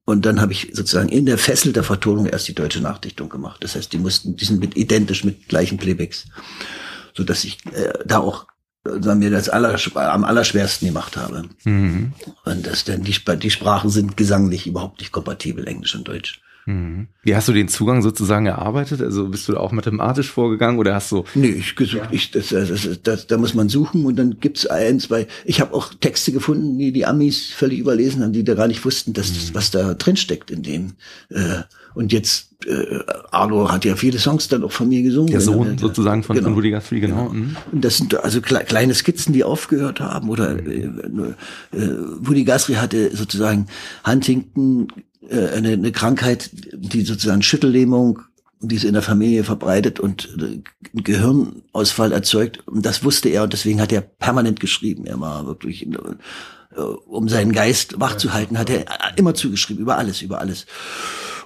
[0.05, 3.63] Und dann habe ich sozusagen in der Fessel der Vertonung erst die deutsche Nachdichtung gemacht.
[3.63, 6.27] Das heißt, die mussten, die sind mit identisch mit gleichen Playbacks.
[7.15, 8.47] So dass ich äh, da auch
[8.85, 11.45] sagen mir das aller, am allerschwersten gemacht habe.
[11.65, 12.13] Mhm.
[12.45, 16.41] Und das denn die, die Sprachen sind gesanglich überhaupt nicht kompatibel, Englisch und Deutsch.
[16.67, 17.09] Mhm.
[17.23, 19.01] Wie hast du den Zugang sozusagen erarbeitet?
[19.01, 21.25] Also bist du da auch mathematisch vorgegangen oder hast du?
[21.35, 22.09] Nee, ich gesucht, ja.
[22.11, 25.27] ich, das, das, das, da muss man suchen und dann gibt's ein, zwei.
[25.45, 28.85] Ich habe auch Texte gefunden, die die Amis völlig überlesen haben, die da gar nicht
[28.85, 29.55] wussten, dass das, mhm.
[29.55, 30.93] was da drin steckt in dem.
[31.31, 31.63] Äh,
[31.95, 33.01] und jetzt äh,
[33.31, 35.31] Arno hat ja viele Songs dann auch von mir gesungen.
[35.31, 36.49] Der Sohn er, sozusagen von, genau.
[36.49, 37.29] von Woody Guthrie, genau.
[37.29, 37.33] genau.
[37.33, 37.57] Mhm.
[37.73, 40.29] Und das sind also kleine Skizzen, die aufgehört haben.
[40.29, 40.91] Oder äh, äh,
[41.73, 43.67] Woody Guthrie hatte sozusagen
[44.07, 44.89] Huntington
[45.29, 48.21] äh, eine, eine Krankheit, die sozusagen Schüttellähmung,
[48.61, 50.61] die ist in der Familie verbreitet und äh,
[50.95, 52.67] Gehirnausfall erzeugt.
[52.67, 55.07] Und das wusste er und deswegen hat er permanent geschrieben.
[55.07, 58.85] Er war wirklich, äh, um seinen Geist wach zu halten, hat er
[59.17, 60.67] immer zugeschrieben, über alles, über alles.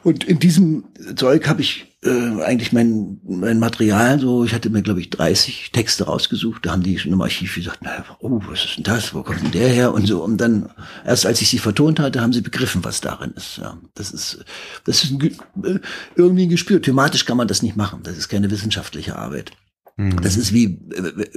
[0.05, 0.85] Und in diesem
[1.16, 5.70] Zeug habe ich äh, eigentlich mein, mein Material so, ich hatte mir, glaube ich, 30
[5.72, 6.66] Texte rausgesucht.
[6.66, 9.14] Da haben die schon im Archiv gesagt, naja, oh, was ist denn das?
[9.14, 9.94] Wo kommt denn der her?
[9.94, 10.22] Und so.
[10.22, 10.68] Und dann,
[11.06, 13.56] erst als ich sie vertont hatte, haben sie begriffen, was darin ist.
[13.56, 14.44] Ja, das ist,
[14.85, 15.22] das ist ein,
[15.64, 15.81] äh,
[16.16, 16.82] irgendwie ein Gespür.
[16.82, 18.01] Thematisch kann man das nicht machen.
[18.02, 19.52] Das ist keine wissenschaftliche Arbeit.
[19.97, 20.20] Mhm.
[20.20, 21.28] Das ist wie, äh,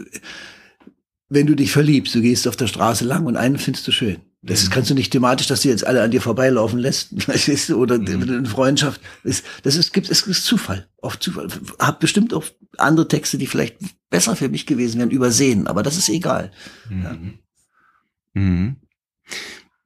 [1.29, 4.17] wenn du dich verliebst, du gehst auf der Straße lang und einen findest du schön.
[4.43, 7.11] Das ist, kannst du nicht thematisch, dass die jetzt alle an dir vorbeilaufen lässt,
[7.71, 8.23] oder mhm.
[8.23, 9.01] eine Freundschaft.
[9.23, 10.87] Das, das ist, gibt, es ist Zufall.
[11.01, 11.47] Oft Zufall.
[11.79, 12.45] Hab bestimmt auch
[12.77, 13.77] andere Texte, die vielleicht
[14.09, 16.51] besser für mich gewesen wären, übersehen, aber das ist egal.
[16.89, 17.03] Mhm.
[17.03, 17.17] Ja.
[18.41, 18.75] Mhm.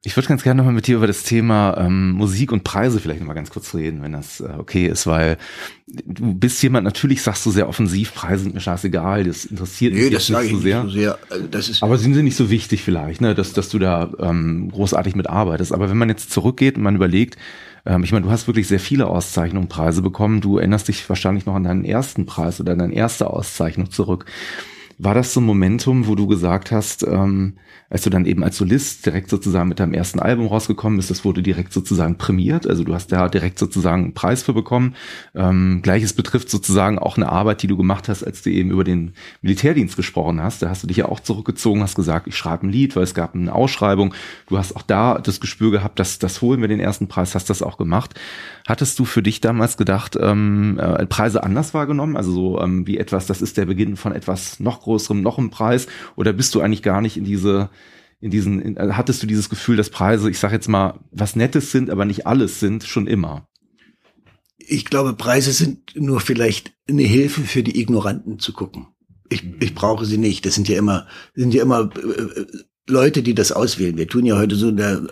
[0.04, 3.20] Ich würde ganz gerne nochmal mit dir über das Thema ähm, Musik und Preise vielleicht
[3.20, 5.38] nochmal ganz kurz reden, wenn das äh, okay ist, weil
[5.86, 10.04] du bist jemand, natürlich sagst du sehr offensiv, Preise sind mir scheißegal, das interessiert nee,
[10.04, 10.82] mich das nicht, so, sehr.
[10.82, 11.18] nicht so sehr.
[11.30, 14.10] Also das ist Aber sie sind nicht so wichtig vielleicht, ne, dass, dass du da
[14.18, 15.72] ähm, großartig mitarbeitest.
[15.72, 17.36] Aber wenn man jetzt zurückgeht und man überlegt,
[17.86, 21.46] ähm, ich meine, du hast wirklich sehr viele Auszeichnungen, Preise bekommen, du erinnerst dich wahrscheinlich
[21.46, 24.26] noch an deinen ersten Preis oder deine erste Auszeichnung zurück.
[25.04, 27.54] War das so ein Momentum, wo du gesagt hast, ähm,
[27.90, 31.24] als du dann eben als Solist direkt sozusagen mit deinem ersten Album rausgekommen bist, das
[31.24, 34.94] wurde direkt sozusagen prämiert, also du hast da direkt sozusagen einen Preis für bekommen.
[35.34, 38.84] Ähm, Gleiches betrifft sozusagen auch eine Arbeit, die du gemacht hast, als du eben über
[38.84, 40.62] den Militärdienst gesprochen hast.
[40.62, 43.12] Da hast du dich ja auch zurückgezogen, hast gesagt, ich schreibe ein Lied, weil es
[43.12, 44.14] gab eine Ausschreibung.
[44.46, 47.50] Du hast auch da das Gespür gehabt, dass das holen wir den ersten Preis, hast
[47.50, 48.14] das auch gemacht.
[48.66, 52.16] Hattest du für dich damals gedacht, ähm, äh, Preise anders wahrgenommen?
[52.16, 55.50] Also so ähm, wie etwas, das ist der Beginn von etwas noch größerem, noch einem
[55.50, 55.86] Preis?
[56.16, 57.70] Oder bist du eigentlich gar nicht in diese,
[58.20, 61.36] in diesen, in, äh, hattest du dieses Gefühl, dass Preise, ich sage jetzt mal, was
[61.36, 63.48] Nettes sind, aber nicht alles sind, schon immer?
[64.58, 68.86] Ich glaube, Preise sind nur vielleicht eine Hilfe für die Ignoranten zu gucken.
[69.28, 70.46] Ich, ich brauche sie nicht.
[70.46, 72.44] Das sind ja immer, sind ja immer äh,
[72.88, 73.96] Leute, die das auswählen.
[73.96, 75.02] Wir tun ja heute so der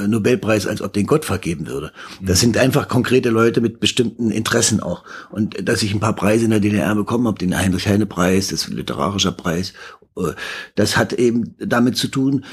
[0.00, 1.92] äh, Nobelpreis, als ob den Gott vergeben würde.
[2.20, 2.40] Das mhm.
[2.40, 5.04] sind einfach konkrete Leute mit bestimmten Interessen auch.
[5.30, 9.30] Und dass ich ein paar Preise in der DDR bekommen habe, den Heinrich-Heine-Preis, das literarischer
[9.30, 9.74] Preis,
[10.16, 10.32] äh,
[10.74, 12.44] das hat eben damit zu tun,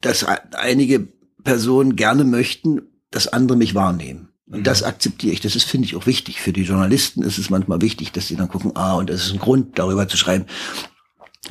[0.00, 1.08] dass einige
[1.44, 2.80] Personen gerne möchten,
[3.10, 4.28] dass andere mich wahrnehmen.
[4.48, 4.86] Und das mhm.
[4.86, 5.40] akzeptiere ich.
[5.40, 6.40] Das ist, finde ich, auch wichtig.
[6.40, 9.32] Für die Journalisten ist es manchmal wichtig, dass sie dann gucken, ah, und das ist
[9.32, 10.46] ein Grund, darüber zu schreiben.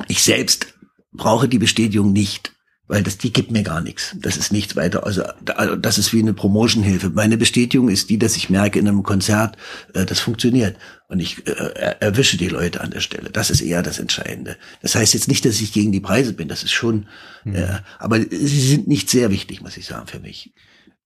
[0.08, 0.75] Ich selbst
[1.16, 2.52] brauche die Bestätigung nicht,
[2.88, 4.16] weil das, die gibt mir gar nichts.
[4.20, 5.04] Das ist nichts weiter.
[5.04, 5.24] Also,
[5.56, 7.10] also das ist wie eine Promotionhilfe.
[7.10, 9.56] Meine Bestätigung ist die, dass ich merke in einem Konzert,
[9.94, 10.76] äh, das funktioniert
[11.08, 13.30] und ich äh, erwische die Leute an der Stelle.
[13.30, 14.56] Das ist eher das Entscheidende.
[14.82, 16.48] Das heißt jetzt nicht, dass ich gegen die Preise bin.
[16.48, 17.08] Das ist schon,
[17.44, 17.56] mhm.
[17.56, 20.52] äh, aber sie sind nicht sehr wichtig, muss ich sagen, für mich.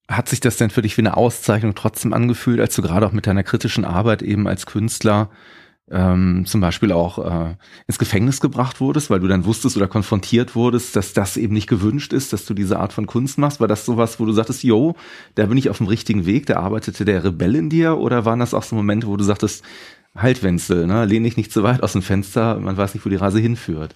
[0.07, 3.13] Hat sich das denn für dich wie eine Auszeichnung trotzdem angefühlt, als du gerade auch
[3.13, 5.31] mit deiner kritischen Arbeit eben als Künstler
[5.91, 7.57] ähm, zum Beispiel auch äh,
[7.87, 11.69] ins Gefängnis gebracht wurdest, weil du dann wusstest oder konfrontiert wurdest, dass das eben nicht
[11.69, 13.61] gewünscht ist, dass du diese Art von Kunst machst?
[13.61, 14.95] War das sowas, wo du sagtest, yo,
[15.35, 17.99] da bin ich auf dem richtigen Weg, da arbeitete der Rebell in dir?
[17.99, 19.65] Oder waren das auch so Momente, wo du sagtest,
[20.15, 23.11] halt Wenzel, ne, lehn dich nicht zu weit aus dem Fenster, man weiß nicht, wo
[23.11, 23.95] die Reise hinführt?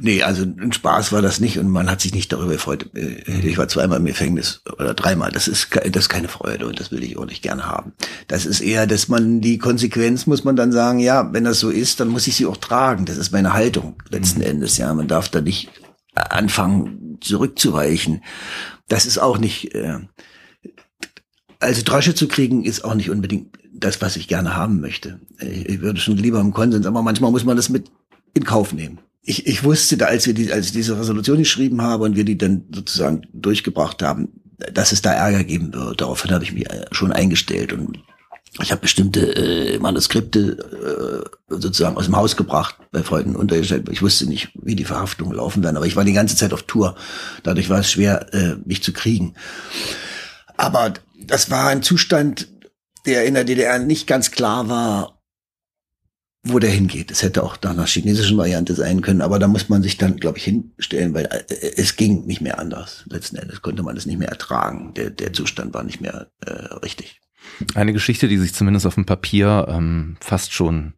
[0.00, 2.88] Nee, also ein Spaß war das nicht und man hat sich nicht darüber gefreut.
[2.94, 5.30] Äh, ich war zweimal im Gefängnis oder dreimal.
[5.30, 7.92] Das ist, das ist keine Freude und das will ich auch nicht gerne haben.
[8.26, 11.68] Das ist eher, dass man die Konsequenz muss man dann sagen, ja, wenn das so
[11.68, 13.04] ist, dann muss ich sie auch tragen.
[13.04, 14.46] Das ist meine Haltung letzten mhm.
[14.46, 14.78] Endes.
[14.78, 15.68] Ja, man darf da nicht
[16.14, 18.22] anfangen zurückzuweichen.
[18.88, 19.98] Das ist auch nicht, äh,
[21.58, 25.20] also Drosche zu kriegen ist auch nicht unbedingt das, was ich gerne haben möchte.
[25.38, 27.90] Ich würde schon lieber im Konsens, aber manchmal muss man das mit
[28.34, 31.80] in Kauf nehmen ich, ich wusste da, als wir die, als ich diese Resolution geschrieben
[31.80, 34.28] habe und wir die dann sozusagen durchgebracht haben,
[34.72, 36.00] dass es da Ärger geben wird.
[36.00, 37.98] Daraufhin habe ich mich äh, schon eingestellt und
[38.60, 43.88] ich habe bestimmte äh, Manuskripte äh, sozusagen aus dem Haus gebracht, bei Freunden untergestellt.
[43.90, 46.64] Ich wusste nicht, wie die Verhaftungen laufen werden, aber ich war die ganze Zeit auf
[46.64, 46.96] Tour.
[47.44, 49.34] Dadurch war es schwer, äh, mich zu kriegen.
[50.56, 50.92] Aber
[51.26, 52.48] das war ein Zustand,
[53.06, 55.21] der in der DDR nicht ganz klar war,
[56.44, 57.10] wo der hingeht.
[57.10, 60.16] Es hätte auch nach einer chinesischen Variante sein können, aber da muss man sich dann,
[60.16, 61.44] glaube ich, hinstellen, weil äh,
[61.76, 63.04] es ging nicht mehr anders.
[63.08, 64.92] Letzten Endes konnte man es nicht mehr ertragen.
[64.94, 67.20] Der, der Zustand war nicht mehr äh, richtig.
[67.74, 70.94] Eine Geschichte, die sich zumindest auf dem Papier ähm, fast schon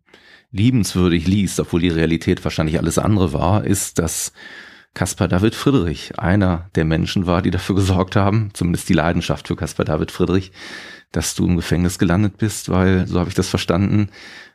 [0.51, 4.33] liebenswürdig liest, obwohl die Realität wahrscheinlich alles andere war, ist, dass
[4.95, 9.57] Caspar David Friedrich einer der Menschen war, die dafür gesorgt haben, zumindest die Leidenschaft für
[9.57, 10.53] Caspar David Friedrich,
[11.17, 14.09] dass du im Gefängnis gelandet bist, weil, so habe ich das verstanden,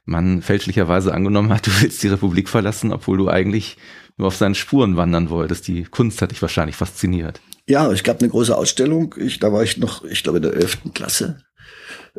[0.05, 3.77] man fälschlicherweise angenommen hat, du willst die Republik verlassen, obwohl du eigentlich
[4.17, 5.67] nur auf seinen Spuren wandern wolltest.
[5.67, 7.39] Die Kunst hat dich wahrscheinlich fasziniert.
[7.67, 9.15] Ja, es gab eine große Ausstellung.
[9.17, 11.37] Ich, da war ich noch, ich glaube, in der elften Klasse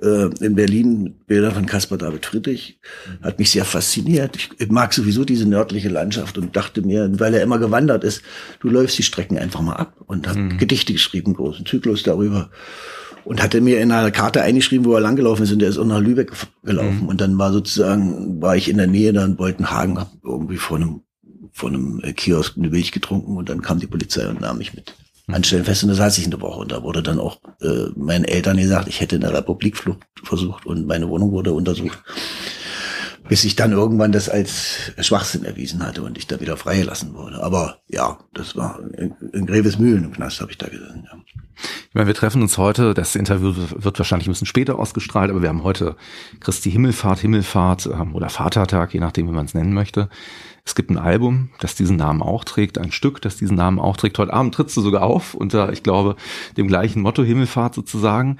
[0.00, 1.16] äh, in Berlin.
[1.26, 2.78] Bilder von Caspar David Friedrich.
[3.22, 4.36] Hat mich sehr fasziniert.
[4.58, 8.22] Ich mag sowieso diese nördliche Landschaft und dachte mir, weil er immer gewandert ist,
[8.60, 10.58] du läufst die Strecken einfach mal ab und hat mhm.
[10.58, 12.50] Gedichte geschrieben, großen Zyklus darüber.
[13.24, 15.84] Und hatte mir in einer Karte eingeschrieben, wo er langgelaufen ist und der ist auch
[15.84, 16.32] nach Lübeck
[16.64, 17.02] gelaufen.
[17.02, 17.08] Mhm.
[17.08, 20.76] Und dann war sozusagen, war ich in der Nähe da in Boltenhagen, hab irgendwie vor
[20.76, 21.00] einem,
[21.52, 24.94] vor einem Kiosk eine Milch getrunken und dann kam die Polizei und nahm mich mit.
[25.26, 25.34] Mhm.
[25.34, 28.24] Anstellen fest und da saß ich eine Woche und da wurde dann auch äh, meinen
[28.24, 31.98] Eltern gesagt, ich hätte eine Republikflucht versucht und meine Wohnung wurde untersucht
[33.28, 37.42] bis ich dann irgendwann das als Schwachsinn erwiesen hatte und ich da wieder freigelassen wurde.
[37.42, 38.80] Aber ja, das war
[39.32, 41.06] in Greves Mühlen im Knast, habe ich da gesehen.
[41.10, 41.18] Ja.
[41.88, 45.42] Ich meine, wir treffen uns heute, das Interview wird wahrscheinlich ein bisschen später ausgestrahlt, aber
[45.42, 45.96] wir haben heute
[46.40, 50.08] Christi Himmelfahrt, Himmelfahrt ähm, oder Vatertag, je nachdem, wie man es nennen möchte.
[50.64, 53.96] Es gibt ein Album, das diesen Namen auch trägt, ein Stück, das diesen Namen auch
[53.96, 54.18] trägt.
[54.18, 56.16] Heute Abend trittst du sogar auf unter, ich glaube,
[56.56, 58.38] dem gleichen Motto Himmelfahrt sozusagen.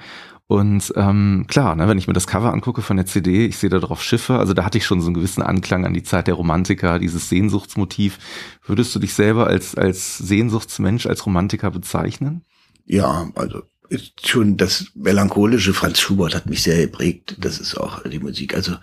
[0.51, 3.69] Und ähm, klar, ne, wenn ich mir das Cover angucke von der CD, ich sehe
[3.69, 6.27] da drauf Schiffe, also da hatte ich schon so einen gewissen Anklang an die Zeit
[6.27, 8.19] der Romantiker, dieses Sehnsuchtsmotiv.
[8.65, 12.43] Würdest du dich selber als, als Sehnsuchtsmensch, als Romantiker bezeichnen?
[12.85, 17.37] Ja, also ist schon das melancholische Franz Schubert hat mich sehr geprägt.
[17.39, 18.53] Das ist auch die Musik.
[18.53, 18.75] Also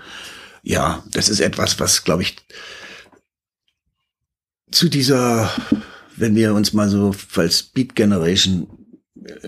[0.63, 2.37] ja, das ist etwas, was, glaube ich,
[4.71, 5.51] zu dieser,
[6.17, 8.78] wenn wir uns mal so als Beat Generation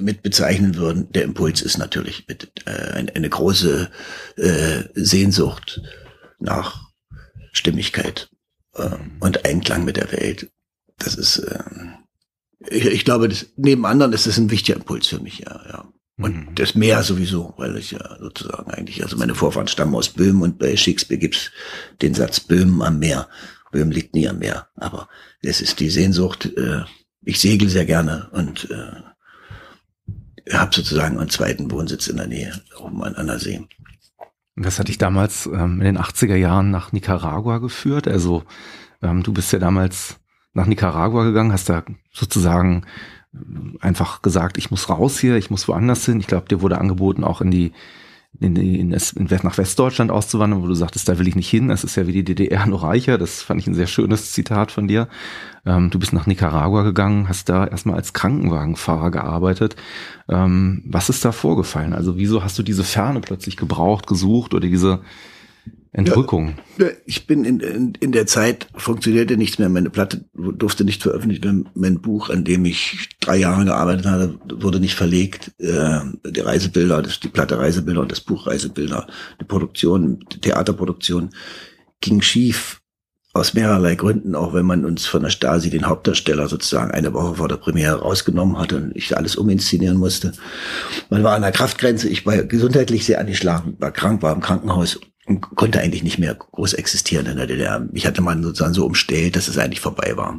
[0.00, 3.90] mit bezeichnen würden, der Impuls ist natürlich mit, äh, eine, große
[4.36, 5.82] äh, Sehnsucht
[6.38, 6.90] nach
[7.52, 8.30] Stimmigkeit
[8.74, 8.90] äh,
[9.20, 10.50] und Einklang mit der Welt.
[10.98, 11.62] Das ist, äh,
[12.68, 15.92] ich, ich glaube, das, neben anderen ist das ein wichtiger Impuls für mich, ja, ja.
[16.18, 16.54] Und mhm.
[16.54, 20.58] das Meer sowieso, weil ich ja sozusagen eigentlich, also meine Vorfahren stammen aus Böhmen und
[20.58, 21.50] bei Shakespeare gibt's
[22.02, 23.28] den Satz Böhmen am Meer.
[23.72, 25.08] Böhmen liegt nie am Meer, aber
[25.40, 26.82] es ist die Sehnsucht, äh,
[27.22, 29.09] ich segel sehr gerne und äh,
[30.52, 33.66] habe sozusagen einen zweiten Wohnsitz in der Nähe, oben an, an See.
[34.56, 38.06] Und das hatte ich damals ähm, in den 80er Jahren nach Nicaragua geführt.
[38.08, 38.44] Also
[39.02, 40.20] ähm, du bist ja damals
[40.52, 42.84] nach Nicaragua gegangen, hast da sozusagen
[43.34, 46.20] ähm, einfach gesagt, ich muss raus hier, ich muss woanders hin.
[46.20, 47.72] Ich glaube, dir wurde angeboten, auch in die
[48.40, 51.84] in, in, in, nach Westdeutschland auszuwandern, wo du sagtest, da will ich nicht hin, das
[51.84, 53.18] ist ja wie die DDR nur reicher.
[53.18, 55.08] Das fand ich ein sehr schönes Zitat von dir.
[55.66, 59.76] Ähm, du bist nach Nicaragua gegangen, hast da erstmal als Krankenwagenfahrer gearbeitet.
[60.28, 61.92] Ähm, was ist da vorgefallen?
[61.92, 65.00] Also wieso hast du diese Ferne plötzlich gebraucht, gesucht oder diese
[65.92, 66.54] Entrückung.
[66.78, 69.68] Ja, ich bin in, in, in der Zeit funktionierte nichts mehr.
[69.68, 71.68] Meine Platte durfte nicht veröffentlicht werden.
[71.74, 75.50] Mein Buch, an dem ich drei Jahre gearbeitet habe, wurde nicht verlegt.
[75.58, 79.08] Äh, die Reisebilder, das, die Platte Reisebilder und das Buch Reisebilder,
[79.40, 81.30] die Produktion, die Theaterproduktion
[82.00, 82.80] ging schief
[83.32, 87.36] aus mehrerlei Gründen, auch wenn man uns von der Stasi den Hauptdarsteller sozusagen eine Woche
[87.36, 90.32] vor der Premiere rausgenommen hatte und ich alles uminszenieren musste.
[91.10, 94.98] Man war an der Kraftgrenze, ich war gesundheitlich sehr angeschlagen, war krank, war im Krankenhaus
[95.26, 97.86] und konnte eigentlich nicht mehr groß existieren in der DDR.
[97.92, 100.38] Ich hatte man sozusagen so umstellt, dass es eigentlich vorbei war.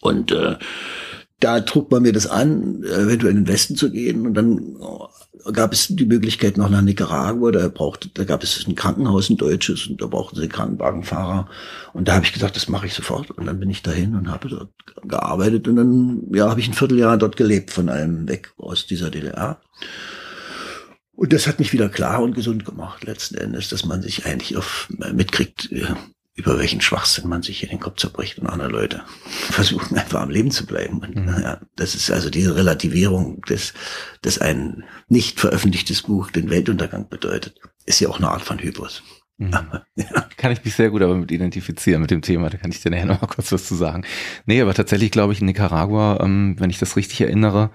[0.00, 0.56] Und äh,
[1.42, 4.26] da trug man mir das an, eventuell in den Westen zu gehen.
[4.26, 4.76] Und dann
[5.52, 7.50] gab es die Möglichkeit noch nach Nicaragua.
[7.50, 11.48] Da brauchte, da gab es ein Krankenhaus, ein deutsches, und da brauchten sie Krankenwagenfahrer.
[11.92, 13.32] Und da habe ich gesagt, das mache ich sofort.
[13.32, 14.70] Und dann bin ich dahin und habe dort
[15.02, 15.66] gearbeitet.
[15.66, 19.60] Und dann ja, habe ich ein Vierteljahr dort gelebt, von allem weg aus dieser DDR.
[21.14, 24.56] Und das hat mich wieder klar und gesund gemacht, letzten Endes, dass man sich eigentlich
[24.56, 25.70] auf mitkriegt,
[26.34, 30.30] über welchen Schwachsinn man sich hier den Kopf zerbricht und andere Leute versuchen einfach am
[30.30, 30.98] Leben zu bleiben.
[31.00, 31.42] Und, mhm.
[31.42, 33.74] ja, das ist also diese Relativierung, des,
[34.22, 39.02] dass ein nicht veröffentlichtes Buch den Weltuntergang bedeutet, ist ja auch eine Art von Hybris.
[39.36, 39.52] Mhm.
[39.96, 40.28] ja.
[40.38, 42.90] Kann ich mich sehr gut aber mit identifizieren mit dem Thema, da kann ich dir
[42.90, 44.04] nachher noch mal kurz was zu sagen.
[44.46, 47.70] Nee, aber tatsächlich glaube ich in Nicaragua, ähm, wenn ich das richtig erinnere,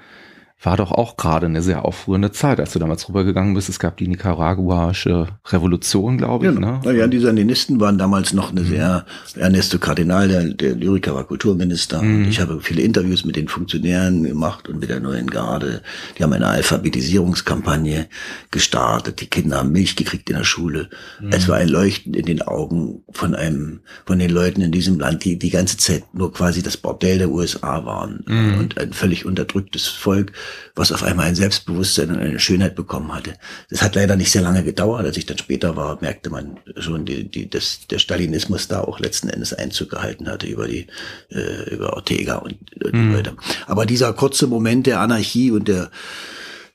[0.59, 3.69] war doch auch gerade eine sehr aufrührende Zeit, als du damals rübergegangen bist.
[3.69, 6.53] Es gab die nicaraguaische Revolution, glaube ich.
[6.53, 6.81] Ja, ne?
[6.84, 8.69] Naja, die Sandinisten waren damals noch eine mhm.
[8.69, 9.05] sehr,
[9.35, 12.01] Ernesto Cardinal, der, der Lyriker war Kulturminister.
[12.01, 12.27] Mhm.
[12.27, 15.84] ich habe viele Interviews mit den Funktionären gemacht und mit der neuen Garde.
[16.17, 18.07] Die haben eine Alphabetisierungskampagne
[18.49, 19.21] gestartet.
[19.21, 20.89] Die Kinder haben Milch gekriegt in der Schule.
[21.21, 21.29] Mhm.
[21.34, 25.23] Es war ein Leuchten in den Augen von einem, von den Leuten in diesem Land,
[25.23, 28.57] die die ganze Zeit nur quasi das Bordell der USA waren mhm.
[28.57, 30.31] und ein völlig unterdrücktes Volk
[30.76, 33.34] was auf einmal ein Selbstbewusstsein und eine Schönheit bekommen hatte.
[33.69, 35.06] Das hat leider nicht sehr lange gedauert.
[35.06, 38.99] Als ich dann später war, merkte man schon, die, die, dass der Stalinismus da auch
[38.99, 40.88] letzten Endes Einzug gehalten hatte über die
[41.30, 43.14] äh, über Ortega und, und mhm.
[43.15, 43.36] weiter.
[43.65, 45.91] Aber dieser kurze Moment der Anarchie und der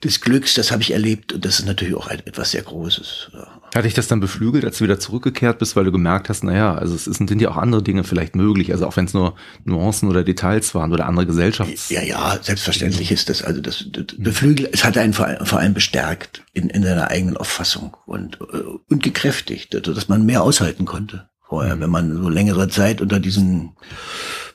[0.04, 3.30] des Glücks, das habe ich erlebt und das ist natürlich auch etwas sehr Großes.
[3.32, 3.60] Ja.
[3.74, 6.74] Hat dich das dann beflügelt, als du wieder zurückgekehrt bist, weil du gemerkt hast, naja,
[6.74, 9.34] also es sind ja auch andere Dinge vielleicht möglich, also auch wenn es nur
[9.64, 11.88] Nuancen oder Details waren oder andere Gesellschafts...
[11.88, 15.74] Ja, ja, selbstverständlich ist das, also das, das beflügelt, es hat einen vor, vor allem
[15.74, 21.28] bestärkt in, in seiner eigenen Auffassung und, und gekräftigt, also dass man mehr aushalten konnte
[21.52, 23.76] vorher, wenn man so längere Zeit unter diesen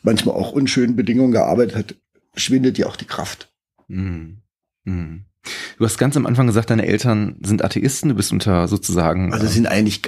[0.02, 1.96] manchmal auch unschönen Bedingungen gearbeitet hat,
[2.36, 3.54] schwindet ja auch die Kraft.
[3.88, 4.42] Mhm.
[4.84, 5.27] Mhm.
[5.78, 9.34] Du hast ganz am Anfang gesagt, deine Eltern sind Atheisten, du bist unter sozusagen.
[9.34, 10.02] Also sind eigentlich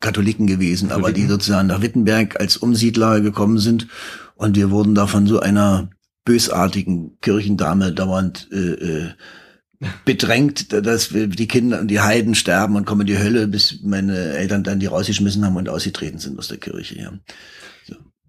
[0.00, 1.04] Katholiken gewesen, Katholiken.
[1.04, 3.88] aber die sozusagen nach Wittenberg als Umsiedler gekommen sind
[4.36, 5.88] und wir wurden da von so einer
[6.24, 9.08] bösartigen Kirchendame dauernd äh, äh,
[10.04, 13.80] bedrängt, dass wir die Kinder und die Heiden sterben und kommen in die Hölle, bis
[13.82, 16.98] meine Eltern dann die rausgeschmissen haben und ausgetreten sind aus der Kirche.
[16.98, 17.12] Ja.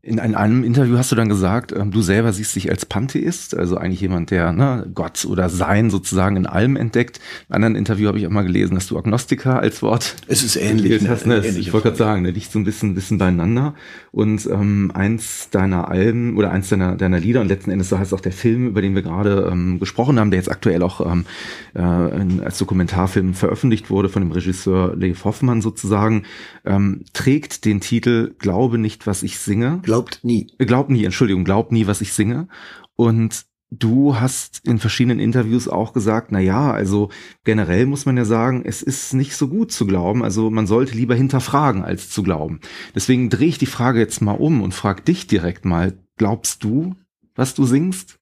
[0.08, 3.76] In einem Interview hast du dann gesagt, ähm, du selber siehst dich als Pantheist, also
[3.76, 7.20] eigentlich jemand, der ne, Gott oder Sein sozusagen in allem entdeckt.
[7.50, 10.16] In einem anderen Interview habe ich auch mal gelesen, dass du Agnostiker als Wort.
[10.28, 11.06] Es ist ähnlich.
[11.10, 11.46] Hast, ne?
[11.46, 13.76] Ich wollte gerade sagen, ne, liegt so ein bisschen, bisschen beieinander.
[14.14, 18.14] Und ähm, eins deiner Alben oder eins deiner, deiner Lieder und letzten Endes so heißt
[18.14, 21.26] auch der Film, über den wir gerade ähm, gesprochen haben, der jetzt aktuell auch ähm,
[21.74, 26.24] äh, als Dokumentarfilm veröffentlicht wurde von dem Regisseur Leif Hoffmann sozusagen,
[26.66, 29.80] ähm, trägt den Titel Glaube nicht, was ich singe.
[29.84, 30.48] Glaube Glaubt nie.
[30.60, 32.48] Glaubt nie, Entschuldigung, glaubt nie, was ich singe.
[32.96, 37.10] Und du hast in verschiedenen Interviews auch gesagt, na ja, also
[37.44, 40.24] generell muss man ja sagen, es ist nicht so gut zu glauben.
[40.24, 42.60] Also man sollte lieber hinterfragen als zu glauben.
[42.94, 46.96] Deswegen drehe ich die Frage jetzt mal um und frage dich direkt mal, glaubst du,
[47.36, 48.20] was du singst?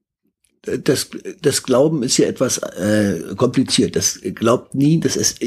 [0.61, 1.10] Das,
[1.41, 3.95] das Glauben ist ja etwas äh, kompliziert.
[3.95, 5.39] Das glaubt nie, das ist,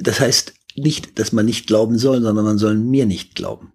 [0.00, 3.73] das heißt nicht, dass man nicht glauben soll, sondern man soll mir nicht glauben.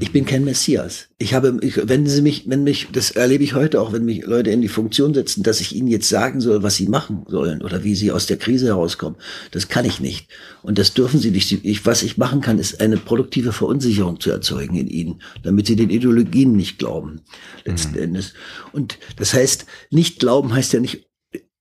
[0.00, 1.08] Ich bin kein Messias.
[1.18, 4.24] Ich habe, ich, wenn sie mich, wenn mich, das erlebe ich heute auch, wenn mich
[4.24, 7.62] Leute in die Funktion setzen, dass ich ihnen jetzt sagen soll, was sie machen sollen
[7.62, 9.18] oder wie sie aus der Krise herauskommen.
[9.52, 10.28] Das kann ich nicht.
[10.62, 11.64] Und das dürfen sie nicht.
[11.64, 15.76] Ich, was ich machen kann, ist eine produktive Verunsicherung zu erzeugen in ihnen, damit sie
[15.76, 17.20] den Ideologien nicht glauben,
[17.64, 18.02] letzten mhm.
[18.02, 18.34] Endes.
[18.72, 21.06] Und das heißt, nicht glauben heißt ja nicht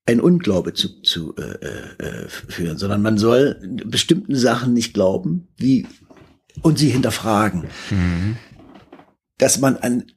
[0.06, 5.88] ein Unglaube zu, zu äh, äh, führen, sondern man soll bestimmten Sachen nicht glauben, wie
[6.62, 7.66] und sie hinterfragen.
[7.90, 8.38] Mhm.
[9.38, 10.12] Dass man an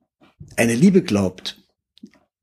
[0.57, 1.63] eine Liebe glaubt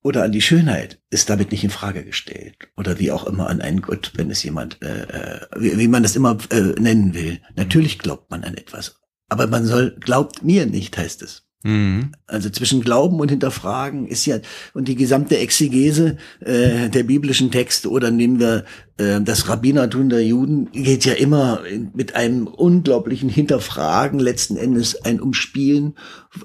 [0.02, 2.58] oder an die Schönheit, ist damit nicht in Frage gestellt.
[2.76, 6.04] Oder wie auch immer an einen Gott, wenn es jemand, äh, äh wie, wie man
[6.04, 7.40] das immer äh, nennen will.
[7.56, 9.00] Natürlich glaubt man an etwas.
[9.30, 11.43] Aber man soll, glaubt mir nicht, heißt es.
[11.64, 12.12] Mhm.
[12.28, 14.40] Also zwischen Glauben und Hinterfragen ist ja,
[14.74, 18.66] und die gesamte Exegese äh, der biblischen Texte oder nehmen wir
[18.98, 21.62] äh, das Rabbinertum der Juden, geht ja immer
[21.94, 25.96] mit einem unglaublichen Hinterfragen, letzten Endes ein Umspielen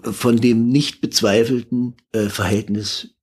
[0.03, 3.15] von dem nicht bezweifelten äh, Verhältnis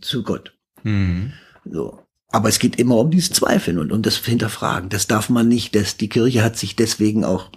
[0.00, 0.56] zu Gott.
[0.82, 1.32] Mhm.
[1.70, 2.00] So.
[2.30, 4.88] Aber es geht immer um dieses Zweifeln und um das Hinterfragen.
[4.88, 5.74] Das darf man nicht.
[5.74, 7.50] Das, die Kirche hat sich deswegen auch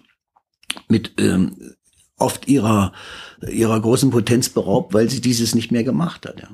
[0.88, 1.74] mit ähm,
[2.18, 2.94] oft ihrer,
[3.48, 6.42] ihrer großen Potenz beraubt, weil sie dieses nicht mehr gemacht hat.
[6.42, 6.50] Ja.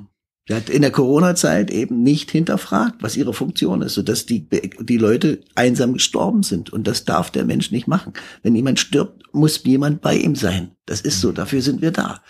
[0.47, 4.97] Sie hat in der Corona-Zeit eben nicht hinterfragt, was ihre Funktion ist, sodass die, die
[4.97, 6.71] Leute einsam gestorben sind.
[6.71, 8.11] Und das darf der Mensch nicht machen.
[8.41, 10.71] Wenn jemand stirbt, muss jemand bei ihm sein.
[10.85, 12.21] Das ist so, dafür sind wir da.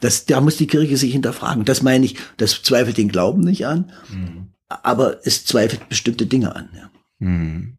[0.00, 1.64] Das, da muss die Kirche sich hinterfragen.
[1.64, 4.48] Das meine ich, das zweifelt den Glauben nicht an, mhm.
[4.68, 6.68] aber es zweifelt bestimmte Dinge an.
[6.74, 6.90] Ja.
[7.20, 7.78] Mhm.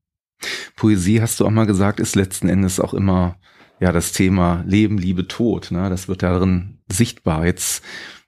[0.78, 3.38] Poesie, hast du auch mal gesagt, ist letzten Endes auch immer
[3.84, 5.70] ja das Thema Leben, Liebe, Tod.
[5.72, 5.90] Ne?
[5.90, 7.46] Das wird darin sichtbar.
[7.46, 7.84] Jetzt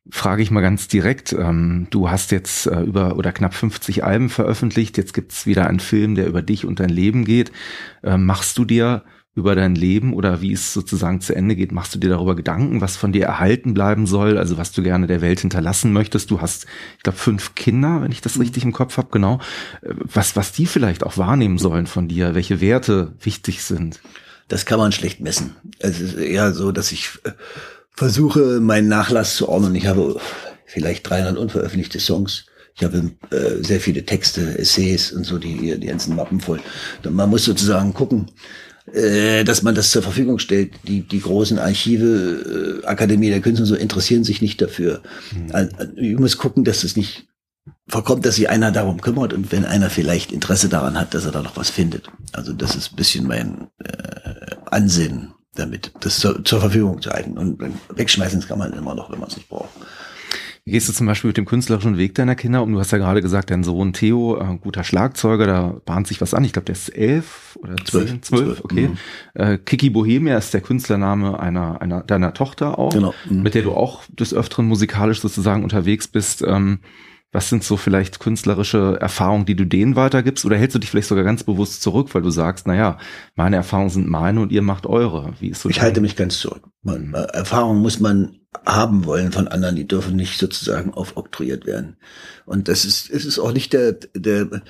[0.10, 4.30] frage ich mal ganz direkt, ähm, du hast jetzt äh, über oder knapp 50 Alben
[4.30, 7.54] veröffentlicht, jetzt gibt's wieder einen Film, der über dich und dein Leben geht.
[8.04, 9.04] Ähm, machst du dir
[9.34, 12.82] über dein Leben oder wie es sozusagen zu Ende geht, machst du dir darüber Gedanken,
[12.82, 16.32] was von dir erhalten bleiben soll, also was du gerne der Welt hinterlassen möchtest.
[16.32, 16.68] Du hast,
[16.98, 19.40] ich glaube, fünf Kinder, wenn ich das richtig im Kopf habe, genau.
[19.82, 24.02] Äh, was, was die vielleicht auch wahrnehmen sollen von dir, welche Werte wichtig sind
[24.48, 25.56] das kann man schlecht messen.
[25.80, 27.32] Es ist eher so, dass ich äh,
[27.92, 29.76] versuche, meinen Nachlass zu ordnen.
[29.76, 30.20] Ich habe
[30.66, 32.46] vielleicht 300 unveröffentlichte Songs.
[32.76, 36.60] Ich habe äh, sehr viele Texte, Essays und so, die, die ganzen Mappen voll.
[37.10, 38.32] Man muss sozusagen gucken,
[38.94, 40.74] äh, dass man das zur Verfügung stellt.
[40.88, 45.02] Die, die großen Archive, äh, Akademie der Künste und so interessieren sich nicht dafür.
[45.34, 45.70] Mhm.
[45.96, 47.28] Ich muss gucken, dass es nicht
[47.88, 51.32] vorkommt, dass sich einer darum kümmert und wenn einer vielleicht Interesse daran hat, dass er
[51.32, 52.10] da noch was findet.
[52.34, 57.38] Also das ist ein bisschen mein äh, Ansinnen damit, das zur, zur Verfügung zu halten.
[57.38, 57.60] Und
[57.96, 59.70] wegschmeißen kann man immer noch, wenn man es nicht braucht.
[60.68, 62.74] Wie gehst du zum Beispiel mit dem künstlerischen Weg deiner Kinder um?
[62.74, 66.34] Du hast ja gerade gesagt, dein Sohn Theo, äh, guter Schlagzeuger, da bahnt sich was
[66.34, 66.44] an.
[66.44, 68.20] Ich glaube, der ist elf oder zwölf.
[68.22, 68.88] Zwölf, okay.
[68.88, 68.98] Mhm.
[69.36, 73.14] Äh, Kiki Bohemia ist der Künstlername einer, einer deiner Tochter auch, genau.
[73.30, 73.44] Mhm.
[73.44, 76.42] mit der du auch des Öfteren musikalisch sozusagen unterwegs bist.
[76.42, 76.80] Ähm,
[77.36, 80.46] was sind so vielleicht künstlerische Erfahrungen, die du denen weitergibst?
[80.46, 82.98] Oder hältst du dich vielleicht sogar ganz bewusst zurück, weil du sagst, naja,
[83.36, 85.34] meine Erfahrungen sind meine und ihr macht eure?
[85.42, 86.64] Wie ist so ich halte mich ganz zurück.
[86.82, 91.98] Man, äh, Erfahrungen muss man haben wollen von anderen, die dürfen nicht sozusagen aufoktroyiert werden.
[92.46, 94.62] Und das ist, es ist auch nicht der, der,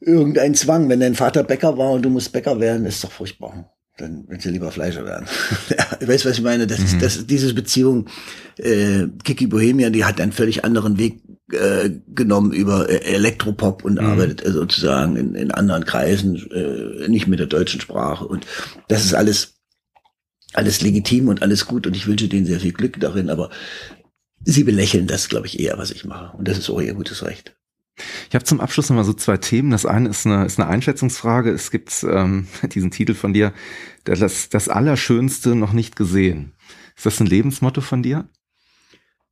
[0.00, 0.88] irgendein Zwang.
[0.88, 3.72] Wenn dein Vater Bäcker war und du musst Bäcker werden, ist doch furchtbar.
[3.98, 5.26] Dann wenn sie lieber Fleischer werden.
[5.68, 6.66] ja, weißt was ich meine?
[6.66, 6.84] Das mhm.
[6.86, 8.06] ist, das, diese Beziehung,
[8.56, 11.20] äh, Kiki Bohemian, die hat einen völlig anderen Weg
[11.52, 14.06] äh, genommen über äh, Elektropop und mhm.
[14.06, 18.26] arbeitet äh, sozusagen in, in anderen Kreisen, äh, nicht mit der deutschen Sprache.
[18.26, 18.46] Und
[18.88, 19.54] das ist alles,
[20.54, 23.50] alles legitim und alles gut und ich wünsche denen sehr viel Glück darin, aber
[24.44, 26.36] sie belächeln das, glaube ich, eher, was ich mache.
[26.36, 27.57] Und das ist auch ihr gutes Recht.
[28.28, 29.70] Ich habe zum Abschluss nochmal so zwei Themen.
[29.70, 31.50] Das eine ist eine, ist eine Einschätzungsfrage.
[31.50, 33.52] Es gibt ähm, diesen Titel von dir,
[34.04, 36.52] das, das Allerschönste noch nicht gesehen.
[36.96, 38.28] Ist das ein Lebensmotto von dir?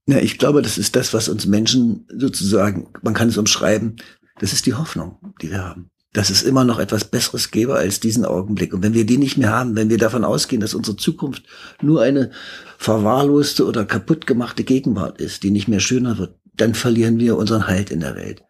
[0.06, 3.96] Ja, ich glaube, das ist das, was uns Menschen sozusagen, man kann es umschreiben,
[4.38, 5.90] das ist die Hoffnung, die wir haben.
[6.12, 8.72] Dass es immer noch etwas Besseres gäbe als diesen Augenblick.
[8.72, 11.42] Und wenn wir die nicht mehr haben, wenn wir davon ausgehen, dass unsere Zukunft
[11.82, 12.30] nur eine
[12.78, 17.66] verwahrloste oder kaputt gemachte Gegenwart ist, die nicht mehr schöner wird, dann verlieren wir unseren
[17.66, 18.44] Halt in der Welt.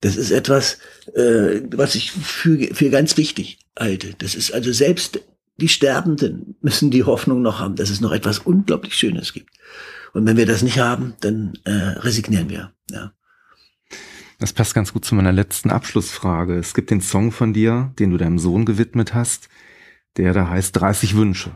[0.00, 0.78] Das ist etwas,
[1.14, 4.14] äh, was ich für, für ganz wichtig halte.
[4.18, 5.20] Das ist also selbst
[5.58, 9.50] die Sterbenden müssen die Hoffnung noch haben, dass es noch etwas unglaublich Schönes gibt.
[10.12, 12.72] Und wenn wir das nicht haben, dann äh, resignieren wir.
[12.90, 13.12] Ja.
[14.38, 16.58] Das passt ganz gut zu meiner letzten Abschlussfrage.
[16.58, 19.48] Es gibt den Song von dir, den du deinem Sohn gewidmet hast,
[20.16, 21.52] der da heißt 30 Wünsche.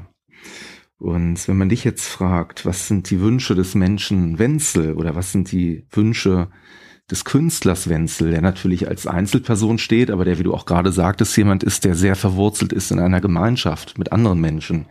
[0.98, 5.32] Und wenn man dich jetzt fragt, was sind die Wünsche des Menschen Wenzel oder was
[5.32, 6.48] sind die Wünsche
[7.10, 11.36] des Künstlers Wenzel, der natürlich als Einzelperson steht, aber der, wie du auch gerade sagtest,
[11.36, 14.86] jemand ist, der sehr verwurzelt ist in einer Gemeinschaft mit anderen Menschen.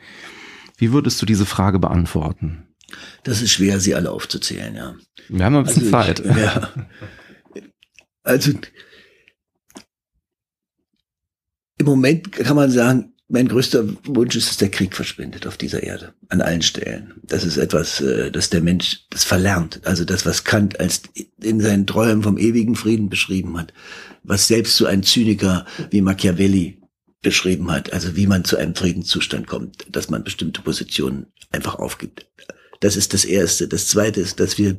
[0.78, 2.68] Wie würdest du diese Frage beantworten?
[3.24, 4.96] Das ist schwer, sie alle aufzuzählen, ja.
[5.28, 6.20] Wir haben ein bisschen also Zeit.
[6.20, 6.72] Ich, ja.
[8.24, 8.52] Also
[11.78, 15.82] im Moment kann man sagen, mein größter Wunsch ist, dass der Krieg verschwindet auf dieser
[15.82, 17.14] Erde, an allen Stellen.
[17.24, 19.82] Das ist etwas, äh, das der Mensch das verlernt.
[19.86, 21.02] Also das, was Kant als
[21.42, 23.74] in seinen Träumen vom ewigen Frieden beschrieben hat,
[24.24, 26.82] was selbst so ein Zyniker wie Machiavelli
[27.22, 32.28] beschrieben hat, also wie man zu einem Friedenszustand kommt, dass man bestimmte Positionen einfach aufgibt.
[32.80, 33.68] Das ist das Erste.
[33.68, 34.78] Das Zweite ist, dass wir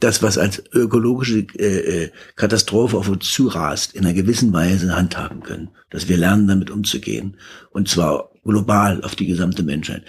[0.00, 5.42] das, was als ökologische äh, äh, Katastrophe auf uns zurast, in einer gewissen Weise handhaben
[5.42, 5.70] können.
[5.90, 7.36] Dass wir lernen, damit umzugehen.
[7.70, 10.04] Und zwar global auf die gesamte Menschheit.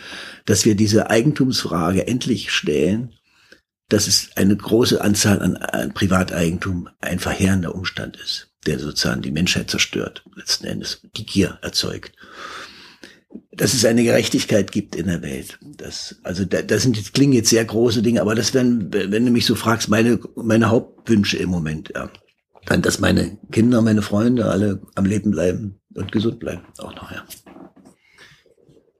[0.46, 3.14] Dass wir diese Eigentumsfrage endlich stellen,
[3.88, 9.32] dass es eine große Anzahl an, an Privateigentum ein verheerender Umstand ist, der sozusagen die
[9.32, 12.12] Menschheit zerstört, letzten Endes die Gier erzeugt
[13.52, 15.60] dass es eine Gerechtigkeit gibt in der Welt.
[15.62, 19.26] Das, also da, das sind jetzt klingen jetzt sehr große Dinge, aber das wären, wenn
[19.26, 21.92] du mich so fragst, meine meine Hauptwünsche im Moment.
[21.96, 22.10] Ja.
[22.66, 27.12] Dann, dass meine Kinder, meine Freunde alle am Leben bleiben und gesund bleiben, auch noch.
[27.12, 27.24] Ja.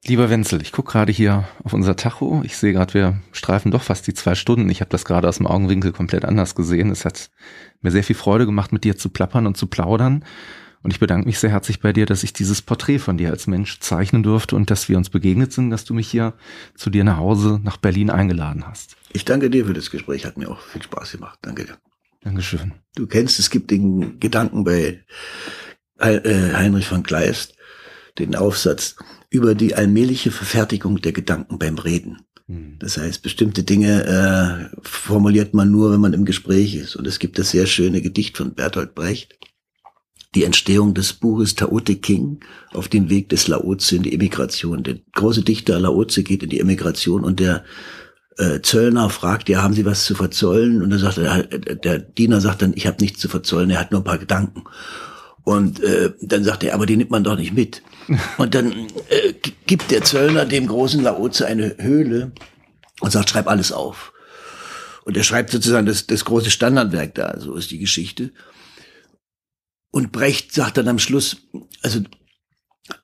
[0.06, 2.42] Lieber Wenzel, ich gucke gerade hier auf unser Tacho.
[2.44, 4.70] Ich sehe gerade, wir streifen doch fast die zwei Stunden.
[4.70, 6.90] Ich habe das gerade aus dem Augenwinkel komplett anders gesehen.
[6.90, 7.30] Es hat
[7.82, 10.24] mir sehr viel Freude gemacht, mit dir zu plappern und zu plaudern.
[10.82, 13.48] Und ich bedanke mich sehr herzlich bei dir, dass ich dieses Porträt von dir als
[13.48, 16.34] Mensch zeichnen durfte und dass wir uns begegnet sind, dass du mich hier
[16.76, 18.96] zu dir nach Hause nach Berlin eingeladen hast.
[19.12, 21.40] Ich danke dir für das Gespräch, hat mir auch viel Spaß gemacht.
[21.42, 21.78] Danke dir.
[22.22, 22.74] Dankeschön.
[22.96, 25.04] Du kennst, es gibt den Gedanken bei
[25.98, 27.56] äh, Heinrich von Kleist,
[28.18, 28.96] den Aufsatz
[29.30, 32.22] über die allmähliche Verfertigung der Gedanken beim Reden.
[32.48, 32.78] Hm.
[32.80, 36.96] Das heißt, bestimmte Dinge äh, formuliert man nur, wenn man im Gespräch ist.
[36.96, 39.38] Und es gibt das sehr schöne Gedicht von Bertolt Brecht,
[40.36, 42.40] die Entstehung des Buches Taote King
[42.72, 44.84] auf dem Weg des Laozi in die Emigration.
[44.84, 47.64] Der große Dichter Laozi geht in die Emigration und der
[48.38, 50.82] äh, Zöllner fragt, ja, haben Sie was zu verzollen?
[50.82, 53.92] Und dann sagt er, der Diener sagt dann, ich habe nichts zu verzollen, er hat
[53.92, 54.64] nur ein paar Gedanken.
[55.44, 57.82] Und äh, dann sagt er, aber die nimmt man doch nicht mit.
[58.38, 58.72] Und dann
[59.10, 59.34] äh,
[59.66, 62.32] gibt der Zöllner dem großen Laozi eine Höhle
[63.02, 64.14] und sagt, schreib alles auf.
[65.06, 68.32] Und er schreibt sozusagen das, das große Standardwerk da, so ist die Geschichte.
[69.92, 71.38] Und Brecht sagt dann am Schluss,
[71.82, 72.02] also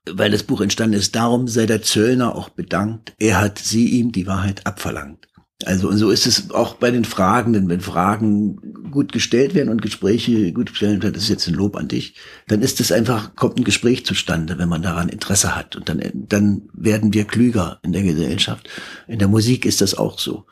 [0.10, 4.12] weil das Buch entstanden ist, darum sei der Zöllner auch bedankt, er hat sie ihm
[4.12, 5.28] die Wahrheit abverlangt.
[5.64, 9.82] Also und so ist es auch bei den Fragenden, wenn Fragen gut gestellt werden und
[9.82, 12.16] Gespräche gut gestellt werden, das ist jetzt ein Lob an dich,
[12.48, 15.76] dann ist es einfach, kommt ein Gespräch zustande, wenn man daran Interesse hat.
[15.78, 18.70] Und dann, dann werden wir klüger in der Gesellschaft.
[19.08, 20.46] In der Musik ist das auch so.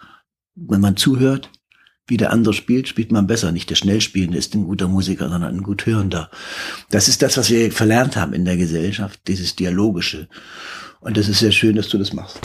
[0.56, 1.50] Wenn man zuhört,
[2.08, 3.52] wie der andere spielt, spielt man besser.
[3.52, 6.30] Nicht der Schnellspielende ist ein guter Musiker, sondern ein gut Hörender.
[6.90, 10.28] Das ist das, was wir verlernt haben in der Gesellschaft, dieses Dialogische.
[11.00, 12.40] Und das ist sehr schön, dass du das machst.